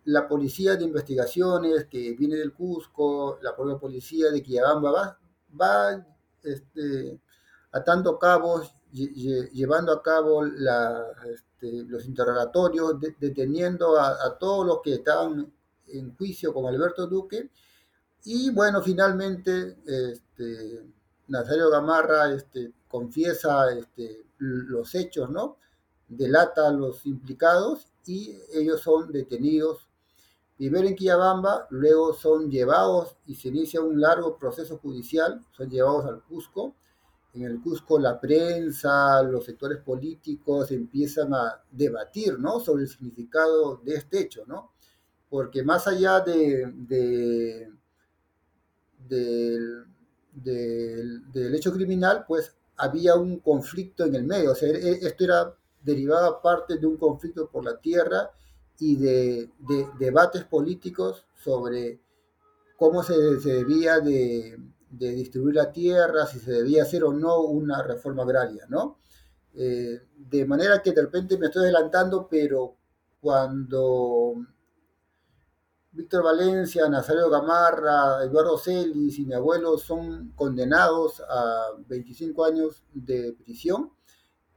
la 0.04 0.26
policía 0.26 0.76
de 0.76 0.84
investigaciones 0.84 1.86
que 1.86 2.14
viene 2.14 2.36
del 2.36 2.52
Cusco, 2.52 3.38
la 3.40 3.54
propia 3.54 3.78
policía 3.78 4.30
de 4.30 4.42
Quillabamba 4.42 4.90
va, 4.90 5.18
va 5.58 6.06
este, 6.42 7.20
atando 7.76 8.18
cabos 8.18 8.72
llevando 8.92 9.92
a 9.92 10.02
cabo 10.02 10.46
este, 10.46 11.84
los 11.84 12.06
interrogatorios, 12.06 12.98
de, 12.98 13.14
deteniendo 13.18 14.00
a, 14.00 14.38
todos 14.38 14.66
los 14.66 14.80
que 14.82 14.94
estaban 14.94 15.52
en 15.88 16.16
juicio 16.16 16.54
con 16.54 16.66
Alberto 16.66 17.06
Duque. 17.06 17.50
Y 18.24 18.50
bueno, 18.50 18.82
finalmente 18.82 19.76
este, 19.84 20.82
Nazario 21.28 21.68
Gamarra 21.70 22.32
este, 22.32 22.72
confiesa 22.88 23.66
los 24.38 24.94
hechos, 24.94 25.30
¿no? 25.30 25.58
Delata 26.08 26.68
a 26.68 26.72
los 26.72 27.04
implicados 27.04 27.88
y 28.06 28.38
ellos 28.54 28.80
son 28.80 29.12
detenidos 29.12 29.88
primero 30.56 30.88
en 30.88 30.96
Quillabamba, 30.96 31.66
luego 31.70 32.14
son 32.14 32.50
llevados 32.50 33.16
y 33.26 33.34
se 33.34 33.48
inicia 33.48 33.82
un 33.82 34.00
largo 34.00 34.38
proceso 34.38 34.78
judicial, 34.78 35.44
son 35.52 35.68
llevados 35.68 36.06
al 36.06 36.22
Cusco. 36.22 36.74
En 37.36 37.42
el 37.42 37.60
Cusco 37.60 37.98
la 37.98 38.18
prensa, 38.18 39.22
los 39.22 39.44
sectores 39.44 39.78
políticos 39.82 40.72
empiezan 40.72 41.34
a 41.34 41.62
debatir 41.70 42.38
¿no? 42.38 42.60
sobre 42.60 42.84
el 42.84 42.88
significado 42.88 43.76
de 43.84 43.94
este 43.94 44.20
hecho, 44.20 44.44
¿no? 44.46 44.72
porque 45.28 45.62
más 45.62 45.86
allá 45.86 46.20
de, 46.20 46.72
del, 49.06 49.86
del 50.32 51.54
hecho 51.54 51.72
criminal, 51.72 52.24
pues 52.26 52.56
había 52.76 53.14
un 53.16 53.40
conflicto 53.40 54.04
en 54.04 54.14
el 54.14 54.24
medio, 54.24 54.52
o 54.52 54.54
sea, 54.54 54.68
e, 54.70 55.06
esto 55.06 55.24
era 55.24 55.54
derivaba 55.86 56.42
parte 56.42 56.78
de 56.78 56.86
un 56.86 56.96
conflicto 56.96 57.48
por 57.48 57.64
la 57.64 57.78
tierra 57.78 58.30
y 58.78 58.96
de, 58.96 59.50
debates 59.98 60.44
políticos 60.44 61.24
sobre 61.34 62.00
cómo 62.76 63.02
se, 63.02 63.14
debía 63.14 64.00
de, 64.00 64.58
distribuir 64.90 65.56
la 65.56 65.72
tierra, 65.72 66.26
si 66.26 66.38
se 66.38 66.52
debía 66.52 66.82
hacer 66.82 67.04
o 67.04 67.12
no 67.12 67.40
una 67.40 67.82
reforma 67.82 68.22
agraria, 68.22 68.66
¿no? 68.68 68.98
Eh, 69.54 70.00
de 70.16 70.44
manera 70.44 70.82
que 70.82 70.92
de 70.92 71.02
repente 71.02 71.38
me 71.38 71.46
estoy 71.46 71.64
adelantando, 71.64 72.28
pero 72.28 72.76
cuando 73.20 74.34
Víctor 75.92 76.24
Valencia, 76.24 76.88
Nazario 76.88 77.30
Gamarra, 77.30 78.22
Eduardo 78.22 78.58
Celis 78.58 79.18
y 79.18 79.24
mi 79.24 79.32
abuelo 79.32 79.78
son 79.78 80.32
condenados 80.32 81.22
a 81.28 81.70
25 81.88 82.44
años 82.44 82.84
de 82.92 83.32
prisión, 83.32 83.92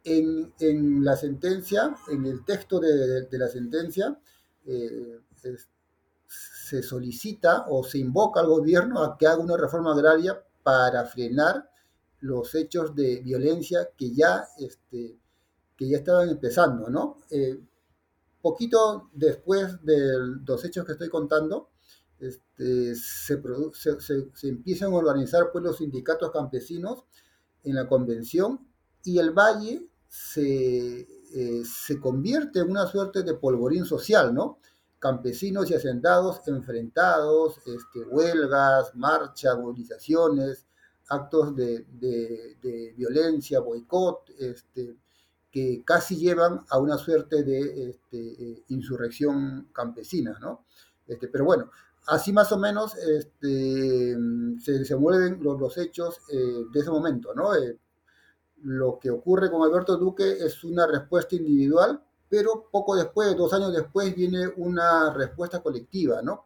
en, 0.04 1.04
la 1.04 1.16
sentencia, 1.16 1.96
en 2.12 2.26
el 2.26 2.44
texto 2.44 2.80
de, 2.80 3.28
la 3.32 3.48
sentencia, 3.48 4.20
eh, 4.66 5.20
se 6.70 6.84
solicita 6.84 7.66
o 7.68 7.84
se 7.84 7.98
invoca 7.98 8.40
al 8.40 8.48
gobierno 8.48 9.04
a 9.04 9.18
que 9.18 9.26
haga 9.26 9.42
una 9.42 9.58
reforma 9.58 9.94
agraria 9.94 10.40
para 10.62 11.06
frenar 11.06 11.70
los 12.20 12.54
hechos 12.54 12.94
de 12.96 13.22
violencia 13.22 13.90
que 13.98 14.14
ya, 14.14 14.46
este, 14.60 15.18
que 15.76 15.90
ya 15.90 15.98
estaban 15.98 16.30
empezando, 16.30 16.90
¿no? 16.90 17.18
Eh, 17.32 17.60
poquito 18.42 19.10
después 19.14 19.84
de 19.84 19.98
los 20.46 20.64
hechos 20.64 20.86
que 20.86 20.92
estoy 20.92 21.10
contando, 21.10 21.70
este, 22.20 22.96
se, 22.96 23.42
se, 23.74 24.00
se, 24.34 24.48
empiezan 24.48 24.92
a 24.94 24.98
organizar 24.98 25.52
pues, 25.52 25.64
los 25.64 25.78
sindicatos 25.78 26.32
campesinos 26.32 27.06
en 27.64 27.76
la 27.76 27.88
convención 27.88 28.68
y 29.04 29.18
el 29.18 29.32
valle 29.32 29.88
se, 30.08 31.08
eh, 31.34 31.64
se 31.64 32.00
convierte 32.00 32.60
en 32.60 32.70
una 32.70 32.86
suerte 32.88 33.24
de 33.24 33.36
polvorín 33.36 33.86
social, 33.86 34.34
¿no? 34.34 34.60
Campesinos 35.00 35.72
y 35.72 35.76
hacendados 35.76 36.48
enfrentados, 36.48 37.60
este, 37.66 38.04
huelgas, 38.06 38.96
marchas, 38.96 39.58
movilizaciones, 39.58 40.68
actos 41.10 41.56
de, 41.56 41.86
violencia, 42.96 43.60
boicot, 43.60 44.30
este, 44.38 44.98
que 45.52 45.84
casi 45.84 46.18
llevan 46.18 46.62
a 46.70 46.78
una 46.78 46.98
suerte 46.98 47.44
de 47.44 47.90
este, 47.90 48.18
eh, 48.18 48.64
insurrección 48.68 49.70
campesina, 49.74 50.38
¿no? 50.40 50.66
Este, 51.08 51.28
pero 51.28 51.46
bueno, 51.46 51.72
así 52.08 52.32
más 52.32 52.52
o 52.52 52.60
menos 52.60 52.96
este, 52.96 54.16
se, 54.64 54.86
se 54.86 54.96
mueven 54.96 55.42
los, 55.42 55.78
hechos 55.78 56.20
eh, 56.32 56.66
de 56.72 56.80
ese 56.80 56.92
momento, 56.92 57.34
¿no? 57.34 57.52
lo 58.62 59.00
que 59.00 59.10
ocurre 59.10 59.50
con 59.50 59.64
Alberto 59.64 59.98
Duque 59.98 60.32
es 60.32 60.64
una 60.64 60.86
respuesta 60.86 61.36
individual, 61.36 62.04
pero 62.30 62.70
poco 62.72 62.96
después, 62.96 63.36
dos 63.36 63.52
años 63.54 63.74
después, 63.74 64.16
viene 64.16 64.48
una 64.58 65.14
respuesta 65.14 65.62
colectiva, 65.62 66.22
¿no? 66.22 66.46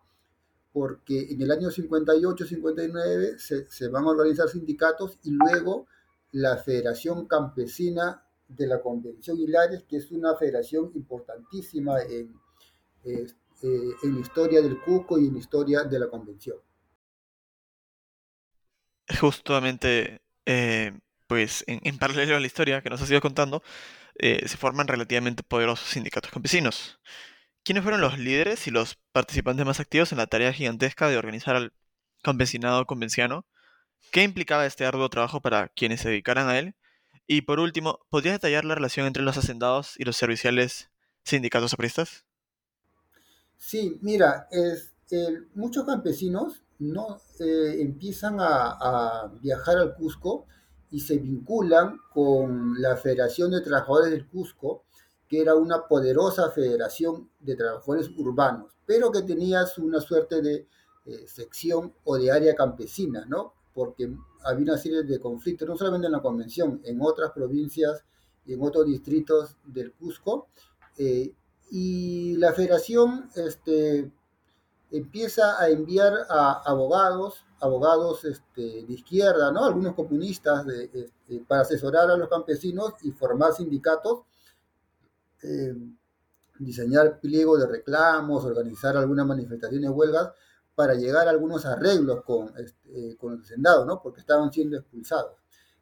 Porque 0.71 1.27
en 1.29 1.41
el 1.41 1.51
año 1.51 1.69
58-59 1.69 3.37
se, 3.37 3.67
se, 3.69 3.87
van 3.89 4.05
a 4.05 4.09
organizar 4.09 4.49
sindicatos 4.49 5.19
y 5.23 5.31
luego 5.31 5.87
la 6.31 6.57
Federación 6.57 7.27
Campesina 7.27 8.23
de 8.47 8.67
la 8.67 8.81
Convención 8.81 9.37
Hilares, 9.39 9.83
que 9.83 9.97
es 9.97 10.11
una 10.11 10.35
federación 10.35 10.91
importantísima 10.95 12.01
en, 12.01 12.33
eh, 13.03 13.27
en 13.61 14.15
la 14.15 14.19
historia 14.19 14.61
del 14.61 14.79
Cusco 14.81 15.19
y 15.19 15.27
en 15.27 15.33
la 15.33 15.39
historia 15.39 15.83
de 15.83 15.99
la 15.99 16.09
Convención. 16.09 16.57
Justamente 19.19 20.21
eh, 20.45 20.91
pues 21.27 21.63
en, 21.67 21.97
paralelo 21.97 22.35
a 22.35 22.39
la 22.39 22.47
historia 22.47 22.81
que 22.81 22.89
nos 22.89 23.01
ha 23.01 23.05
ido 23.09 23.21
contando, 23.21 23.63
eh, 24.15 24.47
se 24.47 24.57
forman 24.57 24.87
relativamente 24.87 25.43
poderosos 25.43 25.89
sindicatos 25.89 26.31
campesinos. 26.31 26.99
¿Quiénes 27.63 27.83
fueron 27.83 28.01
los 28.01 28.19
líderes 28.19 28.67
y 28.67 28.71
los 28.71 28.99
participantes 29.11 29.65
más 29.65 29.79
activos 29.79 30.11
en 30.11 30.17
la 30.17 30.27
tarea 30.27 30.53
gigantesca 30.53 31.07
de 31.07 31.17
organizar 31.17 31.55
al 31.55 31.73
campesinado 32.21 32.85
convenciano? 32.85 33.45
¿Qué 34.11 34.23
implicaba 34.23 34.65
este 34.65 34.85
arduo 34.85 35.09
trabajo 35.09 35.41
para 35.41 35.69
quienes 35.69 36.01
se 36.01 36.09
dedicaran 36.09 36.49
a 36.49 36.59
él? 36.59 36.75
Y 37.25 37.43
por 37.43 37.59
último, 37.59 37.99
¿podrías 38.09 38.35
detallar 38.35 38.65
la 38.65 38.75
relación 38.75 39.07
entre 39.07 39.23
los 39.23 39.37
hacendados 39.37 39.95
y 39.97 40.03
los 40.03 40.17
serviciales 40.17 40.89
sindicatos 41.23 41.73
apristas? 41.73 42.25
Sí, 43.57 43.97
mira, 44.01 44.49
muchos 45.55 45.85
campesinos 45.85 46.63
no 46.79 47.21
eh, 47.39 47.77
empiezan 47.79 48.37
a, 48.39 49.31
viajar 49.41 49.77
al 49.77 49.95
Cusco 49.95 50.47
y 50.93 50.99
se 50.99 51.17
vinculan 51.17 51.97
con 52.13 52.79
la 52.79 52.95
Federación 52.95 53.49
de 53.49 53.61
Trabajadores 53.61 54.11
del 54.11 54.27
Cusco, 54.27 54.83
que 55.27 55.41
era 55.41 55.55
una 55.55 55.87
poderosa 55.87 56.51
federación 56.51 57.31
de 57.39 57.55
trabajadores 57.55 58.11
urbanos, 58.15 58.77
pero 58.85 59.11
que 59.11 59.23
tenía 59.23 59.65
una 59.77 59.99
suerte 59.99 60.43
de 60.43 60.67
eh, 61.07 61.25
sección 61.25 61.95
o 62.03 62.15
de 62.15 62.31
área 62.31 62.53
campesina, 62.53 63.25
¿no? 63.25 63.55
Porque 63.73 64.15
había 64.43 64.65
una 64.65 64.77
serie 64.77 65.01
de 65.01 65.19
conflictos, 65.19 65.67
no 65.67 65.75
solamente 65.75 66.05
en 66.05 66.13
la 66.13 66.21
convención, 66.21 66.79
en 66.83 67.01
otras 67.01 67.31
provincias 67.31 68.05
y 68.45 68.53
en 68.53 68.61
otros 68.61 68.85
distritos 68.85 69.57
del 69.65 69.93
Cusco. 69.93 70.49
Eh, 70.99 71.33
y 71.71 72.37
la 72.37 72.53
federación 72.53 73.31
este, 73.35 74.11
empieza 74.91 75.59
a 75.59 75.69
enviar 75.69 76.13
a 76.29 76.61
abogados, 76.67 77.43
abogados 77.63 78.25
este, 78.25 78.83
de 78.85 78.93
izquierda, 78.93 79.49
¿no? 79.51 79.63
algunos 79.63 79.95
comunistas, 79.95 80.67
este, 80.67 81.39
para 81.47 81.61
asesorar 81.61 82.11
a 82.11 82.17
los 82.17 82.27
campesinos 82.27 82.93
y 83.03 83.11
formar 83.11 83.53
sindicatos, 83.53 84.23
eh, 85.41 85.73
diseñar 86.59 87.21
pliegos 87.21 87.61
de 87.61 87.67
reclamos, 87.67 88.43
organizar 88.43 88.97
algunas 88.97 89.25
manifestaciones 89.25 89.89
huelgas 89.91 90.31
para 90.75 90.93
llegar 90.95 91.27
a 91.27 91.31
algunos 91.31 91.65
arreglos 91.65 92.23
con, 92.25 92.53
este, 92.57 93.15
con 93.15 93.37
los 93.37 93.45
hacendados, 93.45 93.87
¿no? 93.87 94.01
porque 94.01 94.19
estaban 94.19 94.51
siendo 94.51 94.75
expulsados. 94.77 95.37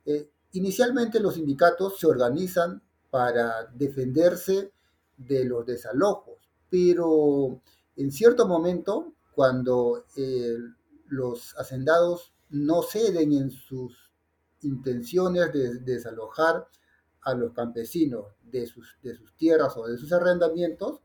Eh, 0.06 0.30
inicialmente 0.52 1.20
los 1.20 1.34
sindicatos 1.34 2.00
se 2.00 2.06
organizan 2.06 2.80
para 3.10 3.66
defenderse 3.74 4.72
de 5.18 5.46
los 5.46 5.66
desalojos, 5.66 6.48
pero 6.70 7.60
en 7.96 8.12
cierto 8.12 8.48
momento, 8.48 9.14
cuando 9.34 10.06
eh, 10.16 10.58
los 11.12 11.54
hacendados 11.58 12.34
no 12.50 12.82
ceden 12.84 13.34
en 13.34 13.52
sus 13.52 14.12
intenciones 14.62 15.52
de, 15.52 15.80
desalojar 15.80 16.68
a 17.22 17.34
los 17.34 17.54
campesinos 17.54 18.28
de 18.42 18.66
sus, 18.66 18.98
de 19.04 19.14
sus 19.16 19.36
tierras 19.36 19.76
o 19.76 19.86
de 19.88 19.98
sus 19.98 20.12
arrendamientos, 20.14 21.02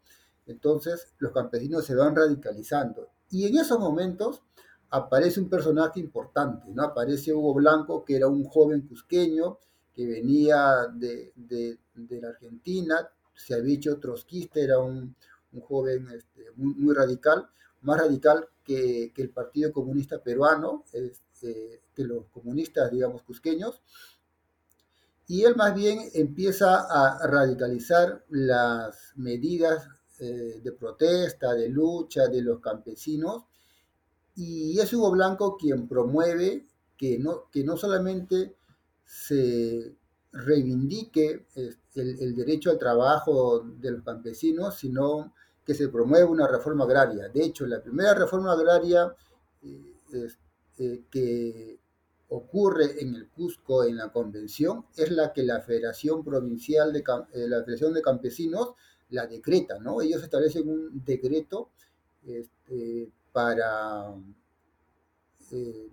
entonces 0.47 1.13
los 1.19 1.33
campesinos 1.33 1.85
se 1.85 1.97
van 1.97 2.15
radicalizando. 2.15 3.11
Y 3.31 3.47
en 3.47 3.59
esos 3.59 3.81
momentos 3.81 4.43
aparece 4.91 5.41
un 5.41 5.51
personaje 5.51 5.99
importante, 5.99 6.71
¿no? 6.73 6.85
Aparece 6.85 7.33
Hugo 7.33 7.55
Blanco, 7.55 8.05
que 8.05 8.17
era 8.17 8.29
un 8.29 8.45
joven 8.45 8.87
cusqueño 8.87 9.59
que 9.93 10.07
venía 10.07 10.87
de, 10.95 11.33
la 11.95 12.29
Argentina, 12.29 13.09
se 13.35 13.55
había 13.55 13.75
hecho 13.75 13.99
trotskista, 13.99 14.61
era 14.61 14.79
un, 14.79 15.17
un 15.53 15.61
joven 15.61 16.09
este, 16.15 16.53
muy, 16.55 16.95
radical, 16.95 17.49
más 17.83 17.99
radical 17.99 18.49
que, 18.65 19.13
el 19.17 19.31
Partido 19.31 19.73
Comunista 19.73 20.23
Peruano, 20.23 20.85
este, 20.93 21.83
que 21.95 22.05
los 22.05 22.27
comunistas, 22.29 22.91
digamos, 22.91 23.23
cusqueños, 23.23 23.81
y 25.29 25.43
él 25.43 25.57
más 25.57 25.75
bien 25.75 25.99
empieza 26.15 26.87
a 26.89 27.27
radicalizar 27.27 28.25
las 28.29 29.13
medidas 29.17 29.89
eh, 30.19 30.61
de 30.63 30.73
protesta, 30.73 31.55
de 31.55 31.69
lucha 31.69 32.29
de 32.29 32.43
los 32.43 32.61
campesinos, 32.61 33.45
y 34.35 34.79
es 34.79 34.93
Hugo 34.93 35.11
Blanco 35.13 35.57
quien 35.57 35.89
promueve 35.89 36.67
que 36.97 37.19
no, 37.19 37.51
que 37.51 37.65
no 37.65 37.77
solamente 37.77 38.57
se 39.05 39.97
reivindique 40.33 41.47
el, 41.55 41.77
el, 41.95 42.35
derecho 42.35 42.71
al 42.71 42.79
trabajo 42.79 43.61
de 43.61 43.93
los 43.93 44.03
campesinos, 44.03 44.77
sino 44.77 45.33
que 45.67 45.75
se 45.75 45.89
promueva 45.89 46.31
una 46.31 46.47
reforma 46.47 46.85
agraria. 46.85 47.29
De 47.29 47.45
hecho, 47.45 47.67
la 47.67 47.83
primera 47.83 48.15
reforma 48.15 48.53
agraria 48.53 49.13
eh, 49.63 50.29
eh, 50.79 51.03
que 51.11 51.81
ocurre 52.29 53.01
en 53.03 53.15
el 53.15 53.29
Cusco, 53.29 53.85
en 53.85 53.97
la 53.97 54.11
convención, 54.11 54.87
es 54.97 55.11
la 55.11 55.33
que 55.33 55.43
la 55.43 55.61
Federación 55.61 56.25
Provincial 56.25 56.93
de, 56.93 57.01
eh, 57.01 57.49
la 57.49 57.63
Federación 57.65 57.95
de 57.95 58.03
Campesinos 58.03 58.75
la 59.11 59.27
decreta, 59.27 59.79
¿no? 59.79 60.01
Ellos 60.01 60.23
establecen 60.23 60.69
un 60.69 61.05
decreto 61.05 61.71
este, 62.25 63.13
para 63.33 64.15
eh, 65.53 65.91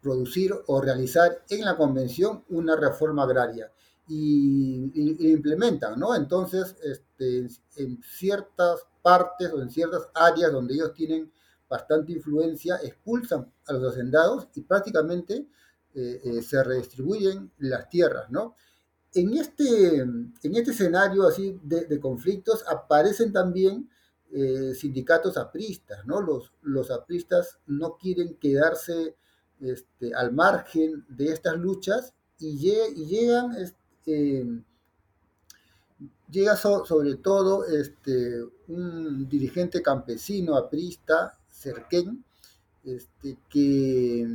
producir 0.00 0.54
o 0.66 0.80
realizar 0.80 1.44
en 1.50 1.64
la 1.64 1.76
convención 1.76 2.44
una 2.48 2.76
reforma 2.76 3.24
agraria 3.24 3.70
y, 4.06 5.30
implementan, 5.30 5.98
¿no? 5.98 6.14
Entonces, 6.14 6.76
este, 6.82 7.48
en 7.76 8.02
ciertas 8.02 8.86
partes 9.02 9.52
o 9.52 9.62
en 9.62 9.70
ciertas 9.70 10.08
áreas 10.14 10.52
donde 10.52 10.74
ellos 10.74 10.92
tienen 10.92 11.32
bastante 11.68 12.12
influencia, 12.12 12.76
expulsan 12.82 13.50
a 13.66 13.72
los 13.72 13.92
hacendados 13.92 14.48
y 14.54 14.62
prácticamente 14.62 15.46
eh, 15.94 16.20
eh, 16.24 16.42
se 16.42 16.62
redistribuyen 16.62 17.50
las 17.58 17.88
tierras, 17.88 18.30
¿no? 18.30 18.56
En 19.14 19.32
este, 19.34 19.98
en 19.98 20.34
este 20.42 20.72
escenario 20.72 21.26
así 21.26 21.58
de, 21.62 22.00
conflictos 22.00 22.64
aparecen 22.68 23.32
también 23.32 23.88
eh, 24.32 24.74
sindicatos 24.74 25.36
apristas, 25.36 26.04
¿no? 26.04 26.20
Los, 26.20 26.52
los 26.62 26.90
apristas 26.90 27.60
no 27.66 27.96
quieren 27.96 28.34
quedarse 28.40 29.16
este, 29.60 30.12
al 30.14 30.32
margen 30.32 31.04
de 31.08 31.26
estas 31.26 31.56
luchas 31.56 32.12
y, 32.38 32.58
llegan, 32.58 33.54
este, 33.54 33.78
llega 36.30 36.56
sobre 36.56 37.14
todo 37.16 37.64
este, 37.66 38.42
un 38.68 39.28
dirigente 39.28 39.82
campesino 39.82 40.56
aprista, 40.56 41.38
Cerquén, 41.50 42.24
este, 42.84 43.38
que 43.48 44.26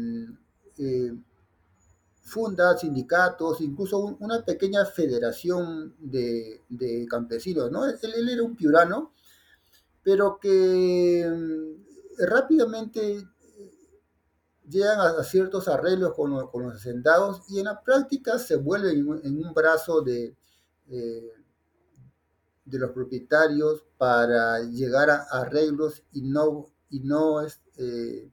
eh, 0.77 1.13
funda 2.21 2.77
sindicatos, 2.77 3.61
incluso 3.61 4.17
una 4.19 4.43
pequeña 4.45 4.85
federación 4.85 5.95
de, 5.99 6.61
campesinos, 7.09 7.71
¿no? 7.71 7.85
Él, 7.85 8.29
era 8.29 8.43
un 8.43 8.55
piurano, 8.55 9.13
pero 10.03 10.39
que 10.39 11.25
mm, 11.27 12.25
rápidamente 12.25 13.27
llegan 14.69 14.99
a, 14.99 15.23
ciertos 15.23 15.67
arreglos 15.67 16.13
con, 16.13 16.31
los 16.31 16.75
hacendados 16.75 17.41
y 17.49 17.59
en 17.59 17.65
la 17.65 17.81
práctica 17.81 18.37
se 18.37 18.55
vuelven 18.55 19.19
en, 19.23 19.45
un 19.45 19.53
brazo 19.53 20.01
de, 20.01 20.35
eh, 20.89 21.31
de 22.65 22.79
los 22.79 22.91
propietarios 22.91 23.83
para 23.97 24.59
llegar 24.61 25.09
a 25.09 25.23
arreglos 25.31 26.03
y 26.11 26.21
no, 26.21 26.67
y 26.89 26.99
no 26.99 27.41
eh, 27.77 28.29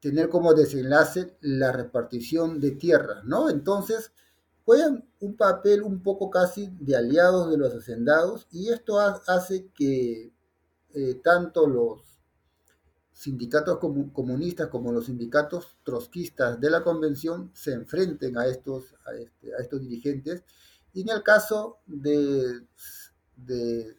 tener 0.00 0.28
como 0.28 0.54
desenlace 0.54 1.36
la 1.40 1.72
repartición 1.72 2.58
de 2.58 2.72
tierras, 2.72 3.24
¿no? 3.24 3.48
Entonces, 3.48 4.12
juegan 4.64 5.08
un 5.20 5.36
papel 5.36 5.82
un 5.82 6.02
poco 6.02 6.30
casi 6.30 6.70
de 6.80 6.96
aliados 6.96 7.50
de 7.50 7.58
los 7.58 7.74
hacendados 7.74 8.46
y 8.50 8.70
esto 8.70 8.98
hace 8.98 9.68
que 9.74 10.32
eh, 10.94 11.20
tanto 11.22 11.66
los 11.66 12.09
sindicatos 13.20 13.76
comunistas 13.78 14.68
como 14.68 14.92
los 14.92 15.04
sindicatos 15.04 15.76
trotskistas 15.84 16.58
de 16.58 16.70
la 16.70 16.82
convención 16.82 17.50
se 17.52 17.74
enfrenten 17.74 18.38
a 18.38 18.46
estos, 18.46 18.94
a, 19.04 19.12
este, 19.12 19.50
estos 19.58 19.82
dirigentes. 19.82 20.42
Y 20.94 21.02
en 21.02 21.10
el 21.10 21.22
caso 21.22 21.80
de, 21.86 22.62
de 23.36 23.94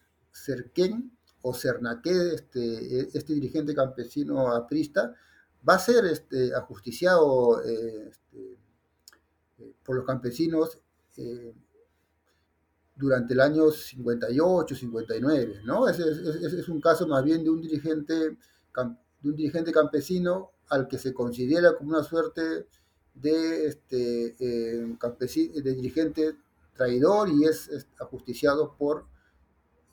o 1.44 1.54
Cernaque, 1.54 2.34
este, 2.34 3.16
este 3.16 3.34
dirigente 3.34 3.76
campesino 3.76 4.48
aprista, 4.56 5.14
va 5.70 5.76
a 5.76 5.80
ser 5.80 6.04
este, 6.06 6.56
ajusticiado 6.56 7.64
eh, 7.64 8.10
este, 8.10 8.58
eh, 9.60 9.76
por 9.86 9.98
los 9.98 10.06
campesinos 10.06 10.80
eh, 11.18 11.54
durante 12.96 13.36
el 13.36 13.42
año 13.42 13.70
58, 13.70 14.76
59, 14.76 15.62
¿no? 15.64 15.88
Ese, 15.88 16.06
es 16.10 16.70
un 16.70 16.82
caso 16.82 17.08
más 17.08 17.24
bien 17.24 17.44
de 17.44 17.52
un 17.52 17.62
dirigente 17.62 18.36
de 19.22 19.30
un 19.30 19.36
dirigente 19.36 19.72
campesino 19.72 20.52
al 20.70 20.88
que 20.88 20.98
se 20.98 21.14
considera 21.14 21.76
como 21.76 21.92
una 21.92 22.04
suerte 22.04 22.68
de, 23.14 23.66
este, 23.66 24.36
eh, 24.40 25.62
de 25.62 25.74
dirigente 25.76 26.36
traidor 26.76 27.30
y 27.30 27.46
es, 27.46 27.88
ajusticiado 28.00 28.76
por 28.78 29.06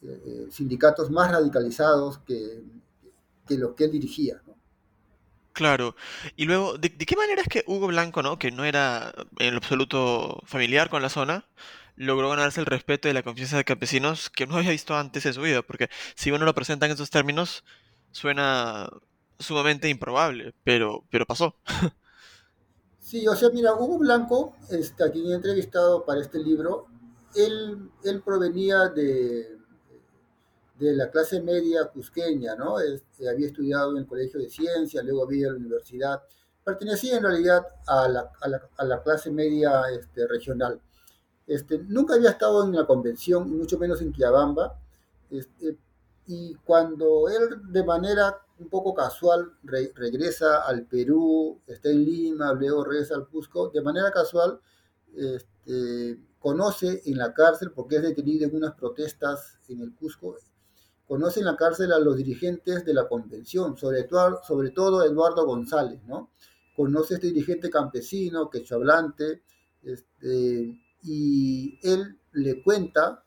eh, 0.02 0.22
eh, 0.24 0.46
sindicatos 0.50 1.10
más 1.10 1.30
radicalizados 1.32 2.18
que, 2.18 2.62
que 3.46 3.58
los 3.58 3.74
que 3.74 3.84
él 3.84 3.92
dirigía. 3.92 4.40
Claro. 5.52 5.96
Y 6.36 6.44
luego, 6.44 6.78
¿de, 6.78 6.90
qué 6.90 7.16
manera 7.16 7.42
es 7.42 7.48
que 7.48 7.64
Hugo 7.66 7.88
Blanco, 7.88 8.22
¿no? 8.22 8.38
que 8.38 8.52
no 8.52 8.64
era 8.64 9.12
en 9.38 9.50
lo 9.54 9.58
absoluto 9.58 10.40
familiar 10.46 10.88
con 10.88 11.02
la 11.02 11.08
zona, 11.08 11.48
logró 11.96 12.30
ganarse 12.30 12.60
el 12.60 12.66
respeto 12.66 13.08
y 13.08 13.12
la 13.12 13.24
confianza 13.24 13.56
de 13.56 13.64
campesinos 13.64 14.30
que 14.30 14.46
no 14.46 14.56
había 14.56 14.70
visto 14.70 14.96
antes 14.96 15.26
en 15.26 15.34
su 15.34 15.42
vida? 15.42 15.62
Porque 15.62 15.90
si 16.14 16.30
uno 16.30 16.44
lo 16.44 16.54
presenta 16.54 16.86
en 16.86 16.92
esos 16.92 17.10
términos, 17.10 17.64
suena 18.12 18.88
sumamente 19.38 19.88
improbable, 19.88 20.54
pero, 20.64 21.04
pero 21.10 21.26
pasó. 21.26 21.54
Sí, 23.00 23.26
o 23.26 23.34
sea, 23.34 23.48
mira, 23.50 23.74
Hugo 23.74 23.98
Blanco, 23.98 24.54
este, 24.70 25.02
a 25.02 25.10
quien 25.10 25.30
he 25.30 25.34
entrevistado 25.34 26.04
para 26.04 26.20
este 26.20 26.38
libro, 26.38 26.88
él, 27.34 27.90
él 28.04 28.22
provenía 28.22 28.88
de, 28.88 29.56
de 30.78 30.92
la 30.94 31.10
clase 31.10 31.40
media 31.40 31.86
cusqueña, 31.86 32.54
¿no? 32.54 32.80
Este, 32.80 33.28
había 33.28 33.46
estudiado 33.46 33.92
en 33.92 33.98
el 33.98 34.06
Colegio 34.06 34.40
de 34.40 34.50
Ciencias, 34.50 35.04
luego 35.04 35.24
había 35.24 35.48
a 35.48 35.52
la 35.52 35.58
universidad. 35.58 36.22
Pertenecía 36.62 37.16
en 37.16 37.22
realidad 37.22 37.66
a 37.86 38.08
la, 38.08 38.30
a 38.40 38.48
la, 38.48 38.60
a 38.76 38.84
la 38.84 39.02
clase 39.02 39.30
media 39.30 39.84
este, 39.90 40.26
regional. 40.26 40.80
Este, 41.46 41.78
nunca 41.78 42.14
había 42.14 42.30
estado 42.30 42.64
en 42.64 42.76
la 42.76 42.86
convención, 42.86 43.56
mucho 43.56 43.78
menos 43.78 44.02
en 44.02 44.12
Quiabamba. 44.12 44.78
Este, 45.30 45.78
y 46.28 46.54
cuando 46.56 47.26
él 47.30 47.72
de 47.72 47.82
manera 47.82 48.36
un 48.58 48.68
poco 48.68 48.94
casual 48.94 49.50
regresa 49.62 50.62
al 50.62 50.84
Perú, 50.84 51.58
está 51.66 51.88
en 51.88 52.04
Lima, 52.04 52.52
luego 52.52 52.84
regresa 52.84 53.14
al 53.14 53.28
Cusco, 53.28 53.70
de 53.70 53.80
manera 53.80 54.10
casual 54.10 54.60
este, 55.16 56.20
conoce 56.38 57.02
en 57.06 57.16
la 57.16 57.32
cárcel, 57.32 57.72
porque 57.74 57.96
es 57.96 58.02
detenido 58.02 58.46
en 58.46 58.56
unas 58.56 58.74
protestas 58.74 59.58
en 59.68 59.80
el 59.80 59.94
Cusco, 59.94 60.36
conoce 61.06 61.40
en 61.40 61.46
la 61.46 61.56
cárcel 61.56 61.92
a 61.92 61.98
los 61.98 62.16
dirigentes 62.16 62.84
de 62.84 62.92
la 62.92 63.08
convención, 63.08 63.78
sobre 63.78 64.02
todo, 64.04 64.40
sobre 64.46 64.70
todo 64.70 65.02
Eduardo 65.04 65.46
González, 65.46 66.02
¿no? 66.06 66.30
Conoce 66.76 67.14
a 67.14 67.16
este 67.16 67.28
dirigente 67.28 67.70
campesino, 67.70 68.50
quechohablante, 68.50 69.42
este, 69.82 70.78
y 71.02 71.78
él 71.82 72.18
le 72.32 72.62
cuenta 72.62 73.24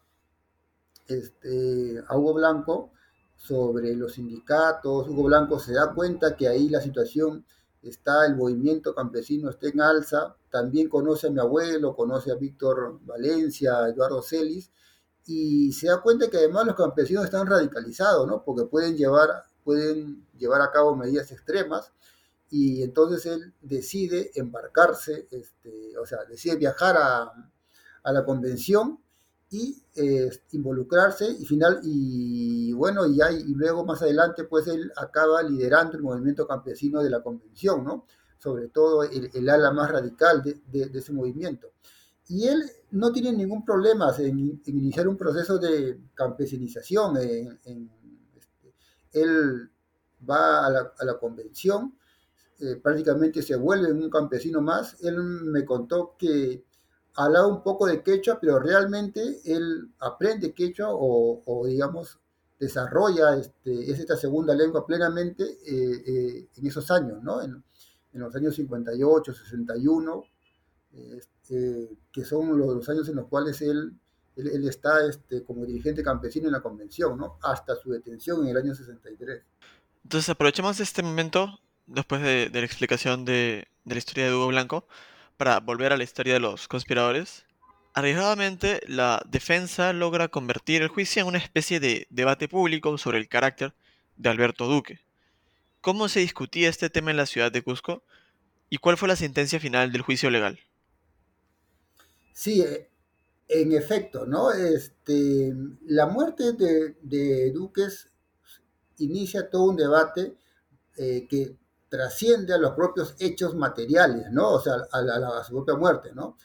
este, 1.18 2.04
a 2.08 2.18
Hugo 2.18 2.36
Blanco 2.36 2.92
sobre 3.36 3.96
los 3.96 4.14
sindicatos. 4.14 5.08
Hugo 5.10 5.24
Blanco 5.24 5.60
se 5.60 5.74
da 5.74 5.94
cuenta 5.94 6.36
que 6.36 6.48
ahí 6.48 6.70
la 6.70 6.82
situación 6.82 7.46
está, 7.82 8.26
el 8.26 8.36
movimiento 8.36 8.94
campesino 8.94 9.50
está 9.50 9.68
en 9.68 9.82
alza. 9.82 10.36
También 10.50 10.90
conoce 10.90 11.28
a 11.28 11.32
mi 11.32 11.40
abuelo, 11.40 11.96
conoce 11.96 12.32
a 12.32 12.36
Víctor 12.36 13.00
Valencia, 13.04 13.80
a 13.80 13.90
Eduardo 13.90 14.22
Celis, 14.22 14.72
y 15.26 15.72
se 15.74 15.88
da 15.88 16.02
cuenta 16.02 16.30
que 16.30 16.38
además 16.38 16.66
los 16.66 16.76
campesinos 16.76 17.26
están 17.26 17.48
radicalizados, 17.48 18.28
¿no? 18.28 18.44
Porque 18.44 18.66
pueden 18.66 18.96
llevar, 18.96 19.30
pueden 19.64 20.28
llevar 20.38 20.62
a 20.62 20.72
cabo 20.72 20.96
medidas 20.96 21.32
extremas. 21.32 21.92
Y 22.50 22.84
entonces 22.84 23.26
él 23.26 23.54
decide 23.62 24.32
embarcarse, 24.36 25.28
este, 25.32 25.98
o 25.98 26.06
sea, 26.06 26.26
decide 26.26 26.58
viajar 26.58 26.98
a, 26.98 27.32
a 28.04 28.12
la 28.12 28.26
convención 28.26 29.01
y 29.52 29.84
eh, 29.96 30.30
involucrarse 30.54 31.30
y 31.30 31.46
final 31.46 31.82
y 31.84 32.72
bueno 32.74 33.06
y, 33.06 33.20
y 33.22 33.54
luego 33.54 33.86
más 33.86 34.02
adelante 34.02 34.46
pues 34.46 34.66
él 34.68 34.92
acaba 34.96 35.44
liderando 35.44 35.98
el 35.98 36.04
movimiento 36.04 36.48
campesino 36.48 37.04
de 37.04 37.10
la 37.10 37.22
convención 37.22 37.84
no 37.84 38.06
sobre 38.38 38.70
todo 38.70 39.04
el, 39.04 39.50
ala 39.50 39.72
más 39.72 39.92
radical 39.92 40.42
de, 40.42 40.62
de, 40.66 40.98
ese 40.98 41.14
movimiento. 41.14 41.74
Y 42.28 42.48
él 42.48 42.64
no 42.90 43.12
tiene 43.12 43.32
ningún 43.34 43.64
problema 43.64 44.16
en, 44.18 44.60
iniciar 44.66 45.08
un 45.08 45.16
proceso 45.16 45.60
de 45.60 46.00
campesinización 46.16 47.18
este, 47.18 48.74
él 49.14 49.70
va 50.28 50.66
a 50.66 50.70
la, 50.72 50.94
a 50.98 51.06
la 51.06 51.20
convención 51.20 51.96
eh, 52.62 52.76
prácticamente 52.76 53.42
se 53.42 53.56
vuelve 53.56 53.92
un 53.92 54.08
campesino 54.12 54.62
más. 54.62 54.96
Él 55.02 55.18
me 55.20 55.66
contó 55.66 56.16
que 56.18 56.64
hablaba 57.16 57.48
un 57.48 57.64
poco 57.64 57.86
de 57.88 58.02
quechua, 58.04 58.40
pero 58.40 58.60
realmente 58.60 59.42
él 59.46 59.90
aprende 60.00 60.54
quechua 60.54 60.88
o, 60.92 61.66
digamos, 61.66 62.20
desarrolla 62.60 63.36
este, 63.38 63.92
esta 63.92 64.16
segunda 64.16 64.54
lengua 64.54 64.86
plenamente 64.86 65.44
eh, 65.44 66.04
eh, 66.06 66.48
en 66.56 66.68
esos 66.68 66.90
años, 66.92 67.22
¿no? 67.24 67.42
En, 67.42 67.64
los 68.14 68.36
años 68.36 68.56
58, 68.56 69.34
61, 69.34 70.24
este, 71.16 71.98
que 72.12 72.26
son 72.26 72.60
los, 72.60 72.90
años 72.90 73.08
en 73.08 73.16
los 73.16 73.28
cuales 73.28 73.62
él, 73.62 73.94
él, 74.36 74.68
está 74.68 75.06
este, 75.06 75.46
como 75.46 75.66
dirigente 75.66 76.04
campesino 76.04 76.48
en 76.48 76.52
la 76.52 76.60
convención, 76.60 77.18
¿no? 77.18 77.38
Hasta 77.42 77.74
su 77.78 77.90
detención 77.90 78.44
en 78.44 78.50
el 78.50 78.58
año 78.58 78.76
63. 78.76 79.44
Entonces 80.04 80.30
aprovechemos 80.30 80.78
este 80.82 81.04
momento, 81.04 81.62
después 81.88 82.22
de, 82.22 82.50
de 82.50 82.60
la 82.60 82.66
explicación 82.66 83.24
de, 83.24 83.70
de 83.86 83.96
la 83.96 84.00
historia 84.00 84.26
de 84.26 84.36
Hugo 84.36 84.48
Blanco, 84.48 84.86
para 85.42 85.60
volver 85.60 85.92
a 85.92 85.98
la 85.98 86.04
historia 86.04 86.34
de 86.36 86.40
los 86.40 86.68
conspiradores 86.68 87.46
Arriesgadamente, 87.96 88.80
la 88.88 89.24
defensa 89.28 89.92
logra 89.92 90.28
convertir 90.28 90.84
el 90.84 90.88
juicio 90.88 91.24
en 91.24 91.28
una 91.30 91.40
especie 91.40 91.80
de 91.80 92.06
debate 92.12 92.48
público 92.48 92.96
sobre 93.00 93.18
el 93.18 93.28
carácter 93.28 93.74
de 94.18 94.30
Alberto 94.30 94.68
Duque. 94.68 95.00
¿Cómo 95.82 96.10
se 96.10 96.20
discutía 96.20 96.70
este 96.70 96.92
tema 96.92 97.10
en 97.10 97.18
la 97.18 97.26
ciudad 97.26 97.52
de 97.52 97.64
Cusco? 97.64 98.04
¿Y 98.70 98.78
cuál 98.78 98.98
fue 98.98 99.08
la 99.08 99.16
sentencia 99.16 99.60
final 99.60 99.92
del 99.92 100.04
juicio 100.04 100.30
legal? 100.30 100.60
Sí, 102.34 102.62
eh, 102.62 102.88
en 103.48 103.72
efecto, 103.72 104.28
¿no? 104.28 104.52
Este, 104.52 105.56
la 105.88 106.06
muerte 106.06 106.54
de, 106.54 107.52
Duques 107.52 108.10
inicia 109.00 109.50
todo 109.50 109.64
un 109.64 109.76
debate 109.76 110.36
eh, 110.98 111.26
que 111.28 111.58
trasciende 111.92 112.54
a 112.54 112.58
los 112.58 112.72
propios 112.72 113.16
hechos 113.20 113.54
materiales, 113.54 114.32
¿no? 114.32 114.52
O 114.52 114.62
sea, 114.62 114.76
a, 114.94 115.02
la, 115.02 115.44
su 115.44 115.52
propia 115.52 115.76
muerte, 115.76 116.14
¿no? 116.14 116.38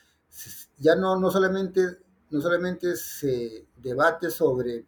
Ya 0.78 0.96
no, 0.96 1.16
no, 1.16 1.30
solamente, 1.30 1.98
no 2.30 2.40
solamente 2.40 2.96
se 2.96 3.68
debate 3.76 4.28
sobre 4.28 4.86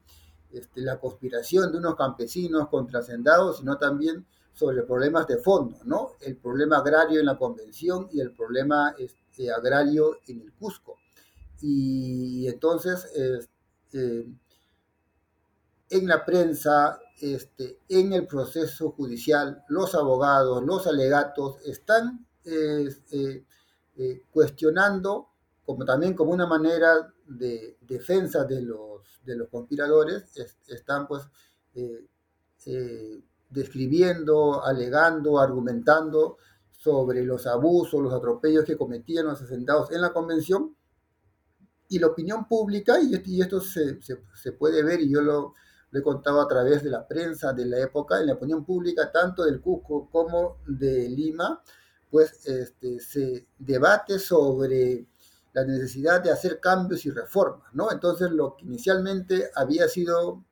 este, 0.50 0.80
la 0.80 0.98
conspiración 0.98 1.70
de 1.70 1.78
unos 1.78 1.94
campesinos 1.94 2.68
contra 2.68 2.98
hacendados, 2.98 3.58
sino 3.58 3.78
también 3.78 4.26
sobre 4.52 4.82
problemas 4.82 5.28
de 5.28 5.38
fondo, 5.38 5.78
¿no? 5.84 6.14
El 6.20 6.36
problema 6.36 6.78
agrario 6.78 7.20
en 7.20 7.26
la 7.26 7.38
convención 7.38 8.08
y 8.10 8.20
el 8.20 8.32
problema 8.32 8.96
este, 8.98 9.52
agrario 9.52 10.18
en 10.26 10.40
el 10.40 10.52
Cusco. 10.54 10.96
Y 11.60 12.48
entonces, 12.48 13.06
eh, 13.92 14.26
en 15.88 16.08
la 16.08 16.24
prensa, 16.24 16.98
este, 17.20 17.80
en 17.88 18.12
el 18.12 18.26
proceso 18.26 18.92
judicial, 18.92 19.64
los 19.68 19.94
abogados, 19.94 20.62
los 20.64 20.86
alegatos 20.86 21.60
están 21.64 22.26
eh, 22.44 22.88
eh, 23.10 23.44
eh, 23.96 24.22
cuestionando, 24.30 25.28
como 25.64 25.84
también 25.84 26.14
como 26.14 26.32
una 26.32 26.46
manera 26.46 27.12
de 27.26 27.76
defensa 27.80 28.44
de 28.44 28.62
los, 28.62 29.20
de 29.24 29.36
los 29.36 29.48
conspiradores, 29.48 30.24
están 30.66 31.06
pues 31.06 31.22
describiendo, 33.50 34.64
alegando, 34.64 35.38
argumentando 35.38 36.38
sobre 36.70 37.24
los 37.24 37.46
abusos, 37.46 38.02
los 38.02 38.12
atropellos 38.12 38.64
que 38.64 38.76
cometían 38.76 39.26
los 39.26 39.42
asentados 39.42 39.90
en 39.90 40.00
la 40.00 40.12
convención. 40.12 40.74
Y 41.90 41.98
la 41.98 42.08
opinión 42.08 42.46
pública, 42.46 42.98
y 43.00 43.40
esto, 43.40 43.60
se, 43.60 43.98
se 44.02 44.52
puede 44.52 44.82
ver, 44.82 45.00
y 45.00 45.10
yo 45.10 45.22
lo, 45.22 45.54
lo 45.90 46.00
he 46.00 46.02
contado 46.02 46.40
a 46.40 46.48
través 46.48 46.82
de 46.82 46.90
la 46.90 47.06
prensa 47.06 47.52
de 47.52 47.66
la 47.66 47.80
época, 47.80 48.20
en 48.20 48.26
la 48.26 48.34
opinión 48.34 48.64
pública, 48.64 49.10
tanto 49.10 49.44
del 49.44 49.60
Cusco 49.60 50.08
como 50.10 50.58
de 50.66 51.08
Lima, 51.08 51.62
pues 52.10 52.46
este, 52.46 53.00
se 53.00 53.46
debate 53.58 54.18
sobre 54.18 55.06
la 55.52 55.64
necesidad 55.64 56.22
de 56.22 56.30
hacer 56.30 56.60
cambios 56.60 57.04
y 57.06 57.10
reformas, 57.10 57.72
¿no? 57.74 57.90
Entonces, 57.90 58.30
lo 58.30 58.56
que 58.56 58.64
inicialmente 58.64 59.50
había 59.54 59.88
sido 59.88 60.44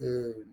eh, 0.00 0.44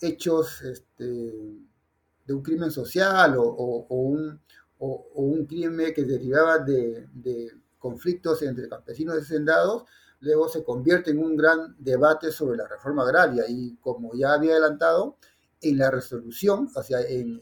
hechos 0.00 0.62
este, 0.62 1.04
de 1.04 2.34
un 2.34 2.42
crimen 2.42 2.70
social 2.70 3.34
o, 3.36 3.86
un, 3.88 4.40
un, 4.78 5.46
crimen 5.46 5.94
que 5.94 6.04
derivaba 6.04 6.58
de, 6.58 7.08
de 7.12 7.52
conflictos 7.78 8.42
entre 8.42 8.68
campesinos 8.68 9.16
y 9.16 9.20
hacendados, 9.20 9.84
luego 10.22 10.48
se 10.48 10.64
convierte 10.64 11.10
en 11.10 11.18
un 11.18 11.36
gran 11.36 11.76
debate 11.78 12.30
sobre 12.30 12.56
la 12.56 12.66
reforma 12.66 13.02
agraria 13.02 13.44
y 13.48 13.76
como 13.76 14.14
ya 14.14 14.32
había 14.32 14.52
adelantado, 14.52 15.16
en 15.60 15.78
la 15.78 15.90
resolución, 15.90 16.68
o 16.74 16.82
sea, 16.82 17.00
en, 17.02 17.40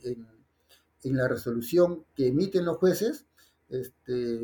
la 1.03 1.29
resolución 1.29 2.05
que 2.15 2.29
emiten 2.29 2.65
los 2.65 2.77
jueces, 2.79 3.27
este, 3.69 4.39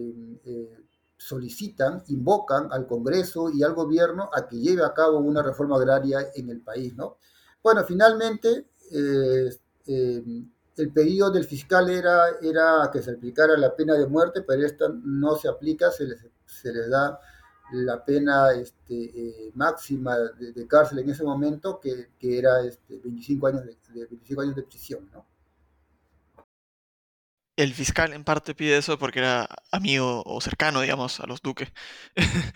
eh, 0.45 0.77
solicitan, 1.17 2.03
invocan 2.09 2.69
al 2.73 2.87
Congreso 2.87 3.51
y 3.51 3.63
al 3.63 3.75
gobierno 3.75 4.31
a 4.33 4.47
que 4.47 4.57
lleve 4.59 4.85
a 4.85 4.95
cabo 4.95 5.19
una 5.19 5.43
reforma 5.43 5.77
agraria 5.77 6.31
en 6.35 6.51
el 6.51 6.61
país, 6.61 6.95
¿no? 6.95 7.19
Bueno, 7.63 7.85
finalmente, 7.85 8.69
eh, 8.91 9.51
eh, 9.87 10.25
el 10.77 10.93
pedido 10.93 11.31
del 11.31 11.45
fiscal 11.45 11.91
era, 11.91 12.29
era 12.41 12.91
que 12.93 13.03
se 13.03 13.13
aplicara 13.13 13.57
la 13.57 13.75
pena 13.75 13.95
de 13.95 14.07
muerte, 14.07 14.43
pero 14.43 14.65
esta 14.65 14.89
no 14.89 15.37
se 15.37 15.49
aplica, 15.49 15.91
se 15.91 16.05
les, 16.05 16.27
se 16.45 16.73
les 16.73 16.89
da 16.89 17.19
la 17.73 18.05
pena 18.05 18.53
este, 18.53 19.05
eh, 19.05 19.51
máxima 19.55 20.17
de, 20.17 20.67
cárcel 20.67 21.01
en 21.01 21.11
ese 21.11 21.25
momento, 21.25 21.81
que, 21.81 22.09
que 22.19 22.39
era 22.39 22.63
este, 22.65 22.99
25, 23.03 23.47
años 23.47 23.65
de, 23.65 24.07
25 24.07 24.43
años 24.43 24.57
de 24.57 24.63
prisión. 24.63 25.11
¿no? 25.13 25.27
El 27.57 27.75
fiscal 27.75 28.13
en 28.13 28.25
parte 28.25 28.55
pide 28.55 28.77
eso 28.77 28.99
porque 28.99 29.21
era 29.21 29.49
amigo 29.73 30.23
o 30.27 30.41
cercano, 30.41 30.81
digamos, 30.81 31.21
a 31.21 31.27
los 31.27 31.43
duques. 31.43 31.73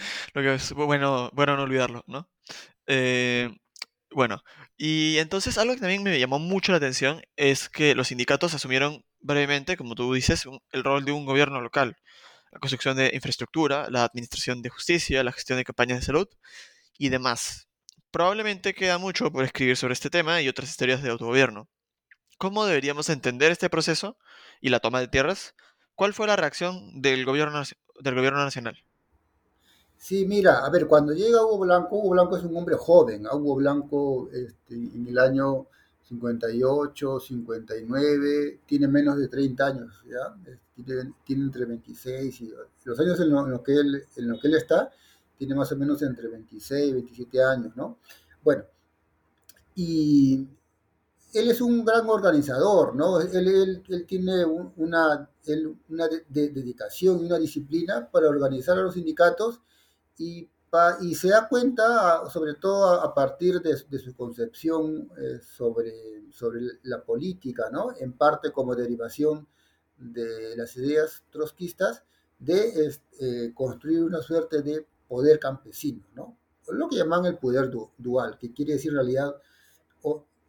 Bueno, 0.75 1.31
bueno 1.33 1.57
no 1.57 1.63
olvidarlo, 1.63 2.05
¿no? 2.07 2.29
Eh, 2.87 3.51
bueno, 4.13 4.43
y 4.77 5.19
entonces 5.19 5.59
algo 5.59 5.75
que 5.75 5.81
también 5.81 6.03
me 6.03 6.19
llamó 6.19 6.39
mucho 6.39 6.73
la 6.73 6.79
atención 6.79 7.23
es 7.37 7.69
que 7.69 7.95
los 7.95 8.09
sindicatos 8.09 8.55
asumieron 8.55 9.05
brevemente, 9.21 9.77
como 9.77 9.95
tú 9.95 10.13
dices, 10.15 10.45
el 10.73 10.85
rol 10.85 11.05
de 11.05 11.13
un 11.13 11.27
gobierno 11.27 11.61
local 11.61 11.97
la 12.53 12.59
construcción 12.59 12.97
de 12.97 13.11
infraestructura, 13.15 13.89
la 13.91 14.05
administración 14.05 14.63
de 14.63 14.71
justicia, 14.71 15.23
la 15.25 15.33
gestión 15.33 15.59
de 15.59 15.65
campañas 15.65 16.01
de 16.01 16.07
salud 16.07 16.29
y 16.99 17.09
demás. 17.09 17.69
Probablemente 18.11 18.75
queda 18.75 18.99
mucho 18.99 19.31
por 19.31 19.45
escribir 19.45 19.77
sobre 19.77 19.95
este 19.95 20.11
tema 20.11 20.43
y 20.43 20.49
otras 20.49 20.71
historias 20.71 21.03
de 21.03 21.11
autogobierno. 21.11 21.69
¿Cómo 22.39 22.65
deberíamos 22.65 23.09
entender 23.09 23.53
este 23.53 23.71
proceso 23.71 24.17
y 24.61 24.71
la 24.71 24.81
toma 24.81 25.01
de 25.01 25.09
tierras? 25.09 25.55
¿Cuál 25.95 26.15
fue 26.15 26.27
la 26.27 26.37
reacción 26.37 27.01
del 27.03 27.25
gobierno, 27.25 27.63
del 28.01 28.15
gobierno 28.15 28.43
nacional? 28.43 28.83
Sí, 29.97 30.25
mira, 30.25 30.65
a 30.65 30.71
ver, 30.71 30.87
cuando 30.87 31.13
llega 31.13 31.45
Hugo 31.45 31.59
Blanco, 31.59 31.97
Hugo 31.97 32.11
Blanco 32.11 32.37
es 32.39 32.43
un 32.43 32.57
hombre 32.57 32.75
joven. 32.77 33.27
Hugo 33.27 33.57
Blanco 33.57 34.31
este, 34.33 34.75
en 34.75 35.07
el 35.07 35.19
año 35.19 35.67
58, 36.11 37.21
59, 37.21 38.61
tiene 38.67 38.89
menos 38.89 39.17
de 39.17 39.29
30 39.29 39.67
años, 39.67 40.05
¿ya? 40.07 40.35
Tiene, 40.75 41.15
tiene 41.25 41.45
entre 41.45 41.65
26 41.67 42.41
y 42.41 42.53
los 42.85 42.99
años 42.99 43.21
en 43.21 43.31
los 43.31 43.63
que, 43.63 43.75
él, 43.75 44.05
que 44.15 44.49
él 44.49 44.55
está, 44.55 44.91
tiene 45.39 45.55
más 45.55 45.71
o 45.71 45.77
menos 45.77 46.03
entre 46.03 46.27
26 46.27 46.89
y 46.89 46.93
27 46.93 47.45
años, 47.45 47.77
¿no? 47.77 47.99
Bueno, 48.43 48.65
y 49.77 50.49
él 51.33 51.51
es 51.51 51.61
un 51.61 51.85
gran 51.85 52.09
organizador, 52.09 52.97
¿no? 52.97 53.21
Él, 53.21 53.83
él, 53.89 54.05
tiene 54.05 54.45
una, 54.45 55.31
una 55.89 56.09
dedicación 56.29 57.21
y 57.21 57.27
una 57.27 57.39
disciplina 57.39 58.11
para 58.11 58.29
organizar 58.29 58.77
a 58.77 58.83
los 58.83 58.95
sindicatos 58.95 59.61
y 60.19 60.49
y 61.01 61.15
se 61.15 61.31
da 61.31 61.49
cuenta, 61.49 62.29
sobre 62.31 62.55
todo 62.55 63.01
a, 63.01 63.13
partir 63.13 63.61
de, 63.61 63.77
su 63.77 64.15
concepción 64.15 65.11
eh, 65.19 65.41
sobre, 65.41 66.31
sobre 66.31 66.61
la 66.85 67.03
política, 67.03 67.69
¿no? 67.73 67.93
en 67.99 68.13
parte 68.13 68.53
como 68.53 68.77
derivación 68.77 69.49
de 69.97 70.57
las 70.57 70.77
ideas 70.77 71.25
trotskistas, 71.31 72.05
de 72.39 72.91
eh, 73.21 73.53
construir 73.53 74.03
una 74.03 74.23
suerte 74.23 74.63
de 74.63 74.87
poder 75.09 75.41
campesino, 75.41 76.07
¿no? 76.15 76.39
lo 76.69 76.89
que 76.89 76.97
llaman 76.97 77.27
el 77.27 77.39
poder 77.39 77.71
dual, 77.99 78.39
que 78.39 78.53
quiere 78.53 78.75
decir 78.75 78.93
en 78.93 78.97
realidad 78.97 79.35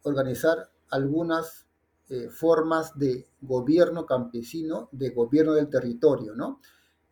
organizar 0.04 0.70
algunas 0.88 1.66
eh, 2.08 2.28
formas 2.28 2.96
de 2.98 3.28
gobierno 3.40 4.06
campesino, 4.06 4.88
de 4.92 5.10
gobierno 5.10 5.54
del 5.54 5.68
territorio. 5.68 6.34
¿no? 6.34 6.60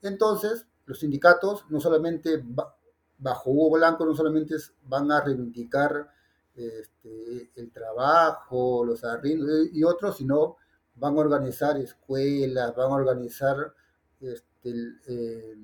Entonces, 0.03 0.67
los 0.87 1.01
sindicatos 1.01 1.65
no 1.71 1.81
solamente 1.81 2.45
bajo 3.21 3.51
Hugo 3.51 3.77
Blanco 3.77 4.05
no 4.05 4.15
solamente 4.15 4.57
van 4.85 5.13
a 5.13 5.21
reivindicar 5.21 6.09
este, 6.55 7.51
el 7.55 7.71
trabajo, 7.71 8.85
los 8.85 9.05
arriendos 9.05 9.69
y 9.73 9.85
otros, 9.85 10.17
sino 10.17 10.57
van 10.97 11.17
a 11.17 11.21
organizar 11.21 11.77
escuelas, 11.79 12.75
van 12.75 12.91
a 12.91 12.95
organizar 12.95 13.73
este, 14.21 14.75
eh, 15.09 15.57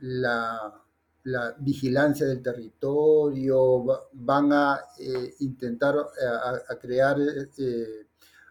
la, 0.00 0.78
vigilancia 1.60 2.26
del 2.26 2.42
territorio, 2.42 3.84
van 4.12 4.52
a 4.52 4.80
eh, 4.98 5.34
intentar 5.40 5.94
eh, 5.96 6.76
crear, 6.80 7.16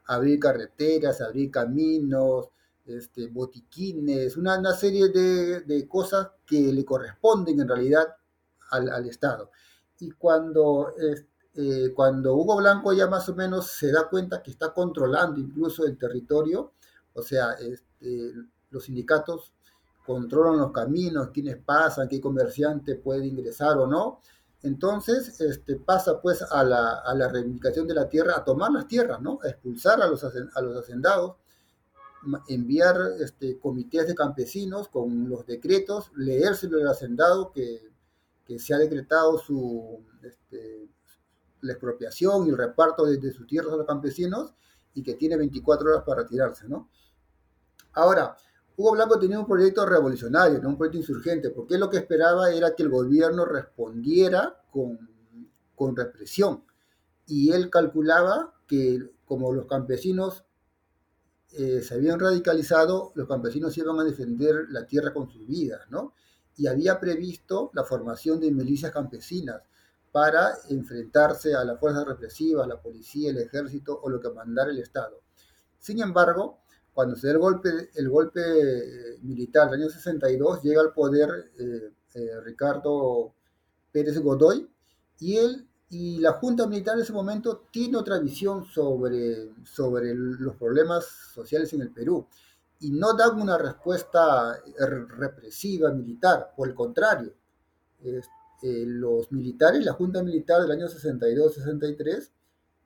abrir 0.06 0.40
carreteras, 0.40 1.20
abrir 1.20 1.52
caminos, 1.52 2.50
este, 2.98 3.28
botiquines, 3.28 4.38
una, 4.38 4.74
serie 4.74 5.10
de, 5.10 5.88
cosas 5.88 6.30
que 6.46 6.72
le 6.74 6.86
corresponden 6.86 7.60
en 7.60 7.68
realidad 7.68 8.08
al, 8.72 9.06
Estado. 9.08 9.52
Y 10.00 10.12
cuando, 10.12 10.94
eh, 11.56 11.92
cuando 11.94 12.36
Hugo 12.36 12.58
Blanco 12.58 12.94
ya 12.94 13.08
más 13.08 13.28
o 13.30 13.36
menos 13.36 13.68
se 13.68 13.92
da 13.92 14.08
cuenta 14.10 14.42
que 14.42 14.52
está 14.52 14.74
controlando 14.74 15.40
incluso 15.40 15.86
el 15.86 15.98
territorio, 15.98 16.74
o 17.14 17.22
sea, 17.22 17.54
este, 17.54 18.34
los 18.70 18.86
sindicatos 18.86 19.54
controlan 20.06 20.58
los 20.58 20.72
caminos, 20.72 21.30
quiénes 21.34 21.58
pasan, 21.58 22.08
qué 22.08 22.20
comerciante 22.20 22.96
puede 22.96 23.28
ingresar 23.28 23.78
o 23.78 23.88
no, 23.88 24.20
entonces 24.64 25.40
este, 25.42 25.76
pasa 25.78 26.22
pues 26.22 26.42
a 26.44 26.64
la, 26.64 27.00
a 27.00 27.16
la 27.16 27.28
reivindicación 27.28 27.88
de 27.88 27.96
la 27.96 28.08
tierra, 28.08 28.36
a 28.38 28.44
tomar 28.44 28.72
las 28.72 28.88
tierras, 28.88 29.22
¿no? 29.22 29.40
a 29.44 29.50
expulsar 29.50 30.02
a 30.02 30.08
los, 30.08 30.24
a 30.24 30.62
los 30.62 30.78
hacendados 30.78 31.38
enviar 32.48 32.98
este, 33.20 33.58
comités 33.60 34.08
de 34.08 34.16
campesinos 34.16 34.88
con 34.88 35.30
los 35.30 35.46
decretos, 35.46 36.12
leérselo 36.16 36.80
al 36.80 36.88
hacendado 36.88 37.52
que, 37.52 37.92
que 38.46 38.60
se 38.60 38.74
ha 38.74 38.78
decretado 38.78 39.38
su, 39.38 40.04
este, 40.24 40.90
la 41.62 41.74
expropiación 41.74 42.48
y 42.48 42.50
el 42.50 42.58
reparto 42.58 43.06
de, 43.06 43.32
sus 43.32 43.48
tierras 43.48 43.74
a 43.74 43.78
los 43.78 43.88
campesinos 43.88 44.54
y 44.94 45.04
que 45.04 45.16
tiene 45.16 45.38
24 45.38 45.90
horas 45.90 46.04
para 46.06 46.24
retirarse, 46.24 46.68
¿no? 46.68 46.90
Ahora, 47.94 48.36
Hugo 48.76 48.92
Blanco 48.92 49.20
tenía 49.20 49.40
un 49.40 49.46
proyecto 49.46 49.86
revolucionario, 49.86 50.60
un 50.68 50.78
proyecto 50.78 50.98
insurgente, 50.98 51.50
porque 51.50 51.78
lo 51.78 51.90
que 51.90 51.98
esperaba 51.98 52.52
era 52.52 52.76
que 52.76 52.84
el 52.84 52.90
gobierno 52.90 53.46
respondiera 53.46 54.62
con, 54.72 55.10
con 55.76 55.96
represión. 55.96 56.64
Y 57.28 57.52
él 57.52 57.70
calculaba 57.70 58.54
que 58.68 59.12
como 59.26 59.54
los 59.54 59.66
campesinos 59.66 60.46
eh, 61.54 61.82
se 61.82 61.96
habían 61.96 62.20
radicalizado, 62.20 63.12
los 63.16 63.28
campesinos 63.28 63.78
iban 63.78 64.00
a 64.00 64.04
defender 64.04 64.68
la 64.70 64.86
tierra 64.86 65.14
con 65.14 65.30
sus 65.30 65.46
vidas, 65.46 65.82
¿no? 65.90 66.14
Y 66.58 66.68
había 66.68 67.00
previsto 67.00 67.72
la 67.74 67.84
formación 67.84 68.40
de 68.40 68.52
milicias 68.52 68.92
campesinas 68.92 69.62
para 70.12 70.54
enfrentarse 70.70 71.54
a 71.56 71.64
las 71.64 71.80
fuerzas 71.80 72.06
represivas, 72.06 72.68
la 72.68 72.82
policía, 72.82 73.32
el 73.32 73.38
ejército 73.38 74.00
o 74.02 74.10
lo 74.10 74.20
que 74.20 74.30
mandara 74.30 74.72
el 74.72 74.80
Estado. 74.80 75.22
Sin 75.80 76.02
embargo, 76.02 76.60
cuando 76.94 77.16
se 77.16 77.28
da 77.28 77.34
el 77.34 77.40
golpe, 77.40 77.90
el 77.96 78.10
golpe 78.10 78.42
eh, 78.42 79.18
militar 79.22 79.70
del 79.70 79.82
año 79.82 79.90
62, 79.90 80.62
llega 80.62 80.82
al 80.82 80.94
poder 80.94 81.52
eh, 81.58 82.42
Ricardo 82.44 83.34
Pérez 83.92 84.20
Godoy 84.20 84.70
y 85.20 85.38
él 85.38 85.68
y 85.92 86.20
la 86.20 86.32
Junta 86.34 86.68
Militar 86.68 86.96
en 86.96 87.02
ese 87.02 87.12
momento 87.12 87.66
tiene 87.70 87.98
otra 87.98 88.18
visión 88.18 88.64
sobre, 88.64 89.50
sobre 89.66 90.16
los 90.16 90.56
problemas 90.56 91.06
sociales 91.34 91.74
en 91.74 91.82
el 91.82 91.92
Perú 91.92 92.26
y 92.80 92.92
no 92.92 93.14
da 93.14 93.30
una 93.30 93.58
respuesta 93.58 94.58
represiva 94.78 95.92
militar, 95.92 96.54
por 96.56 96.70
el 96.70 96.74
contrario, 96.74 97.34
eh, 98.04 98.22
los 98.88 99.32
militares, 99.34 99.84
la 99.84 99.92
Junta 99.92 100.24
Militar 100.24 100.62
del 100.62 100.72
año 100.72 100.88
62-63, 100.88 102.32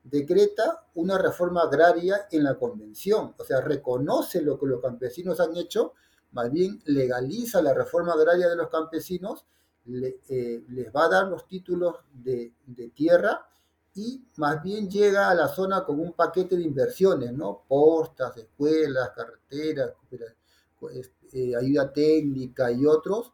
decreta 0.03 0.87
una 0.95 1.19
reforma 1.19 1.61
agraria 1.61 2.27
en 2.31 2.43
la 2.43 2.55
convención, 2.55 3.35
o 3.37 3.43
sea, 3.43 3.61
reconoce 3.61 4.41
lo 4.41 4.59
que 4.59 4.65
los 4.65 4.81
campesinos 4.81 5.39
han 5.39 5.55
hecho, 5.55 5.93
más 6.31 6.51
bien 6.51 6.81
legaliza 6.85 7.61
la 7.61 7.73
reforma 7.75 8.13
agraria 8.13 8.49
de 8.49 8.55
los 8.55 8.69
campesinos 8.69 9.45
eh, 9.87 10.63
les 10.69 10.91
va 10.91 11.05
a 11.05 11.09
dar 11.09 11.27
los 11.27 11.47
títulos 11.47 11.97
de, 12.11 12.53
tierra 12.95 13.47
y 13.93 14.25
más 14.37 14.61
bien 14.63 14.89
llega 14.89 15.29
a 15.29 15.35
la 15.35 15.47
zona 15.47 15.85
con 15.85 15.99
un 15.99 16.13
paquete 16.13 16.57
de 16.57 16.63
inversiones, 16.63 17.31
¿no? 17.33 17.63
Postas, 17.67 18.35
escuelas, 18.37 19.11
carreteras, 19.11 19.91
eh, 21.33 21.55
ayuda 21.55 21.93
técnica 21.93 22.71
y 22.71 22.85
otros 22.85 23.31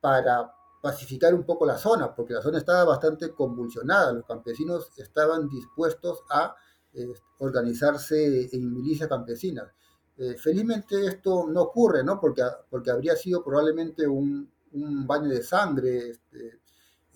para 0.00 0.52
pacificar 0.82 1.34
un 1.34 1.44
poco 1.44 1.66
la 1.66 1.76
zona, 1.76 2.14
porque 2.14 2.32
la 2.32 2.42
zona 2.42 2.58
estaba 2.58 2.84
bastante 2.84 3.30
convulsionada, 3.32 4.12
los 4.12 4.24
campesinos 4.24 4.90
estaban 4.96 5.48
dispuestos 5.48 6.22
a 6.30 6.56
eh, 6.94 7.06
organizarse 7.38 8.48
en 8.52 8.72
milicias 8.72 9.08
campesinas. 9.08 9.70
felizmente 10.38 11.06
esto 11.06 11.46
no 11.46 11.62
ocurre, 11.62 12.02
¿no? 12.04 12.18
Porque, 12.20 12.42
porque 12.70 12.90
habría 12.90 13.16
sido 13.16 13.42
probablemente 13.44 14.06
un, 14.06 14.53
un 14.74 15.06
baño 15.06 15.28
de 15.28 15.42
sangre, 15.42 16.10
este, 16.10 16.60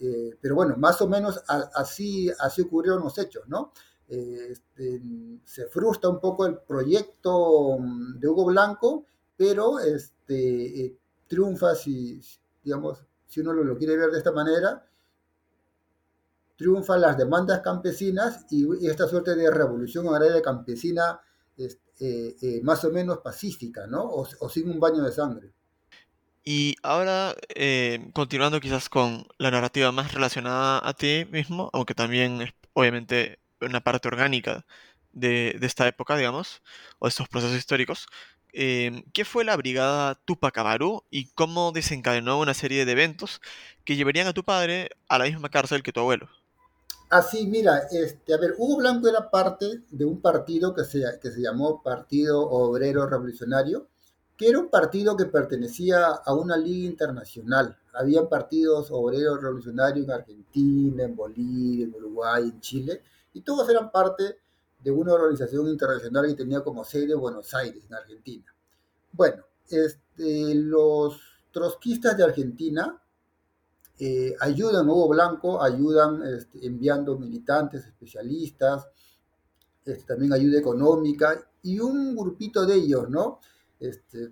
eh, 0.01 0.37
pero 0.41 0.55
bueno, 0.55 0.77
más 0.77 1.01
o 1.03 1.09
menos 1.09 1.43
así, 1.75 2.31
así 2.39 2.63
ocurrieron 2.63 3.03
los 3.03 3.19
hechos, 3.19 3.49
¿no? 3.49 3.73
Eh, 4.09 4.53
este, 4.53 5.03
se 5.45 5.67
frustra 5.67 6.09
un 6.09 6.21
poco 6.21 6.47
el 6.47 6.59
proyecto 6.59 7.79
mm, 7.79 8.19
de 8.19 8.29
Hugo 8.29 8.47
Blanco, 8.47 9.07
pero 9.37 9.81
este, 9.81 10.85
eh, 10.85 10.97
triunfa 11.27 11.75
si, 11.75 12.21
digamos, 12.63 13.05
si 13.27 13.41
uno 13.41 13.53
lo, 13.53 13.77
quiere 13.77 13.97
ver 13.97 14.11
de 14.11 14.19
esta 14.19 14.33
manera, 14.33 14.87
triunfan 16.57 17.01
las 17.01 17.19
demandas 17.19 17.61
campesinas 17.61 18.47
y, 18.51 18.87
esta 18.87 19.07
suerte 19.07 19.35
de 19.35 19.51
revolución 19.51 20.09
agraria 20.09 20.43
campesina 20.43 21.21
más 22.63 22.85
o 22.85 22.91
menos 22.91 23.19
pacífica, 23.19 23.89
¿no? 23.89 24.05
o 24.09 24.49
sin 24.49 24.71
un 24.71 24.79
baño 24.79 25.03
de 25.03 25.11
sangre. 25.11 25.53
Y 26.51 26.77
ahora, 26.83 27.35
eh, 27.55 28.09
continuando 28.15 28.59
quizás 28.59 28.89
con 28.89 29.27
la 29.37 29.51
narrativa 29.51 29.93
más 29.93 30.15
relacionada 30.15 30.81
a 30.83 30.95
ti 30.95 31.27
mismo, 31.31 31.69
aunque 31.75 31.95
también 31.95 32.41
es 32.41 32.55
obviamente 32.73 33.39
una 33.61 33.83
parte 33.83 34.09
orgánica 34.09 34.65
de, 35.13 35.59
esta 35.61 35.87
época, 35.87 36.17
digamos, 36.17 36.63
o 37.01 37.05
de 37.05 37.11
estos 37.11 37.29
procesos 37.29 37.55
históricos, 37.55 38.07
em, 38.55 39.03
¿qué 39.13 39.27
fue 39.27 39.45
la 39.45 39.59
Brigada 39.59 40.15
Tupac 40.25 40.57
Amaru 40.57 41.05
y 41.11 41.27
cómo 41.35 41.71
desencadenó 41.71 42.41
una 42.41 42.55
serie 42.55 42.87
de 42.87 42.93
eventos 42.93 43.43
que 43.85 43.97
llevarían 43.97 44.27
a 44.27 44.33
tu 44.33 44.43
padre 44.43 44.89
a 45.07 45.19
la 45.19 45.27
misma 45.27 45.51
cárcel 45.51 45.83
que 45.83 45.93
tu 45.93 46.01
abuelo? 46.01 46.31
Así, 47.11 47.47
mira, 47.47 47.83
este, 47.91 48.33
a 48.33 48.39
ver, 48.39 48.55
Hugo 48.57 48.79
Blanco 48.79 49.07
era 49.07 49.31
parte 49.31 49.83
de 49.91 50.05
un 50.07 50.23
partido 50.23 50.75
que 50.75 50.85
se 50.85 51.43
llamó 51.43 51.83
Partido 51.83 52.41
Obrero 52.41 53.07
Revolucionario, 53.07 53.87
que 54.39 54.49
era 54.49 54.61
un 54.61 54.69
partido 54.69 55.17
que 55.17 55.27
pertenecía 55.27 56.07
a 56.07 56.33
una 56.33 56.57
liga 56.57 56.89
internacional. 56.89 57.77
Habían 57.93 58.29
partidos 58.29 58.89
obreros 58.93 59.43
revolucionarios 59.43 60.07
en 60.07 60.13
Argentina, 60.13 61.03
en 61.03 61.17
Bolivia, 61.17 61.87
en 61.87 61.95
Uruguay, 61.95 62.45
en 62.45 62.61
Chile, 62.61 63.03
y 63.35 63.41
todos 63.41 63.69
eran 63.69 63.91
parte 63.91 64.39
de 64.79 64.91
una 64.93 65.15
organización 65.15 65.67
internacional 65.67 66.29
que 66.29 66.35
tenía 66.35 66.61
como 66.61 66.85
sede 66.85 67.17
Buenos 67.17 67.53
Aires, 67.53 67.85
en 67.85 67.95
Argentina. 67.95 68.45
Bueno, 69.11 69.43
este, 69.69 70.55
los 70.55 71.21
trotskistas 71.51 72.17
de 72.17 72.23
Argentina 72.23 73.03
eh, 73.99 74.37
ayudan 74.39 74.89
a 74.89 74.93
Hugo 74.93 75.09
Blanco, 75.09 75.61
ayudan 75.61 76.23
este, 76.23 76.65
enviando 76.65 77.19
militantes, 77.19 77.85
especialistas, 77.85 78.87
este, 79.85 80.05
también 80.05 80.33
ayuda 80.33 80.61
económica, 80.61 81.45
y 81.61 81.81
un 81.81 82.15
grupito 82.15 82.65
de 82.65 82.77
ellos, 82.77 83.11
¿no? 83.11 83.41
Este, 83.81 84.31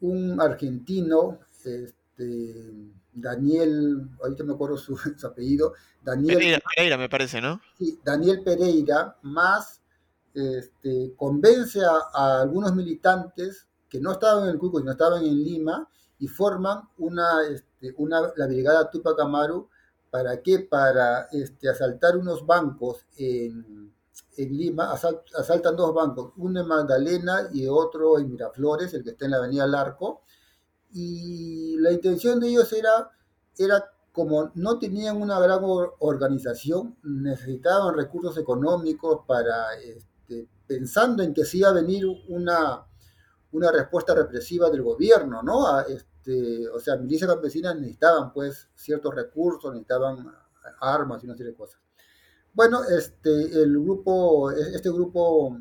un 0.00 0.40
argentino, 0.40 1.40
este, 1.64 2.92
Daniel, 3.12 4.08
ahorita 4.22 4.44
me 4.44 4.54
acuerdo 4.54 4.76
su, 4.76 4.96
apellido, 5.26 5.74
Daniel 6.02 6.62
Pereira, 6.74 6.98
me 6.98 7.08
parece, 7.08 7.40
¿no? 7.40 7.60
Sí, 7.78 7.98
Daniel 8.04 8.42
Pereira, 8.42 9.16
más 9.22 9.80
este, 10.34 11.14
convence 11.16 11.80
a, 11.84 12.40
algunos 12.42 12.74
militantes 12.74 13.66
que 13.88 14.00
no 14.00 14.12
estaban 14.12 14.44
en 14.44 14.50
el 14.50 14.58
Cusco, 14.58 14.78
sino 14.78 14.92
estaban 14.92 15.24
en 15.24 15.42
Lima, 15.42 15.88
y 16.18 16.28
forman 16.28 16.82
una, 16.98 17.42
este, 17.50 17.94
una 17.98 18.32
la 18.36 18.46
brigada 18.46 18.90
Tupac 18.90 19.18
Amaru, 19.20 19.68
¿para 20.10 20.40
qué? 20.42 20.60
Para 20.60 21.28
este, 21.32 21.68
asaltar 21.68 22.16
unos 22.16 22.46
bancos 22.46 23.04
en 23.18 23.92
en 24.36 24.56
Lima 24.56 24.92
asaltan 24.92 25.76
dos 25.76 25.94
bancos, 25.94 26.32
uno 26.36 26.60
en 26.60 26.66
Magdalena 26.66 27.48
y 27.52 27.66
otro 27.66 28.18
en 28.18 28.30
Miraflores, 28.30 28.92
el 28.94 29.02
que 29.02 29.10
está 29.10 29.24
en 29.24 29.32
la 29.32 29.38
avenida 29.38 29.66
Larco, 29.66 30.22
y 30.92 31.76
la 31.78 31.92
intención 31.92 32.40
de 32.40 32.48
ellos 32.48 32.72
era, 32.72 33.10
era 33.58 33.84
como 34.12 34.50
no 34.54 34.78
tenían 34.78 35.20
una 35.20 35.38
gran 35.38 35.60
organización, 35.62 36.96
necesitaban 37.02 37.94
recursos 37.94 38.38
económicos 38.38 39.20
para, 39.26 39.74
este, 39.74 40.48
pensando 40.66 41.22
en 41.22 41.34
que 41.34 41.44
se 41.44 41.58
iba 41.58 41.68
a 41.68 41.74
venir 41.74 42.06
una, 42.28 42.86
una 43.52 43.72
respuesta 43.72 44.14
represiva 44.14 44.70
del 44.70 44.82
gobierno, 44.82 45.42
¿no? 45.42 45.80
este, 45.80 46.68
o 46.68 46.80
sea, 46.80 46.96
milicias 46.96 47.30
campesinas 47.30 47.76
necesitaban 47.76 48.32
pues 48.32 48.68
ciertos 48.74 49.14
recursos, 49.14 49.70
necesitaban 49.72 50.26
armas 50.80 51.22
y 51.22 51.26
una 51.26 51.36
serie 51.36 51.52
de 51.52 51.58
cosas. 51.58 51.85
Bueno, 52.56 52.84
este, 52.84 53.30
el 53.62 53.78
grupo, 53.78 54.50
este 54.50 54.88
grupo, 54.88 55.58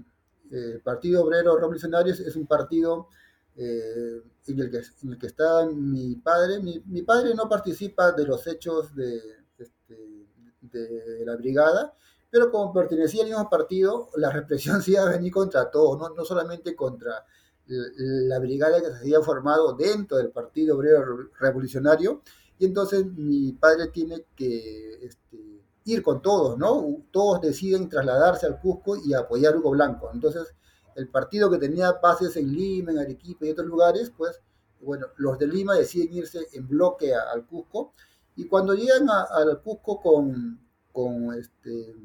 eh, 0.49 0.79
Partido 0.81 1.25
Obrero 1.25 1.57
Revolucionario, 1.57 2.13
es 2.13 2.35
un 2.37 2.47
partido 2.47 3.09
eh, 3.57 4.21
en, 4.47 4.59
el 4.61 4.71
que, 4.71 4.77
en, 4.77 5.09
el 5.11 5.17
que, 5.17 5.27
está 5.27 5.65
mi 5.65 6.15
padre. 6.15 6.61
Mi, 6.61 7.01
padre 7.01 7.35
no 7.35 7.49
participa 7.49 8.13
de 8.13 8.25
los 8.25 8.47
hechos 8.47 8.95
de, 8.95 9.19
este, 9.57 10.25
de 10.61 11.25
la 11.25 11.35
brigada, 11.35 11.93
pero 12.29 12.49
como 12.49 12.71
pertenecía 12.71 13.23
al 13.23 13.29
mismo 13.29 13.49
partido, 13.49 14.07
la 14.15 14.29
represión 14.29 14.81
sí 14.81 14.93
iba 14.93 15.03
a 15.03 15.09
venir 15.09 15.33
contra 15.33 15.69
todos, 15.69 15.99
no, 15.99 16.15
no 16.15 16.23
solamente 16.23 16.77
contra 16.77 17.25
la 17.67 18.39
brigada 18.39 18.79
que 18.79 18.91
se 18.91 18.99
había 18.99 19.21
formado 19.21 19.73
dentro 19.73 20.15
del 20.15 20.29
Partido 20.29 20.77
Obrero 20.77 21.29
Revolucionario, 21.41 22.21
y 22.57 22.65
entonces 22.65 23.05
mi 23.05 23.51
padre 23.51 23.87
tiene 23.87 24.27
que 24.33 25.03
este, 25.05 25.65
ir 25.85 26.01
con 26.01 26.21
todos, 26.21 26.57
¿no? 26.57 27.03
Todos 27.11 27.41
deciden 27.41 27.87
trasladarse 27.89 28.45
al 28.47 28.59
Cusco 28.59 28.97
y 28.97 29.13
apoyar 29.13 29.53
a 29.53 29.57
Hugo 29.57 29.71
Blanco. 29.71 30.09
Entonces, 30.11 30.53
el 30.95 31.07
partido 31.09 31.49
que 31.49 31.57
tenía 31.57 31.93
bases 31.93 32.35
en 32.37 32.51
Lima, 32.51 32.91
en 32.91 32.99
Arequipa 32.99 33.45
y 33.45 33.51
otros 33.51 33.67
lugares, 33.67 34.11
pues, 34.15 34.41
bueno, 34.81 35.07
los 35.17 35.37
de 35.37 35.47
Lima 35.47 35.75
deciden 35.75 36.13
irse 36.13 36.47
en 36.53 36.67
bloque 36.67 37.13
al 37.13 37.45
Cusco. 37.45 37.93
Y 38.35 38.47
cuando 38.47 38.73
llegan 38.73 39.07
al 39.09 39.61
Cusco 39.61 40.01
con, 40.01 40.59
con, 40.91 41.33
este, 41.35 41.95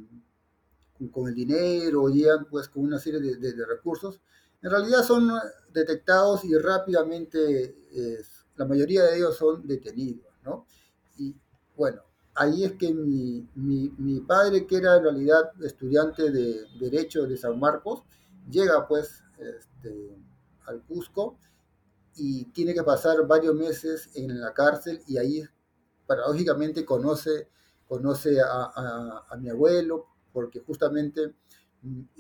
con 1.10 1.28
el 1.28 1.34
dinero, 1.34 2.08
llegan 2.08 2.46
pues 2.50 2.68
con 2.68 2.84
una 2.84 2.98
serie 2.98 3.20
de, 3.20 3.66
recursos, 3.66 4.20
En 4.62 4.70
realidad 4.70 5.02
son 5.02 5.30
detectados 5.72 6.44
y 6.44 6.54
rápidamente 6.56 7.74
la 8.56 8.66
mayoría 8.66 9.04
de 9.04 9.16
ellos 9.16 9.36
son 9.36 9.66
detenidos, 9.66 10.34
¿no? 10.44 10.66
Y 11.16 11.34
bueno, 11.74 12.02
ahí 12.34 12.64
es 12.64 12.72
que 12.72 12.92
mi, 12.92 13.46
mi, 13.54 14.20
padre, 14.20 14.66
que 14.66 14.76
era 14.76 14.96
en 14.96 15.04
realidad 15.04 15.50
estudiante 15.62 16.30
de 16.30 16.64
Derecho 16.78 17.26
de 17.26 17.36
San 17.36 17.58
Marcos, 17.58 18.02
llega 18.48 18.86
pues 18.86 19.22
este, 19.38 20.16
al 20.66 20.82
Cusco 20.82 21.38
y 22.16 22.46
tiene 22.46 22.74
que 22.74 22.82
pasar 22.82 23.26
varios 23.26 23.54
meses 23.54 24.10
en 24.14 24.40
la 24.40 24.52
cárcel 24.52 25.02
y 25.06 25.18
ahí 25.18 25.42
paradójicamente 26.06 26.84
conoce, 26.84 27.48
conoce 27.86 28.40
a, 28.40 29.24
a, 29.28 29.36
mi 29.36 29.48
abuelo, 29.48 30.06
porque 30.32 30.60
justamente 30.60 31.34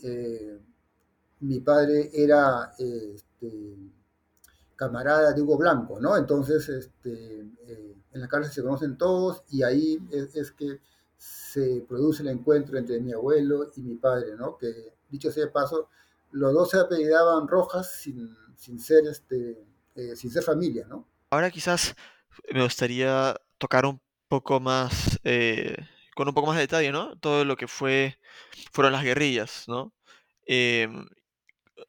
eh, 0.02 0.60
mi 1.40 1.60
padre 1.60 2.10
era 2.12 2.72
este, 2.78 3.76
camarada 4.80 5.34
de 5.34 5.42
Hugo 5.42 5.58
Blanco, 5.58 6.00
¿no? 6.00 6.16
Entonces, 6.16 6.66
este, 6.70 7.40
eh, 7.66 7.94
en 8.12 8.20
la 8.22 8.28
cárcel 8.28 8.50
se 8.50 8.62
conocen 8.62 8.96
todos 8.96 9.42
y 9.50 9.62
ahí 9.62 9.98
es, 10.10 10.50
que 10.52 10.80
se 11.18 11.84
produce 11.86 12.22
el 12.22 12.30
encuentro 12.30 12.78
entre 12.78 12.98
mi 12.98 13.12
abuelo 13.12 13.70
y 13.76 13.82
mi 13.82 13.96
padre, 13.96 14.36
¿no? 14.38 14.56
Que, 14.56 14.94
dicho 15.10 15.30
sea 15.30 15.44
de 15.44 15.50
paso, 15.50 15.90
los 16.32 16.54
dos 16.54 16.70
se 16.70 16.80
apellidaban 16.80 17.46
Rojas 17.46 17.92
sin, 17.92 18.34
sin 18.56 18.80
ser, 18.80 19.06
este, 19.06 19.62
eh, 19.96 20.16
sin 20.16 20.30
ser 20.30 20.42
familia, 20.42 20.86
¿no? 20.88 21.06
Ahora 21.28 21.50
quizás 21.50 21.94
me 22.50 22.62
gustaría 22.62 23.38
tocar 23.58 23.84
un 23.84 24.00
poco 24.28 24.60
más, 24.60 25.20
eh, 25.24 25.76
con 26.16 26.26
un 26.26 26.32
poco 26.32 26.46
más 26.46 26.56
de 26.56 26.62
detalle, 26.62 26.90
¿no? 26.90 27.18
Todo 27.18 27.44
lo 27.44 27.56
que 27.56 27.68
fue, 27.68 28.16
fueron 28.72 28.94
las 28.94 29.04
guerrillas, 29.04 29.64
¿no? 29.68 29.92
Eh, 30.46 30.88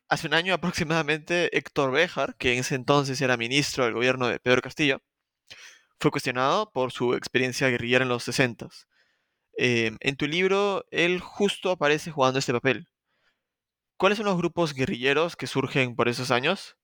hace 0.08 0.28
un 0.28 0.34
año 0.34 0.54
aproximadamente, 0.54 1.56
Héctor 1.58 1.92
Béjar, 1.92 2.36
que 2.36 2.54
en 2.54 2.60
ese 2.60 2.76
entonces 2.76 3.22
era 3.22 3.38
ministro 3.38 3.86
del 3.86 3.94
gobierno 3.94 4.28
de 4.28 4.40
Pedro 4.40 4.62
Castillo, 4.62 5.02
fue 6.00 6.12
cuestionado 6.12 6.72
por 6.72 6.92
su 6.92 7.14
experiencia 7.14 7.70
guerrillera 7.70 8.04
en 8.04 8.10
los 8.10 8.24
60. 8.24 8.70
Eh, 9.58 9.92
en 10.00 10.16
tu 10.16 10.26
libro, 10.28 10.86
él 10.92 11.20
justo 11.20 11.72
aparece 11.72 12.12
jugando 12.12 12.40
este 12.40 12.54
papel. 12.54 12.88
¿Cuáles 13.98 14.18
son 14.18 14.26
los 14.26 14.38
grupos 14.38 14.74
guerrilleros 14.74 15.36
que 15.36 15.46
surgen 15.46 15.96
por 15.96 16.10
esos 16.10 16.32
años? 16.32 16.76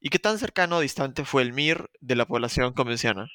¿Y 0.00 0.10
qué 0.10 0.18
tan 0.18 0.38
cercano 0.38 0.78
o 0.78 0.80
distante 0.80 1.24
fue 1.24 1.42
el 1.42 1.52
MIR 1.52 1.90
de 2.00 2.16
la 2.16 2.26
población 2.26 2.72
convencional? 2.72 3.30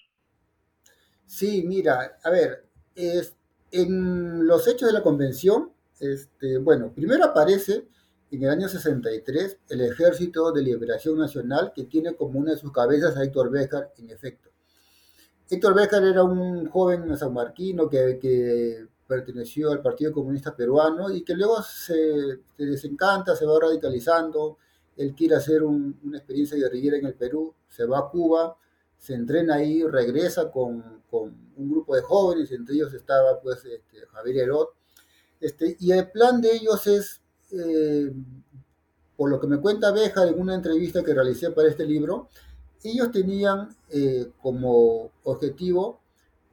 Sí, 1.25 1.63
mira, 1.65 2.19
a 2.23 2.29
ver, 2.29 2.67
es, 2.93 3.35
en 3.71 4.45
los 4.45 4.67
hechos 4.67 4.87
de 4.87 4.93
la 4.93 5.01
convención, 5.01 5.71
este, 5.99 6.57
bueno, 6.57 6.91
primero 6.93 7.23
aparece 7.23 7.87
en 8.31 8.43
el 8.43 8.49
año 8.49 8.67
63 8.67 9.57
el 9.69 9.81
Ejército 9.81 10.51
de 10.51 10.61
Liberación 10.61 11.17
Nacional, 11.17 11.73
que 11.75 11.83
tiene 11.83 12.15
como 12.15 12.39
una 12.39 12.51
de 12.51 12.57
sus 12.57 12.71
cabezas 12.71 13.17
a 13.17 13.23
Héctor 13.23 13.49
Béjar, 13.49 13.91
en 13.97 14.09
efecto. 14.09 14.49
Héctor 15.49 15.75
Béjar 15.75 16.03
era 16.03 16.23
un 16.23 16.69
joven 16.69 17.17
sanmarquino 17.17 17.89
que, 17.89 18.17
que 18.19 18.87
perteneció 19.05 19.71
al 19.71 19.81
Partido 19.81 20.13
Comunista 20.13 20.55
Peruano 20.55 21.11
y 21.13 21.23
que 21.23 21.33
luego 21.33 21.61
se, 21.61 22.39
se 22.55 22.65
desencanta, 22.65 23.35
se 23.35 23.45
va 23.45 23.59
radicalizando, 23.59 24.57
él 24.95 25.13
quiere 25.15 25.35
hacer 25.35 25.63
un, 25.63 25.99
una 26.03 26.17
experiencia 26.17 26.57
guerrillera 26.57 26.97
en 26.97 27.05
el 27.05 27.15
Perú, 27.15 27.53
se 27.67 27.85
va 27.85 27.99
a 27.99 28.09
Cuba, 28.09 28.57
se 28.97 29.13
entrena 29.13 29.55
ahí, 29.55 29.83
regresa 29.83 30.51
con, 30.51 31.01
con 31.09 31.35
un 31.57 31.71
grupo 31.71 31.95
de 31.95 32.01
jóvenes, 32.01 32.51
entre 32.51 32.75
ellos 32.75 32.93
estaba 32.93 33.41
pues 33.41 33.65
este, 33.65 34.05
Javier 34.11 34.37
Herod, 34.37 34.67
este, 35.39 35.75
y 35.79 35.91
el 35.91 36.09
plan 36.11 36.39
de 36.39 36.55
ellos 36.55 36.85
es, 36.87 37.20
eh, 37.51 38.13
por 39.15 39.29
lo 39.29 39.39
que 39.39 39.47
me 39.47 39.59
cuenta 39.59 39.91
Beja 39.91 40.27
en 40.27 40.39
una 40.39 40.55
entrevista 40.55 41.03
que 41.03 41.13
realicé 41.13 41.51
para 41.51 41.69
este 41.69 41.85
libro, 41.85 42.29
ellos 42.83 43.11
tenían 43.11 43.69
eh, 43.89 44.31
como 44.41 45.11
objetivo 45.23 45.99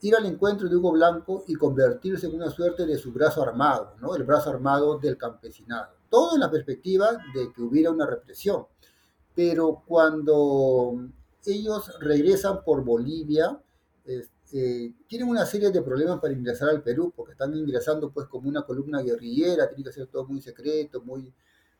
ir 0.02 0.14
al 0.14 0.26
encuentro 0.26 0.68
de 0.68 0.76
Hugo 0.76 0.92
Blanco 0.92 1.44
y 1.48 1.54
convertirse 1.54 2.26
en 2.26 2.34
una 2.34 2.50
suerte 2.50 2.86
de 2.86 2.98
su 2.98 3.12
brazo 3.12 3.42
armado, 3.42 3.94
¿no? 4.00 4.14
el 4.14 4.24
brazo 4.24 4.50
armado 4.50 4.98
del 4.98 5.16
campesinado. 5.16 5.94
Todo 6.08 6.34
en 6.34 6.40
la 6.40 6.50
perspectiva 6.50 7.12
de 7.34 7.52
que 7.52 7.62
hubiera 7.62 7.90
una 7.90 8.06
represión. 8.06 8.66
Pero 9.34 9.82
cuando 9.86 11.08
ellos 11.44 11.90
regresan 12.00 12.62
por 12.64 12.84
Bolivia, 12.84 13.58
eh, 14.52 14.92
tienen 15.06 15.28
una 15.28 15.44
serie 15.44 15.70
de 15.70 15.82
problemas 15.82 16.20
para 16.20 16.32
ingresar 16.32 16.70
al 16.70 16.82
Perú, 16.82 17.12
porque 17.14 17.32
están 17.32 17.54
ingresando 17.54 18.10
pues 18.10 18.26
como 18.26 18.48
una 18.48 18.62
columna 18.62 19.02
guerrillera, 19.02 19.68
tiene 19.68 19.84
que 19.84 19.92
ser 19.92 20.06
todo 20.06 20.26
muy 20.26 20.40
secreto, 20.40 21.02
muy, 21.02 21.32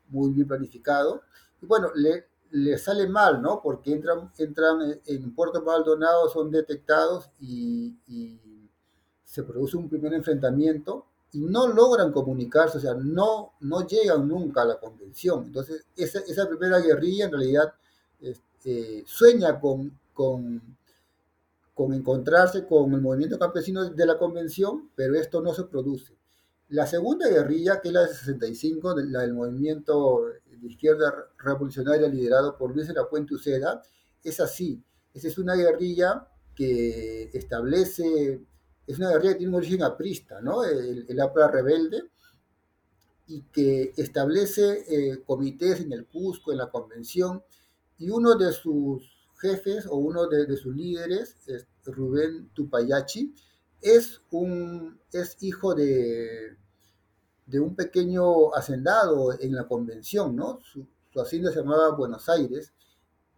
muy 0.09 0.31
bien 0.31 0.47
planificado. 0.47 1.23
Y 1.61 1.65
bueno, 1.65 1.91
le, 1.95 2.27
le 2.51 2.77
sale 2.77 3.07
mal, 3.07 3.41
¿no? 3.41 3.61
Porque 3.61 3.91
entran, 3.93 4.31
entran 4.37 4.99
en 5.05 5.35
Puerto 5.35 5.61
Maldonado, 5.63 6.29
son 6.29 6.51
detectados 6.51 7.29
y, 7.39 7.95
y, 8.07 8.39
se 9.23 9.43
produce 9.43 9.77
un 9.77 9.87
primer 9.87 10.11
enfrentamiento 10.15 11.05
y 11.33 11.41
no 11.41 11.67
logran 11.67 12.11
comunicarse, 12.11 12.79
o 12.79 12.81
sea, 12.81 12.95
no, 12.95 13.53
no 13.59 13.85
llegan 13.85 14.27
nunca 14.27 14.63
a 14.63 14.65
la 14.65 14.79
convención. 14.79 15.45
Entonces, 15.45 15.85
esa, 15.95 16.17
esa 16.21 16.49
primera 16.49 16.79
guerrilla 16.79 17.25
en 17.25 17.31
realidad 17.33 17.73
este, 18.19 19.03
sueña 19.05 19.59
con, 19.59 19.99
con, 20.13 20.78
con 21.79 21.93
encontrarse 21.93 22.65
con 22.65 22.91
el 22.93 22.99
movimiento 22.99 23.39
campesino 23.39 23.89
de 23.89 24.05
la 24.05 24.17
convención, 24.17 24.91
pero 24.95 25.15
esto 25.15 25.39
no 25.39 25.53
se 25.53 25.63
produce. 25.63 26.13
La 26.67 26.85
segunda 26.85 27.29
guerrilla, 27.29 27.79
que 27.79 27.87
es 27.87 27.93
la 27.93 28.01
de 28.01 28.13
65, 28.13 28.95
la 28.99 29.21
del 29.21 29.33
movimiento 29.33 30.25
de 30.45 30.67
izquierda 30.67 31.13
revolucionaria 31.37 32.09
liderado 32.09 32.57
por 32.57 32.75
Luis 32.75 32.89
de 32.89 32.95
la 32.95 33.07
Puente 33.07 33.33
Uceda, 33.33 33.81
es 34.21 34.41
así. 34.41 34.83
Esa 35.13 35.29
es 35.29 35.37
una 35.37 35.55
guerrilla 35.55 36.27
que 36.53 37.29
establece, 37.31 38.41
es 38.85 38.99
una 38.99 39.11
guerrilla 39.11 39.31
que 39.31 39.37
tiene 39.37 39.51
un 39.53 39.59
origen 39.59 39.81
aprista, 39.81 40.41
¿no? 40.41 40.65
El, 40.65 41.05
el 41.07 41.21
APRA 41.21 41.47
rebelde, 41.47 42.09
y 43.25 43.43
que 43.53 43.93
establece 43.95 44.83
eh, 44.89 45.23
comités 45.25 45.79
en 45.79 45.93
el 45.93 46.07
Cusco, 46.07 46.51
en 46.51 46.57
la 46.57 46.69
convención, 46.69 47.41
y 47.97 48.09
uno 48.09 48.35
de 48.35 48.51
sus 48.51 49.18
jefes 49.39 49.85
o 49.87 49.95
uno 49.97 50.27
de, 50.27 50.55
sus 50.57 50.75
líderes, 50.75 51.37
es 51.47 51.67
Rubén 51.85 52.49
Tupayachi, 52.53 53.33
es, 53.81 54.21
un, 54.31 54.99
es 55.11 55.37
hijo 55.41 55.73
de, 55.73 56.57
de 57.45 57.59
un 57.59 57.75
pequeño 57.75 58.53
hacendado 58.53 59.33
en 59.39 59.55
la 59.55 59.67
convención, 59.67 60.35
¿no? 60.35 60.59
Su, 60.61 60.85
hacienda 61.19 61.51
se 61.51 61.59
llamaba 61.59 61.95
Buenos 61.95 62.29
Aires. 62.29 62.71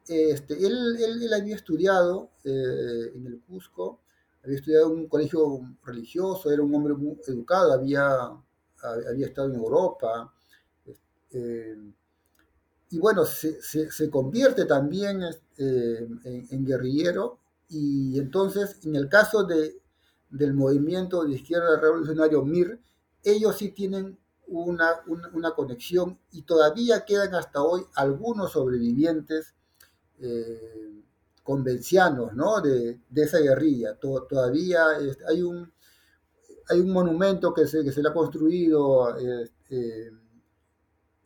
Este, 0.07 0.53
él, 0.65 0.97
él, 0.99 1.33
había 1.33 1.55
estudiado 1.55 2.29
eh, 2.43 3.11
en 3.15 3.25
el 3.25 3.39
Cusco, 3.41 4.01
había 4.43 4.57
estudiado 4.57 4.91
en 4.91 4.99
un 4.99 5.07
colegio 5.07 5.61
religioso, 5.83 6.51
era 6.51 6.61
un 6.61 6.75
hombre 6.75 6.93
muy 6.93 7.17
educado, 7.25 7.71
había, 7.71 8.07
había 9.09 9.25
estado 9.25 9.49
en 9.49 9.55
Europa. 9.55 10.33
Eh, 11.31 11.77
y 12.91 12.99
bueno, 12.99 13.25
se, 13.25 13.61
se, 13.61 13.89
se, 13.89 14.09
convierte 14.09 14.65
también 14.65 15.23
eh, 15.63 16.07
en, 16.23 16.65
guerrillero 16.65 17.37
y 17.69 18.17
entonces 18.17 18.79
en 18.83 18.95
el 18.95 19.07
caso 19.09 19.43
de, 19.43 19.79
del 20.31 20.55
movimiento 20.55 21.23
de 21.23 21.35
izquierda 21.35 21.79
revolucionario 21.79 22.43
MIR, 22.43 22.79
ellos 23.23 23.57
sí 23.57 23.69
tienen 23.69 24.17
una, 24.47 25.01
una, 25.05 25.51
conexión 25.51 26.17
y 26.31 26.41
todavía 26.41 27.05
quedan 27.05 27.35
hasta 27.35 27.61
hoy 27.61 27.83
algunos 27.93 28.53
sobrevivientes 28.53 29.53
eh, 30.19 31.03
convencianos 31.43 32.33
¿no? 32.33 32.59
de, 32.59 32.99
de, 33.07 33.21
esa 33.21 33.37
guerrilla. 33.37 33.93
To, 33.99 34.23
todavía 34.23 34.87
hay, 35.27 35.43
un, 35.43 35.71
hay 36.69 36.79
un 36.79 36.91
monumento 36.91 37.53
que 37.53 37.67
se, 37.67 37.83
que 37.83 37.91
se 37.91 38.01
le 38.01 38.09
ha 38.09 38.13
construido 38.13 39.15
eh, 39.19 40.09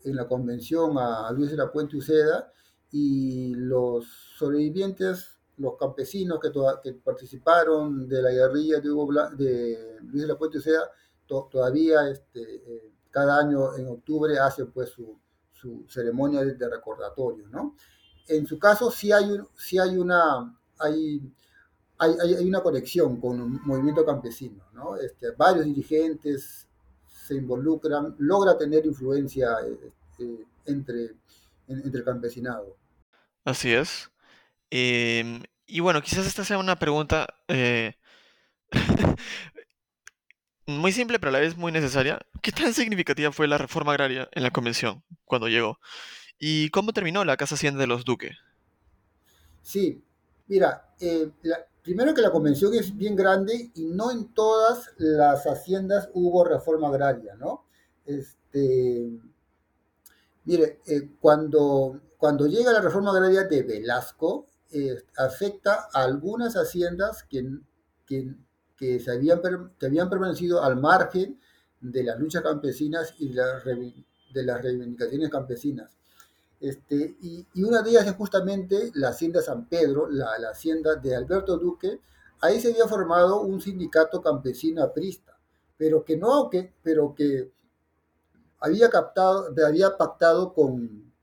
en 0.03 0.15
la 0.15 0.27
convención 0.27 0.97
a 0.97 1.31
Luis 1.31 1.51
de 1.51 1.57
la 1.57 1.71
Puente 1.71 1.95
Uceda 1.95 2.51
y 2.97 3.53
los 3.55 4.05
sobrevivientes 4.37 5.37
los 5.57 5.75
campesinos 5.77 6.39
que, 6.39 6.93
participaron 6.93 8.07
de 8.07 8.21
la 8.21 8.31
guerrilla 8.31 8.79
de, 8.79 8.89
Hugo 8.89 9.11
de 9.35 9.97
Luis 10.01 10.21
de 10.21 10.27
la 10.27 10.37
Puente 10.37 10.59
Uceda 10.59 10.89
to 11.27 11.49
todavía 11.51 12.07
este, 12.09 12.41
eh, 12.41 12.93
cada 13.11 13.39
año 13.39 13.75
en 13.75 13.87
octubre 13.87 14.39
hace 14.39 14.65
pues 14.65 14.91
su, 14.91 15.19
ceremonia 15.89 16.45
de, 16.45 16.69
recordatorio, 16.69 17.49
¿no? 17.49 17.75
En 18.27 18.45
su 18.45 18.57
caso 18.57 18.89
sí 18.91 19.11
hay, 19.11 19.31
un, 19.31 19.47
hay 19.81 19.97
una 19.97 20.55
hay, 20.77 21.21
hay, 21.97 22.35
hay, 22.35 22.47
una 22.47 22.61
conexión 22.61 23.19
con 23.19 23.41
el 23.41 23.45
movimiento 23.65 24.05
campesino, 24.05 24.63
¿no? 24.73 24.95
Este, 24.95 25.31
varios 25.31 25.65
dirigentes 25.65 26.69
se 27.07 27.35
involucran, 27.35 28.15
logra 28.19 28.57
tener 28.57 28.85
influencia 28.85 29.57
eh, 29.65 29.91
eh, 30.19 30.45
entre, 30.65 31.15
en, 31.67 31.81
entre 31.83 31.99
el 31.99 32.05
campesinado. 32.05 32.84
Así 33.45 33.71
es. 33.71 34.11
Eh, 34.71 35.41
y 35.67 35.79
bueno, 35.79 36.01
quizás 36.01 36.25
esta 36.25 36.43
sea 36.43 36.57
una 36.57 36.77
pregunta 36.77 37.27
eh, 37.47 37.93
muy 40.65 40.91
simple, 40.91 41.19
pero 41.19 41.29
a 41.29 41.33
la 41.33 41.39
vez 41.39 41.55
muy 41.55 41.71
necesaria. 41.71 42.19
¿Qué 42.41 42.51
tan 42.51 42.73
significativa 42.73 43.31
fue 43.31 43.47
la 43.47 43.57
reforma 43.57 43.91
agraria 43.91 44.27
en 44.31 44.43
la 44.43 44.51
convención 44.51 45.03
cuando 45.23 45.47
llegó? 45.47 45.79
¿Y 46.37 46.69
cómo 46.69 46.91
terminó 46.91 47.23
la 47.23 47.37
Casa 47.37 47.55
Hacienda 47.55 47.79
de 47.79 47.87
los 47.87 48.03
Duque? 48.03 48.31
Sí, 49.61 50.03
mira, 50.47 50.93
eh, 50.99 51.31
primero 51.81 52.13
que 52.13 52.21
la 52.21 52.31
convención 52.31 52.73
es 52.73 52.95
bien 52.95 53.15
grande 53.15 53.71
y 53.75 53.85
no 53.85 54.11
en 54.11 54.33
todas 54.33 54.91
las 54.97 55.45
haciendas 55.45 56.09
hubo 56.13 56.43
reforma 56.43 56.89
agraria, 56.89 57.35
¿no? 57.35 57.65
Este, 58.05 59.09
mire, 60.43 60.81
eh, 60.85 61.09
cuando, 61.19 62.01
cuando 62.25 62.47
llega 62.47 62.73
la 62.73 62.81
reforma 62.81 63.11
agraria 63.11 63.43
de 63.43 63.61
Velasco, 63.61 64.47
eh, 64.71 64.97
afecta 65.15 65.89
a 65.93 66.05
algunas 66.05 66.55
haciendas 66.55 67.21
que, 67.21 67.59
que, 68.03 68.33
que 68.75 68.99
se 68.99 69.11
habían, 69.11 69.41
que 69.77 69.85
habían 69.85 70.09
permanecido 70.09 70.63
al 70.63 70.75
margen 70.75 71.39
de 71.79 72.03
las 72.03 72.17
luchas 72.19 72.41
campesinas 72.41 73.13
y 73.19 73.29
de 73.29 73.35
las, 73.35 73.63
de 73.63 74.43
las 74.43 74.59
reivindicaciones 74.59 75.29
campesinas. 75.29 75.91
Este, 76.59 77.15
y, 77.21 77.45
y 77.53 77.63
una 77.63 77.83
de 77.83 77.91
ellas 77.91 78.07
es 78.07 78.15
justamente 78.15 78.89
la 78.95 79.09
Hacienda 79.09 79.43
San 79.43 79.69
Pedro, 79.69 80.09
la, 80.09 80.35
la 80.39 80.49
hacienda 80.49 80.95
de 80.95 81.15
Alberto 81.15 81.59
Duque. 81.59 82.01
Ahí 82.41 82.59
se 82.59 82.71
había 82.71 82.87
formado 82.87 83.41
un 83.41 83.61
sindicato 83.61 84.19
campesino 84.19 84.81
aprista, 84.81 85.37
pero 85.77 86.03
que 86.03 86.17
no, 86.17 86.49
que, 86.49 86.73
pero 86.81 87.13
que 87.13 87.51
había 88.61 88.89
captado, 88.89 89.53
había 89.63 89.95
pactado 89.95 90.55
con, 90.55 91.13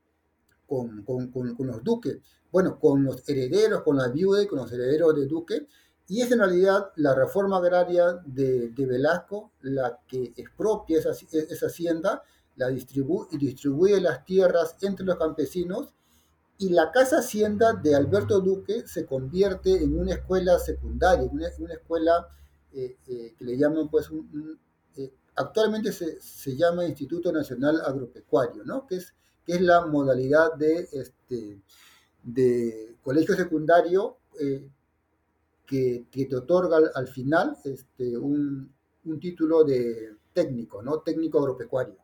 con, 0.73 1.03
con, 1.03 1.31
con, 1.31 1.55
con 1.55 1.67
los 1.67 1.83
duques, 1.83 2.17
bueno, 2.51 2.79
con 2.79 3.03
los 3.03 3.27
herederos, 3.29 3.83
con 3.83 3.97
la 3.97 4.07
viuda 4.07 4.41
y 4.41 4.47
con 4.47 4.57
los 4.57 4.71
herederos 4.71 5.15
de 5.15 5.27
Duque, 5.27 5.67
y 6.07 6.21
es 6.21 6.31
en 6.31 6.39
realidad 6.39 6.91
la 6.95 7.13
reforma 7.13 7.57
agraria 7.57 8.13
de, 8.25 8.69
de 8.69 8.85
Velasco 8.85 9.51
la 9.61 9.99
que 10.07 10.33
expropia 10.35 10.99
esa, 10.99 11.11
esa 11.11 11.67
hacienda, 11.67 12.23
la 12.55 12.69
distribu 12.69 13.27
y 13.31 13.37
distribuye 13.37 14.01
las 14.01 14.25
tierras 14.25 14.75
entre 14.81 15.05
los 15.05 15.17
campesinos, 15.17 15.93
y 16.57 16.69
la 16.69 16.91
casa 16.91 17.19
hacienda 17.19 17.73
de 17.73 17.95
Alberto 17.95 18.39
Duque 18.39 18.87
se 18.87 19.05
convierte 19.05 19.83
en 19.83 19.99
una 19.99 20.13
escuela 20.13 20.57
secundaria, 20.57 21.27
una, 21.31 21.47
una 21.59 21.73
escuela 21.73 22.27
eh, 22.71 22.97
eh, 23.07 23.35
que 23.37 23.45
le 23.45 23.57
llaman 23.57 23.89
pues 23.89 24.09
un, 24.09 24.29
un 24.33 24.59
eh, 24.95 25.11
actualmente 25.35 25.91
se, 25.91 26.19
se, 26.21 26.55
llama 26.55 26.85
Instituto 26.85 27.31
Nacional 27.31 27.81
Agropecuario, 27.81 28.63
¿no? 28.63 28.85
que, 28.87 28.97
es, 28.97 29.13
que 29.45 29.53
es 29.53 29.61
la 29.61 29.85
modalidad 29.85 30.53
de, 30.55 30.87
este, 30.91 31.59
de 32.23 32.95
colegio 33.03 33.35
secundario 33.35 34.17
eh, 34.39 34.67
que, 35.65 36.05
que, 36.11 36.25
te 36.25 36.35
otorga 36.35 36.77
al, 36.77 36.91
al 36.95 37.07
final 37.07 37.57
este, 37.63 38.17
un, 38.17 38.71
un, 39.05 39.19
título 39.19 39.63
de 39.63 40.15
técnico, 40.33 40.81
¿no? 40.81 40.99
técnico 40.99 41.39
agropecuario. 41.39 41.97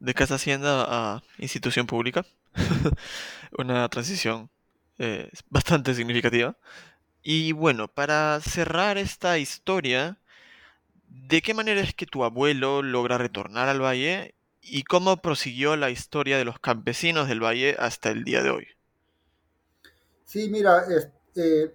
De 0.00 0.14
casa 0.14 0.36
hacienda 0.36 0.84
a 0.88 1.22
institución 1.38 1.86
pública. 1.86 2.24
Una 3.58 3.88
transición 3.88 4.50
eh, 4.98 5.30
bastante 5.48 5.94
significativa. 5.94 6.56
Y 7.22 7.52
bueno, 7.52 7.88
para 7.88 8.40
cerrar 8.40 8.98
esta 8.98 9.38
historia, 9.38 10.18
¿de 11.08 11.42
qué 11.42 11.54
manera 11.54 11.80
es 11.80 11.94
que 11.94 12.06
tu 12.06 12.24
abuelo 12.24 12.82
logra 12.82 13.18
retornar 13.18 13.68
al 13.68 13.82
valle 13.82 14.34
y 14.62 14.82
cómo 14.84 15.20
prosiguió 15.22 15.76
la 15.76 15.90
historia 15.90 16.38
de 16.38 16.44
los 16.44 16.58
campesinos 16.58 17.28
del 17.28 17.42
valle 17.42 17.76
hasta 17.78 18.10
el 18.10 18.24
día 18.24 18.42
de 18.42 18.50
hoy? 18.50 18.66
Sí, 20.24 20.48
mira, 20.50 20.84
eh, 21.34 21.74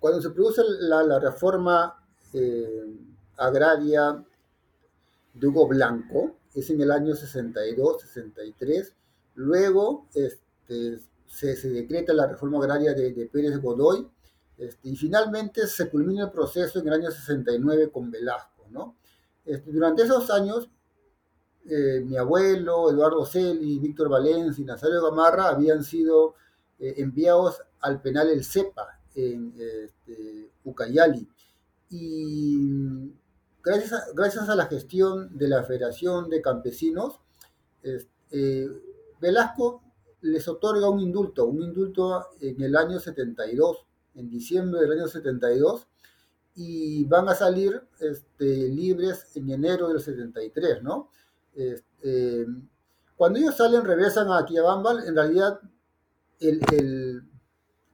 cuando 0.00 0.20
se 0.20 0.30
produce 0.30 0.62
la, 0.80 1.18
reforma 1.18 2.04
eh, 2.32 2.84
agraria 3.36 4.24
de 5.34 5.46
Hugo 5.46 5.68
Blanco, 5.68 6.36
es 6.54 6.70
en 6.70 6.80
el 6.80 6.90
año 6.90 7.14
62, 7.14 8.02
63, 8.02 8.94
luego 9.36 10.08
este, 10.14 10.98
se, 11.26 11.68
decreta 11.68 12.12
la 12.12 12.26
reforma 12.26 12.58
agraria 12.58 12.94
de, 12.94 13.12
de 13.12 13.26
Pérez 13.26 13.60
Godoy, 13.60 14.08
este, 14.58 14.88
y 14.88 14.96
finalmente 14.96 15.66
se 15.68 15.88
culmina 15.88 16.24
el 16.24 16.30
proceso 16.32 16.80
en 16.80 16.88
el 16.88 16.94
año 16.94 17.10
69 17.10 17.90
con 17.90 18.10
Velasco. 18.10 18.66
¿no? 18.70 18.96
Este, 19.44 19.70
durante 19.70 20.02
esos 20.02 20.30
años, 20.30 20.68
eh, 21.70 22.00
mi 22.00 22.16
abuelo, 22.16 22.90
Eduardo 22.90 23.26
Celi, 23.26 23.78
Víctor 23.78 24.08
Valencia 24.08 24.62
y 24.62 24.64
Nazario 24.64 25.02
Gamarra 25.02 25.48
habían 25.48 25.84
sido 25.84 26.34
eh, 26.78 26.94
enviados 26.96 27.60
al 27.80 28.00
penal 28.00 28.30
El 28.30 28.42
Cepa 28.42 28.98
en 29.14 29.52
este, 29.58 30.50
Ucayali. 30.64 31.28
Y 31.90 33.12
gracias 33.62 33.92
a, 33.92 34.04
gracias 34.14 34.48
a, 34.48 34.54
la 34.54 34.66
gestión 34.66 35.36
de 35.36 35.48
la 35.48 35.62
Federación 35.64 36.30
de 36.30 36.40
Campesinos, 36.40 37.20
eh, 37.82 38.68
Velasco 39.20 39.82
les 40.22 40.48
otorga 40.48 40.88
un 40.88 41.00
indulto, 41.00 41.46
un 41.46 41.62
indulto 41.62 42.28
en 42.40 42.62
el 42.62 42.76
año 42.76 42.98
72, 42.98 43.84
en 44.14 44.30
diciembre 44.30 44.80
del 44.80 44.92
año 44.92 45.06
72, 45.06 45.86
y 46.54 47.04
van 47.04 47.28
a 47.28 47.34
salir 47.34 47.82
este, 48.00 48.68
libres 48.68 49.26
en 49.34 49.50
enero 49.50 49.88
del 49.88 50.00
73, 50.00 50.82
¿no? 50.82 51.10
Este, 51.58 52.46
cuando 53.16 53.40
ellos 53.40 53.56
salen, 53.56 53.84
regresan 53.84 54.30
a 54.30 54.44
Quiabambal, 54.46 55.06
en 55.06 55.16
realidad 55.16 55.60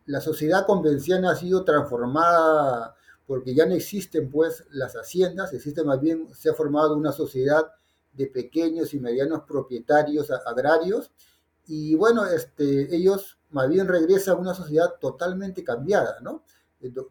la 0.05 0.21
sociedad 0.21 0.67
convenciana 0.67 1.31
ha 1.31 1.37
sido 1.37 1.65
transformada 1.65 2.95
porque 3.27 3.55
ya 3.55 3.65
no 3.65 3.75
existen 3.75 4.31
pues 4.31 4.65
las 4.71 4.95
haciendas, 4.97 5.55
existe 5.55 5.83
más 5.83 5.99
bien, 5.99 6.29
se 6.35 6.51
ha 6.51 6.55
formado 6.55 6.95
una 6.95 7.11
sociedad 7.11 7.73
de 8.13 8.27
pequeños 8.27 8.93
y 8.93 9.01
medianos 9.01 9.45
propietarios 9.49 10.31
agrarios, 10.31 11.11
y 11.67 11.95
bueno, 11.95 12.27
este, 12.27 12.95
ellos 12.95 13.39
más 13.49 13.71
bien 13.71 13.89
regresan 13.89 14.37
a 14.37 14.41
una 14.41 14.55
sociedad 14.55 14.97
totalmente 15.01 15.65
cambiada, 15.65 16.21
¿no? 16.21 16.45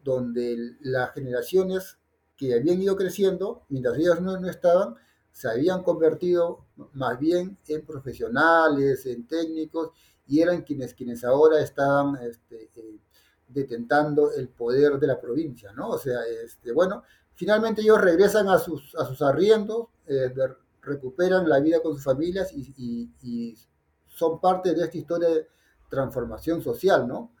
donde 0.04 0.76
las 0.82 1.12
generaciones 1.14 1.98
que 2.36 2.54
habían 2.54 2.80
ido 2.80 2.96
creciendo, 2.96 3.64
mientras 3.68 3.98
ellos 3.98 4.20
no, 4.20 4.36
estaban, 4.48 4.94
se 5.34 5.48
habían 5.48 5.82
convertido 5.82 6.64
más 6.92 7.18
bien 7.18 7.58
en 7.66 7.84
profesionales, 7.84 9.04
en 9.04 9.26
técnicos, 9.26 9.90
y 10.28 10.40
eran 10.40 10.62
quienes, 10.62 10.94
quienes 10.94 11.24
ahora 11.24 11.60
estaban 11.60 12.16
este, 12.22 12.70
eh, 12.76 13.00
detentando 13.48 14.30
el 14.32 14.48
poder 14.48 15.00
de 15.00 15.08
la 15.08 15.20
provincia, 15.20 15.72
¿no? 15.72 15.90
O 15.90 15.98
sea, 15.98 16.20
este, 16.44 16.70
bueno, 16.70 17.02
finalmente 17.34 17.82
ellos 17.82 18.00
regresan 18.00 18.48
a 18.48 18.58
sus, 18.58 18.94
a 18.94 19.04
sus 19.06 19.20
arriendos, 19.22 19.88
eh, 20.06 20.32
recuperan 20.80 21.48
la 21.48 21.58
vida 21.58 21.82
con 21.82 21.94
sus 21.94 22.04
familias 22.04 22.52
y, 22.52 22.72
y, 22.76 23.10
y 23.20 23.58
son 24.06 24.40
parte 24.40 24.72
de 24.72 24.84
esta 24.84 24.96
historia 24.96 25.28
de 25.30 25.48
transformación 25.90 26.62
social, 26.62 27.08
¿no? 27.08 27.32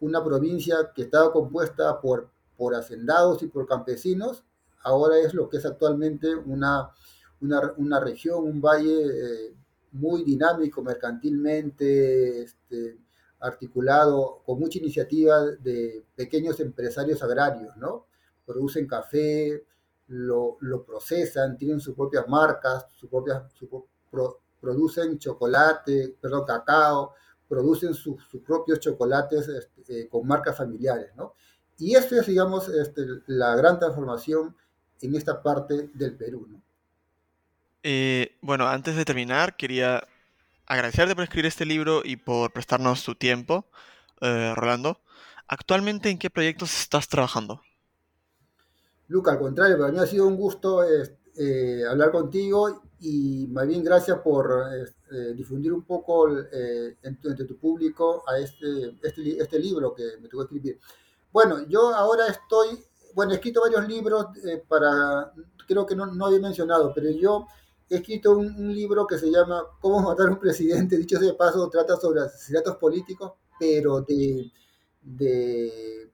Una 0.00 0.22
provincia 0.22 0.92
que 0.94 1.02
estaba 1.02 1.32
compuesta 1.32 1.98
por, 1.98 2.30
por 2.58 2.74
hacendados 2.74 3.42
y 3.42 3.46
por 3.46 3.66
campesinos, 3.66 4.44
ahora 4.82 5.16
es 5.16 5.32
lo 5.32 5.48
que 5.48 5.56
es 5.56 5.64
actualmente 5.64 6.34
una, 6.34 6.90
una, 7.40 7.72
una 7.76 8.00
región, 8.00 8.44
un 8.44 8.60
valle 8.60 9.04
eh, 9.04 9.54
muy 9.92 10.24
dinámico 10.24 10.82
mercantilmente, 10.82 12.42
este, 12.42 12.98
articulado, 13.40 14.42
con 14.44 14.58
mucha 14.58 14.78
iniciativa 14.78 15.42
de 15.44 16.04
pequeños 16.14 16.60
empresarios 16.60 17.22
agrarios, 17.22 17.76
¿no? 17.76 18.06
Producen 18.44 18.86
café, 18.86 19.64
lo, 20.08 20.56
lo 20.60 20.84
procesan, 20.84 21.56
tienen 21.56 21.80
sus 21.80 21.94
propias 21.94 22.26
marcas, 22.28 22.86
su 22.96 23.08
propia, 23.08 23.46
su, 23.54 23.68
pro, 24.10 24.40
producen 24.60 25.18
chocolate, 25.18 26.16
perdón, 26.20 26.44
cacao, 26.46 27.14
producen 27.48 27.94
sus, 27.94 28.22
sus 28.24 28.42
propios 28.42 28.80
chocolates 28.80 29.48
este, 29.48 30.00
eh, 30.00 30.08
con 30.08 30.26
marcas 30.26 30.56
familiares, 30.56 31.12
¿no? 31.16 31.34
Y 31.78 31.94
esto 31.94 32.16
es, 32.16 32.26
digamos, 32.26 32.68
este, 32.68 33.06
la 33.26 33.54
gran 33.54 33.78
transformación 33.78 34.56
en 35.00 35.14
esta 35.14 35.42
parte 35.42 35.90
del 35.94 36.16
Perú, 36.16 36.46
¿no? 36.48 36.62
Eh, 37.82 38.36
bueno, 38.40 38.66
antes 38.66 38.96
de 38.96 39.04
terminar, 39.04 39.56
quería 39.56 40.06
agradecerte 40.66 41.14
por 41.14 41.24
escribir 41.24 41.46
este 41.46 41.64
libro 41.64 42.02
y 42.04 42.16
por 42.16 42.52
prestarnos 42.52 43.04
tu 43.04 43.14
tiempo, 43.14 43.66
eh, 44.20 44.52
Rolando. 44.56 45.00
¿Actualmente 45.46 46.10
en 46.10 46.18
qué 46.18 46.30
proyectos 46.30 46.78
estás 46.80 47.08
trabajando? 47.08 47.62
Luca, 49.06 49.32
al 49.32 49.38
contrario, 49.38 49.78
para 49.78 49.90
mí 49.90 49.98
ha 49.98 50.06
sido 50.06 50.26
un 50.26 50.36
gusto 50.36 50.84
eh, 50.84 51.82
hablar 51.88 52.10
contigo 52.10 52.82
y 53.00 53.46
más 53.48 53.66
bien 53.66 53.82
gracias 53.84 54.18
por 54.18 54.50
eh, 55.10 55.32
difundir 55.34 55.72
un 55.72 55.84
poco 55.84 56.36
eh, 56.38 56.96
entre, 57.02 57.30
entre, 57.30 57.46
tu 57.46 57.56
público 57.56 58.24
a 58.26 58.38
este, 58.38 58.96
este, 59.02 59.40
este, 59.40 59.58
libro 59.58 59.94
que 59.94 60.18
me 60.20 60.28
tocó 60.28 60.42
escribir. 60.42 60.78
Bueno, 61.32 61.66
yo 61.68 61.94
ahora 61.94 62.26
estoy, 62.26 62.84
bueno, 63.14 63.32
he 63.32 63.36
escrito 63.36 63.60
varios 63.60 63.88
libros 63.88 64.26
eh, 64.44 64.62
para, 64.68 65.32
creo 65.66 65.86
que 65.86 65.94
no, 65.94 66.06
no, 66.06 66.26
había 66.26 66.40
mencionado, 66.40 66.92
pero 66.94 67.10
yo 67.10 67.46
he 67.88 67.96
escrito 67.96 68.36
un, 68.36 68.74
libro 68.74 69.06
que 69.06 69.18
se 69.18 69.30
llama 69.30 69.62
Cómo 69.80 70.00
matar 70.00 70.28
a 70.28 70.32
un 70.32 70.38
presidente, 70.38 70.96
dicho 70.96 71.18
sea 71.18 71.28
de 71.28 71.34
paso, 71.34 71.68
trata 71.68 71.96
sobre 71.96 72.20
asesinatos 72.20 72.76
políticos, 72.76 73.32
pero 73.58 74.02
de, 74.02 74.50
de, 75.02 76.10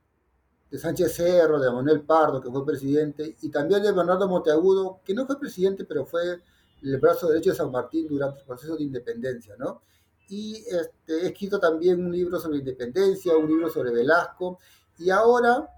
Sánchez 0.73 1.15
Cerro, 1.15 1.61
de 1.61 1.71
Manuel 1.71 2.03
Pardo, 2.03 2.41
que 2.41 2.51
fue 2.51 2.67
presidente, 2.67 3.37
y 3.43 3.49
también 3.51 3.83
de 3.83 3.93
Bernardo 3.93 4.29
Monteagudo, 4.29 5.01
que 5.05 5.15
no 5.15 5.27
fue 5.27 5.39
presidente, 5.39 5.85
pero 5.85 6.05
fue 6.05 6.41
el 6.83 6.99
brazo 6.99 7.29
derecho 7.29 7.51
de 7.51 7.57
San 7.57 7.71
Martín 7.71 8.09
durante 8.09 8.41
el 8.41 8.47
proceso 8.47 8.77
de 8.77 8.83
independencia, 8.83 9.55
¿no? 9.57 9.83
y 10.29 10.65
este, 10.69 11.23
he 11.23 11.27
escrito 11.29 11.59
también 11.59 12.05
un 12.05 12.13
libro 12.13 12.41
sobre 12.41 12.59
independencia, 12.59 13.37
un 13.37 13.47
libro 13.47 13.69
sobre 13.69 13.93
Velasco 13.93 14.59
y 14.99 15.11
ahora 15.11 15.69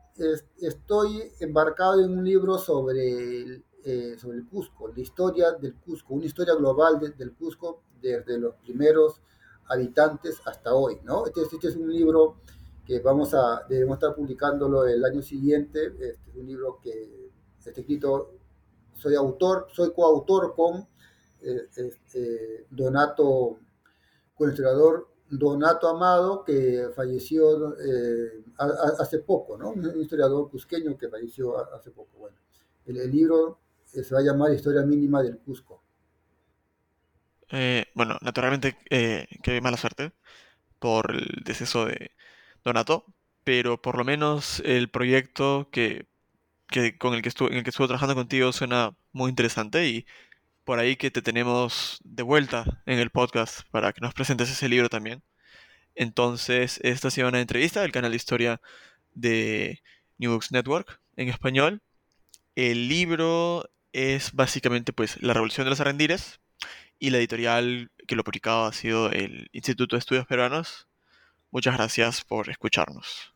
estoy 0.60 1.31
embarcado 1.40 2.02
en 2.02 2.18
un 2.18 2.24
libro 2.24 2.59
sobre 2.59 3.64
eh, 3.88 4.16
sobre 4.18 4.38
el 4.38 4.48
Cusco, 4.48 4.88
la 4.88 5.00
historia 5.00 5.52
del 5.52 5.76
Cusco, 5.76 6.14
una 6.14 6.26
historia 6.26 6.56
global 6.56 6.98
del 7.16 7.32
Cusco 7.34 7.84
desde 8.02 8.36
los 8.36 8.56
primeros 8.56 9.20
habitantes 9.68 10.40
hasta 10.44 10.74
hoy, 10.74 10.98
¿no? 11.04 11.24
Este, 11.24 11.42
este, 11.42 11.68
es 11.68 11.76
un 11.76 11.92
libro 11.92 12.38
que 12.84 12.98
vamos 12.98 13.32
a, 13.32 13.64
debemos 13.68 13.98
estar 13.98 14.12
publicándolo 14.12 14.88
el 14.88 15.04
año 15.04 15.22
siguiente, 15.22 15.86
este 15.86 16.30
es 16.30 16.34
un 16.34 16.48
libro 16.48 16.80
que 16.82 17.30
está 17.64 17.80
escrito, 17.80 18.32
soy 18.96 19.14
autor, 19.14 19.68
soy 19.72 19.92
coautor 19.92 20.56
con 20.56 20.88
eh, 21.42 21.68
este, 21.76 22.66
Donato, 22.68 23.60
con 24.34 24.48
el 24.48 24.52
historiador 24.52 25.06
Donato 25.30 25.88
Amado, 25.88 26.42
que 26.42 26.90
falleció 26.92 27.78
eh, 27.78 28.42
hace 28.58 29.20
poco, 29.20 29.56
¿no? 29.56 29.70
Un 29.70 30.00
historiador 30.00 30.50
cusqueño 30.50 30.98
que 30.98 31.08
falleció 31.08 31.56
hace 31.72 31.92
poco. 31.92 32.18
Bueno, 32.18 32.36
el, 32.86 33.10
libro 33.12 33.60
se 33.86 34.14
va 34.14 34.20
a 34.20 34.24
llamar 34.24 34.52
Historia 34.52 34.82
Mínima 34.82 35.22
del 35.22 35.38
Cusco. 35.38 35.82
Eh, 37.50 37.86
bueno, 37.94 38.18
naturalmente, 38.22 38.76
eh, 38.90 39.26
mala 39.62 39.76
suerte 39.76 40.12
por 40.78 41.12
el 41.14 41.42
deceso 41.44 41.86
de 41.86 42.12
Donato, 42.64 43.06
pero 43.44 43.80
por 43.80 43.96
lo 43.96 44.04
menos 44.04 44.60
el 44.64 44.90
proyecto 44.90 45.68
que, 45.70 46.06
con 46.98 47.14
el 47.14 47.22
que, 47.22 47.28
estuve, 47.28 47.52
en 47.52 47.58
el 47.58 47.64
que 47.64 47.70
estuve 47.70 47.86
trabajando 47.86 48.14
contigo 48.14 48.52
suena 48.52 48.96
muy 49.12 49.30
interesante 49.30 49.88
y 49.88 50.06
por 50.64 50.78
ahí 50.80 50.96
que 50.96 51.10
te 51.10 51.22
tenemos 51.22 52.00
de 52.04 52.22
vuelta 52.24 52.82
en 52.86 52.98
el 52.98 53.10
podcast 53.10 53.60
para 53.70 53.92
que 53.92 54.00
nos 54.00 54.14
presentes 54.14 54.50
ese 54.50 54.68
libro 54.68 54.88
también. 54.88 55.22
Entonces, 55.94 56.80
esta 56.82 57.08
ha 57.08 57.10
sido 57.10 57.28
una 57.28 57.40
entrevista 57.40 57.82
del 57.82 57.92
canal 57.92 58.10
de 58.12 58.16
historia 58.16 58.60
de 59.14 59.82
New 60.18 60.32
Books 60.32 60.52
Network 60.52 61.00
en 61.16 61.28
español. 61.28 61.82
El 62.56 62.88
libro 62.88 63.70
es 63.97 64.32
básicamente 64.32 64.93
pues 64.93 65.23
La 65.23 65.32
Revolución 65.32 65.64
de 65.64 65.70
los 65.70 65.81
Arrendires 65.81 66.40
y 66.98 67.10
la 67.10 67.16
editorial 67.16 67.90
que 68.06 68.14
lo 68.14 68.24
publicaba 68.24 68.68
ha 68.68 68.73
sido 68.73 69.10
el 69.10 69.48
Instituto 69.52 69.97
de 69.97 70.01
Estudios 70.01 70.27
Peruanos. 70.27 70.86
Muchas 71.51 71.77
gracias 71.77 72.23
por 72.23 72.51
escucharnos. 72.51 73.35